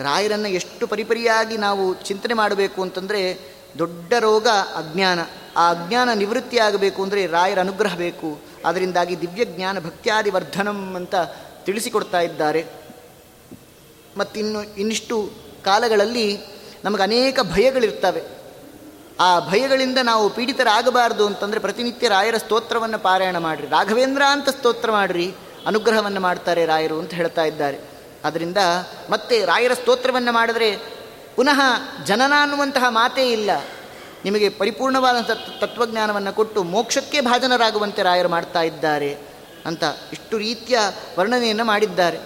[0.00, 3.38] ರಾಯರನ್ನು ಎಷ್ಟು ಪರಿಪರಿಯಾಗಿ ನಾವು ಚಿಂತನೆ ಮಾಡಬೇಕು ಅಂತಂದರೆ
[3.78, 5.18] ದೊಡ್ಡ ರೋಗ ಅಜ್ಞಾನ.
[5.56, 8.40] ಆ ಅಜ್ಞಾನ ನಿವೃತ್ತಿಯಾಗಬೇಕು ಅಂದರೆ ರಾಯರ ಅನುಗ್ರಹ ಬೇಕು.
[8.64, 11.14] ಅದರಿಂದಾಗಿ ದಿವ್ಯ ಜ್ಞಾನ ಭಕ್ತ್ಯಾದಿ ವರ್ಧನಂ ಅಂತ
[11.64, 12.66] ತಿಳಿಸಿಕೊಡ್ತಾ ಇದ್ದಾರೆ.
[14.18, 15.30] ಮತ್ತಿನ್ನು ಇನ್ನಿಷ್ಟು
[15.64, 16.38] ಕಾಲಗಳಲ್ಲಿ
[16.84, 18.22] ನಮಗೆ ಅನೇಕ ಭಯಗಳಿರ್ತವೆ.
[19.20, 23.68] ಆ ಭಯಗಳಿಂದ ನಾವು ಪೀಡಿತರಾಗಬಾರ್ದು ಅಂತಂದರೆ ಪ್ರತಿನಿತ್ಯ ರಾಯರ ಸ್ತೋತ್ರವನ್ನು ಪಾರಾಯಣ ಮಾಡಿರಿ.
[23.68, 25.34] ರಾಘವೇಂದ್ರ ಅಂತ ಸ್ತೋತ್ರ ಮಾಡಿರಿ.
[25.66, 27.95] ಅನುಗ್ರಹವನ್ನು ಮಾಡ್ತಾರೆ ರಾಯರು ಅಂತ ಹೇಳ್ತಾ ಇದ್ದಾರೆ.
[28.26, 28.56] ಅದರಿಂದ
[29.10, 30.76] ಮತ್ತೆ ರಾಯರ ಸ್ತೋತ್ರವನ್ನು ಮಾಡಿದರೆ
[31.36, 31.60] ಪುನಃ
[32.04, 33.50] ಜನನ ಅನ್ನುವಂತಹ ಮಾತೇ ಇಲ್ಲ.
[34.24, 39.18] ನಿಮಗೆ ಪರಿಪೂರ್ಣವಾದಂಥ ತತ್ವಜ್ಞಾನವನ್ನು ಕೊಟ್ಟು ಮೋಕ್ಷಕ್ಕೆ ಭಾಜನರಾಗುವಂತೆ ರಾಯರು ಮಾಡ್ತಾ ಇದ್ದಾರೆ
[39.66, 40.78] ಅಂತ ಇಷ್ಟು ರೀತಿಯ
[41.18, 42.18] ವರ್ಣನೆಯನ್ನು ಮಾಡಿದ್ದಾರೆ.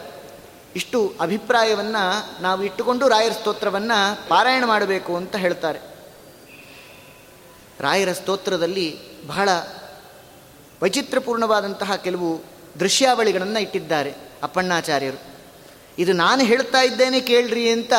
[0.77, 5.79] ಇಷ್ಟು ಅಭಿಪ್ರಾಯವನ್ನು ನಾವು ಇಟ್ಟುಕೊಂಡು ರಾಯರ ಸ್ತೋತ್ರವನ್ನು ಪಾರಾಯಣ ಮಾಡಬೇಕು ಅಂತ ಹೇಳ್ತಾರೆ.
[7.81, 9.49] ರಾಯರ ಸ್ತೋತ್ರದಲ್ಲಿ ಬಹಳ
[10.83, 12.43] ವೈಚಿತ್ರಪೂರ್ಣವಾದಂತಹ ಕೆಲವು
[12.81, 15.30] ದೃಶ್ಯಾವಳಿಗಳನ್ನು ಇಟ್ಟಿದ್ದಾರೆ ಅಪ್ಪಣ್ಣಾಚಾರ್ಯರು.
[15.99, 17.93] ಇದು ನಾನು ಹೇಳ್ತಾ ಇದ್ದೇನೆ ಕೇಳ್ರಿ ಅಂತ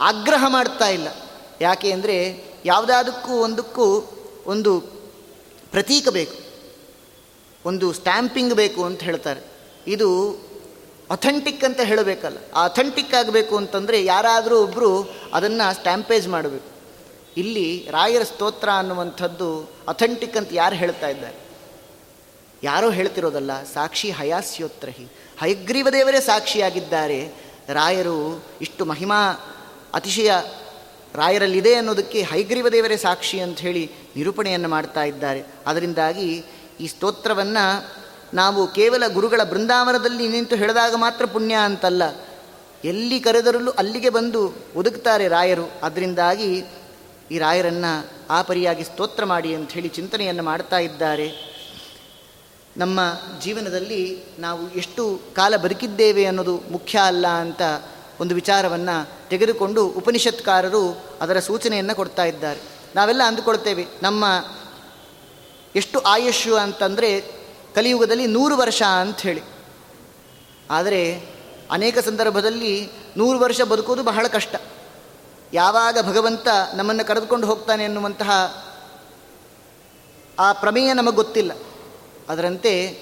[0.00, 1.08] ಆಗ್ರಹ ಮಾಡ್ತಾ ಇಲ್ಲ.
[1.60, 4.16] ಯಾಕೆ ಅಂದರೆ ಯಾವುದಾದಕ್ಕೂ ಒಂದಕ್ಕೂ
[4.46, 4.80] ಒಂದು
[5.70, 6.50] ಪ್ರತೀಕ ಬೇಕು.
[7.64, 9.40] ಒಂದು ಸ್ಟ್ಯಾಂಪಿಂಗ್ ಬೇಕು ಅಂತ ಹೇಳ್ತಾರೆ.
[9.86, 10.30] ಇದು
[11.10, 12.36] ಅಥೆಂಟಿಕ್ ಅಂತ ಹೇಳಬೇಕಲ್ಲ.
[12.54, 16.70] ಆ ಅಥೆಂಟಿಕ್ ಆಗಬೇಕು ಅಂತಂದರೆ ಯಾರಾದರೂ ಒಬ್ಬರು ಅದನ್ನು ಸ್ಟ್ಯಾಂಪೇಜ್ ಮಾಡಬೇಕು.
[17.36, 21.36] ಇಲ್ಲಿ ರಾಯರ ಸ್ತೋತ್ರ ಅನ್ನುವಂಥದ್ದು ಅಥೆಂಟಿಕ್ ಅಂತ ಯಾರು ಹೇಳ್ತಾ ಇದ್ದಾರೆ?
[22.62, 25.08] ಯಾರೋ ಹೇಳ್ತಿರೋದಲ್ಲ, ಸಾಕ್ಷಿ ಹಯಾಸ್ಯೋತ್ರಹಿ.
[25.40, 27.32] ಹಯಗ್ರೀವ ದೇವರೇ ಸಾಕ್ಷಿಯಾಗಿದ್ದಾರೆ.
[27.68, 29.32] ರಾಯರು ಇಷ್ಟು ಮಹಿಮಾ
[29.94, 30.30] ಅತಿಶಯ
[31.14, 35.44] ರಾಯರಲ್ಲಿದೆ ಅನ್ನೋದಕ್ಕೆ ಹೈಗ್ರೀವ ದೇವರೇ ಸಾಕ್ಷಿ ಅಂತ ಹೇಳಿ ನಿರೂಪಣೆಯನ್ನು ಮಾಡ್ತಾ ಇದ್ದಾರೆ.
[35.66, 36.44] ಅದರಿಂದಾಗಿ
[36.80, 37.86] ಈ ಸ್ತೋತ್ರವನ್ನು
[38.34, 42.02] ನಾವು ಕೇವಲ ಗುರುಗಳ ಬೃಂದಾವನದಲ್ಲಿ ನಿಂತು ಹೇಳಿದಾಗ ಮಾತ್ರ ಪುಣ್ಯ ಅಂತಲ್ಲ.
[42.84, 45.70] ಎಲ್ಲಿ ಕರೆದರಲ್ಲೂ ಅಲ್ಲಿಗೆ ಬಂದು ಒದಗ್ತಾರೆ ರಾಯರು.
[45.82, 46.64] ಅದರಿಂದಾಗಿ
[47.30, 51.49] ಈ ರಾಯರನ್ನು ಆ ಪರಿಯಾಗಿ ಸ್ತೋತ್ರ ಮಾಡಿ ಅಂತ ಹೇಳಿ ಚಿಂತನೆಯನ್ನು ಮಾಡ್ತಾ ಇದ್ದಾರೆ.
[52.76, 53.00] ನಮ್ಮ
[53.40, 57.62] ಜೀವನದಲ್ಲಿ ನಾವು ಎಷ್ಟು ಕಾಲ ಬದುಕಿದ್ದೇವೆ ಅನ್ನೋದು ಮುಖ್ಯ ಅಲ್ಲ ಅಂತ
[58.20, 62.60] ಒಂದು ವಿಚಾರವನ್ನು ತೆಗೆದುಕೊಂಡು ಉಪನಿಷತ್ಕಾರರು ಅದರ ಸೂಚನೆಯನ್ನು ಕೊಡ್ತಾ ಇದ್ದಾರೆ.
[62.96, 64.24] ನಾವೆಲ್ಲ ಅಂದುಕೊಳ್ತೇವೆ, ನಮ್ಮ
[65.76, 67.20] ಎಷ್ಟು ಆಯುಷ್ಯು ಅಂತಂದರೆ
[67.74, 69.42] ಕಲಿಯುಗದಲ್ಲಿ ನೂರು ವರ್ಷ ಅಂಥೇಳಿ
[70.70, 71.22] ಆದರೆ
[71.70, 74.54] ಅನೇಕ ಸಂದರ್ಭದಲ್ಲಿ ನೂರು ವರ್ಷ ಬದುಕೋದು ಬಹಳ ಕಷ್ಟ.
[75.52, 78.30] ಯಾವಾಗ ಭಗವಂತ ನಮ್ಮನ್ನು ಕರೆದುಕೊಂಡು ಹೋಗ್ತಾನೆ ಎನ್ನುವಂತಹ
[80.38, 81.52] ಆ ಪ್ರಮೇಯ ನಮಗೆ ಗೊತ್ತಿಲ್ಲ.
[82.30, 82.98] ಅದರಂತೆ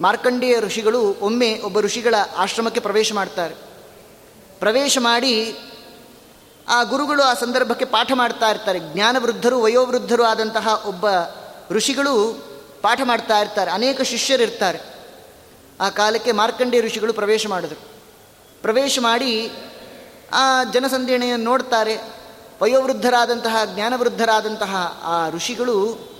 [0.00, 3.54] ಮಾರ್ಕಂಡೇಯ ಋಷಿಗಳು ಒಮ್ಮೆ ಒಬ್ಬ ಋಷಿಗಳ ಆಶ್ರಮಕ್ಕೆ ಪ್ರವೇಶ ಮಾಡ್ತಾರೆ.
[4.58, 5.56] ಪ್ರವೇಶ ಮಾಡಿ
[6.68, 8.78] ಆ ಗುರುಗಳು ಆ ಸಂದರ್ಭಕ್ಕೆ ಪಾಠ ಮಾಡ್ತಾ ಇರ್ತಾರೆ.
[8.92, 11.06] ಜ್ಞಾನವೃದ್ಧರು, ವಯೋವೃದ್ಧರು ಆದಂತಹ ಒಬ್ಬ
[11.70, 12.44] ಋಷಿಗಳು
[12.82, 13.70] ಪಾಠ ಮಾಡ್ತಾ ಇರ್ತಾರೆ.
[13.70, 14.80] ಅನೇಕ ಶಿಷ್ಯರಿರ್ತಾರೆ.
[15.80, 17.80] ಆ ಕಾಲಕ್ಕೆ ಮಾರ್ಕಂಡೇಯ ಋಷಿಗಳು ಪ್ರವೇಶ ಮಾಡಿದರು.
[18.62, 19.52] ಪ್ರವೇಶ ಮಾಡಿ
[20.32, 21.98] ಆ ಜನಸಂದೇಣೆಯನ್ನು ನೋಡ್ತಾರೆ.
[22.62, 26.11] ವಯೋವೃದ್ಧರಾದಂತಹ, ಜ್ಞಾನವೃದ್ಧರಾದಂತಹ ಆ ಋಷಿಗಳು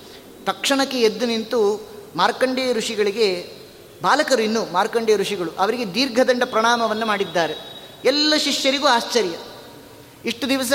[0.46, 3.52] ತಕ್ಷಣಕ್ಕೆ ಎದ್ದು ನಿಂತು ಮಾರ್ಕಂಡೇಯ ಋಷಿಗಳಿಗೆ,
[4.02, 7.54] ಬಾಲಕರು ಇನ್ನು ಮಾರ್ಕಂಡೇಯ ಋಷಿಗಳು, ಅವರಿಗೆ ದೀರ್ಘದಂಡ ಪ್ರಣಾಮವನ್ನು ಮಾಡಿದ್ದಾರೆ.
[8.04, 9.36] ಎಲ್ಲ ಶಿಷ್ಯರಿಗೂ ಆಶ್ಚರ್ಯ.
[10.24, 10.72] ಇಷ್ಟು ದಿವಸ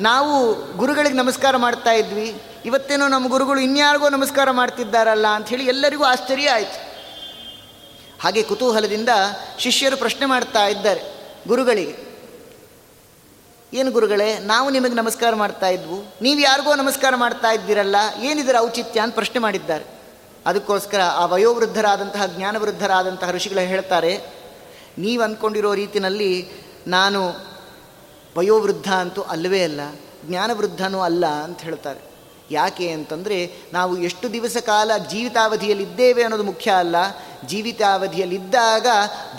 [0.00, 6.94] ನಾವು ಗುರುಗಳಿಗೆ ನಮಸ್ಕಾರ ಮಾಡ್ತಾ ಇದ್ವಿ, ಇವತ್ತೇನೋ ನಮ್ಮ ಗುರುಗಳು ಇನ್ಯಾರಿಗೋ ನಮಸ್ಕಾರ ಮಾಡ್ತಿದ್ದಾರಲ್ಲ ಅಂಥೇಳಿ ಎಲ್ಲರಿಗೂ ಆಶ್ಚರ್ಯ ಆಯಿತು.
[8.20, 9.08] ಹಾಗೆ ಕುತೂಹಲದಿಂದ
[9.58, 11.00] ಶಿಷ್ಯರು ಪ್ರಶ್ನೆ ಮಾಡ್ತಾ ಇದ್ದಾರೆ
[11.48, 12.13] ಗುರುಗಳಿಗೆ.
[13.74, 16.14] ಏನು ಗುರುಗಳೇ, ನಾವು ನಿಮಗೆ ನಮಸ್ಕಾರ ಮಾಡ್ತಾ ಇದ್ವು.
[16.22, 19.84] ನೀವು ಯಾರಿಗೋ ನಮಸ್ಕಾರ ಮಾಡ್ತಾ ಇದ್ದೀರಲ್ಲ, ಏನಿದರ ಔಚಿತ್ಯ ಅಂತ ಪ್ರಶ್ನೆ ಮಾಡಿದ್ದಾರೆ.
[20.46, 24.20] ಅದಕ್ಕೋಸ್ಕರ ಆ ವಯೋವೃದ್ಧರಾದಂತಹ, ಜ್ಞಾನವೃದ್ಧರಾದಂತಹ ಋಷಿಗಳು ಹೇಳ್ತಾರೆ,
[24.98, 26.50] ನೀವು ಅಂದ್ಕೊಂಡಿರೋ ರೀತಿಯಲ್ಲಿ
[26.86, 27.34] ನಾನು
[28.36, 29.80] ವಯೋವೃದ್ಧ ಅಂತೂ ಅಲ್ಲವೇ ಅಲ್ಲ,
[30.24, 32.00] ಜ್ಞಾನವೃದ್ಧನೂ ಅಲ್ಲ ಅಂತ ಹೇಳ್ತಾರೆ.
[32.50, 36.96] ಯಾಕೆ ಅಂತಂದರೆ, ನಾವು ಎಷ್ಟು ದಿವಸ ಕಾಲ ಜೀವಿತಾವಧಿಯಲ್ಲಿದ್ದೇವೆ ಅನ್ನೋದು ಮುಖ್ಯ ಅಲ್ಲ,
[37.46, 38.86] ಜೀವಿತಾವಧಿಯಲ್ಲಿದ್ದಾಗ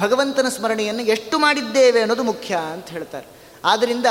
[0.01, 3.34] ಭಗವಂತನ ಸ್ಮರಣೆಯನ್ನು ಎಷ್ಟು ಮಾಡಿದ್ದೇವೆ ಅನ್ನೋದು ಮುಖ್ಯ ಅಂತ ಹೇಳ್ತಾರೆ.
[3.65, 4.05] ಆದ್ದರಿಂದ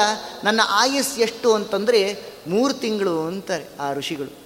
[0.44, 4.38] ನನ್ನ ಆಯಸ್ ಎಷ್ಟು ಅಂತಂದರೆ ಮೂರು ತಿಂಗಳು ಅಂತಾರೆ ಆ ಋಷಿಗಳು.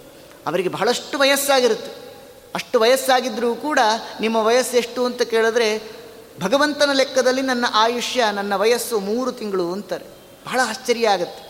[0.46, 2.14] ಅವರಿಗೆ ಬಹಳಷ್ಟು ವಯಸ್ಸಾಗಿರುತ್ತೆ.
[2.54, 3.78] ಅಷ್ಟು ವಯಸ್ಸಾಗಿದ್ದರೂ ಕೂಡ
[4.20, 5.98] ನಿಮ್ಮ ವಯಸ್ಸು ಎಷ್ಟು ಅಂತ ಕೇಳಿದ್ರೆ
[6.40, 10.04] ಭಗವಂತನ ಲೆಕ್ಕದಲ್ಲಿ ನನ್ನ ಆಯುಷ್ಯ, ನನ್ನ ವಯಸ್ಸು ಮೂರು ತಿಂಗಳು ಅಂತಾರೆ.
[10.46, 11.48] ಬಹಳ ಆಶ್ಚರ್ಯ ಆಗುತ್ತೆ.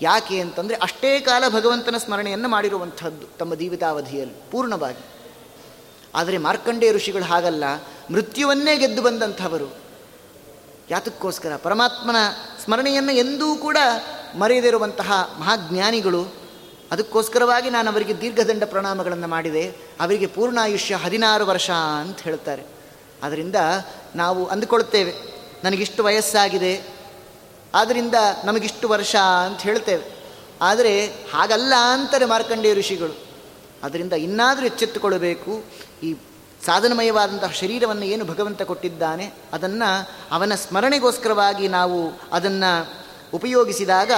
[0.00, 5.04] ಯಾಕೆ ಅಂತಂದರೆ ಅಷ್ಟೇ ಕಾಲ ಭಗವಂತನ ಸ್ಮರಣೆಯನ್ನು ಮಾಡಿರುವಂಥದ್ದು ತಮ್ಮ ಜೀವಿತಾವಧಿಯಲ್ಲಿ ಪೂರ್ಣವಾಗಿ.
[6.14, 7.64] ಆದರೆ ಮಾರ್ಕಂಡೇಯ ಋಷಿಗಳು ಹಾಗಲ್ಲ.
[8.10, 9.83] ಮೃತ್ಯುವನ್ನೇ ಗೆದ್ದು ಬಂದಂಥವರು.
[10.90, 12.16] ಯಾತಕ್ಕೋಸ್ಕರ ಪರಮಾತ್ಮನ
[12.64, 13.76] ಸ್ಮರಣೆಯನ್ನು ಎಂದೂ ಕೂಡ
[14.34, 16.22] ಮರೆಯದಿರುವಂತಹ ಮಹಾಜ್ಞಾನಿಗಳು,
[16.90, 19.64] ಅದಕ್ಕೋಸ್ಕರವಾಗಿ ನಾನು ಅವರಿಗೆ ದೀರ್ಘದಂಡ ಪ್ರಣಾಮಗಳನ್ನು ಮಾಡಿದೆ.
[20.00, 22.62] ಅವರಿಗೆ ಪೂರ್ಣಾಯುಷ್ಯ ಹದಿನಾರು ವರ್ಷ ಅಂತ ಹೇಳ್ತಾರೆ.
[23.22, 23.56] ಅದರಿಂದ
[24.16, 25.14] ನಾವು ಅಂದುಕೊಳ್ತೇವೆ,
[25.64, 26.82] ನನಗಿಷ್ಟು ವಯಸ್ಸಾಗಿದೆ
[27.74, 28.14] ಆದ್ದರಿಂದ
[28.44, 30.04] ನಮಗಿಷ್ಟು ವರ್ಷ ಅಂತ ಹೇಳ್ತೇವೆ.
[30.62, 33.14] ಆದರೆ ಹಾಗಲ್ಲ ಅಂತಾರೆ ಮಾರ್ಕಂಡೇಯ ಋಷಿಗಳು.
[33.82, 35.64] ಅದರಿಂದ ಇನ್ನಾದರೂ ಎಚ್ಚೆತ್ತುಕೊಳ್ಳಬೇಕು
[36.02, 36.16] ಈ
[36.66, 41.98] ಸಾಧನಮಯವಾದಂತಹ ಶರೀರವನ್ನು ಏನು ಭಗವಂತ ಕೊಟ್ಟಿದ್ದಾನೆ, ಅದನ್ನು ಅವನ ಸ್ಮರಣೆಗೋಸ್ಕರವಾಗಿ ನಾವು
[42.32, 43.04] ಅದನ್ನು
[43.34, 44.10] ಉಪಯೋಗಿಸಿದಾಗ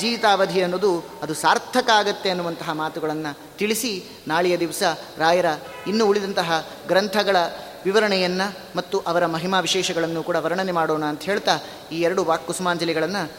[0.00, 4.82] ಜೀವಿತಾವಧಿ ಅನ್ನೋದು ಅದು ಸಾರ್ಥಕ ಆಗತ್ತೆ ಅನ್ನುವಂತಹ ಮಾತುಗಳನ್ನು ತಿಳಿಸಿ ನಾಳೆಯ ದಿವಸ
[5.18, 5.46] ರಾಯರ
[5.86, 7.36] ಇನ್ನೂ ಉಳಿದಂತಹ ಗ್ರಂಥಗಳ
[7.84, 11.58] ವಿವರಣೆಯನ್ನು ಮತ್ತು ಅವರ ಮಹಿಮಾ ವಿಶೇಷಗಳನ್ನು ಕೂಡ ವರ್ಣನೆ ಮಾಡೋಣ ಅಂತ ಹೇಳ್ತಾ
[11.92, 13.32] ಈ ಎರಡು ವಾಕ್ಕುಸುಮಾಂಜಲಿಗಳನ್ನು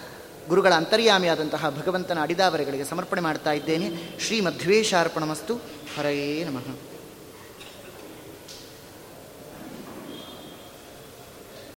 [0.49, 4.19] ಗುರುಗಳ ಅಂತರ್ಯಾಮಿಯಾದಂತಹ ಭಗವಂತನ ಅಡಿದಾವರೆಗಳಿಗೆ ಸಮರ್ಪಣೆ ಮಾಡ್ತಾ ಇದ್ದೇನೆ.
[4.19, 5.55] ಶ್ರೀ ಮಧ್ವೇಶಾರ್ಪಣಮಸ್ತು
[5.97, 6.88] ಹರಯೇ ನಮಃ.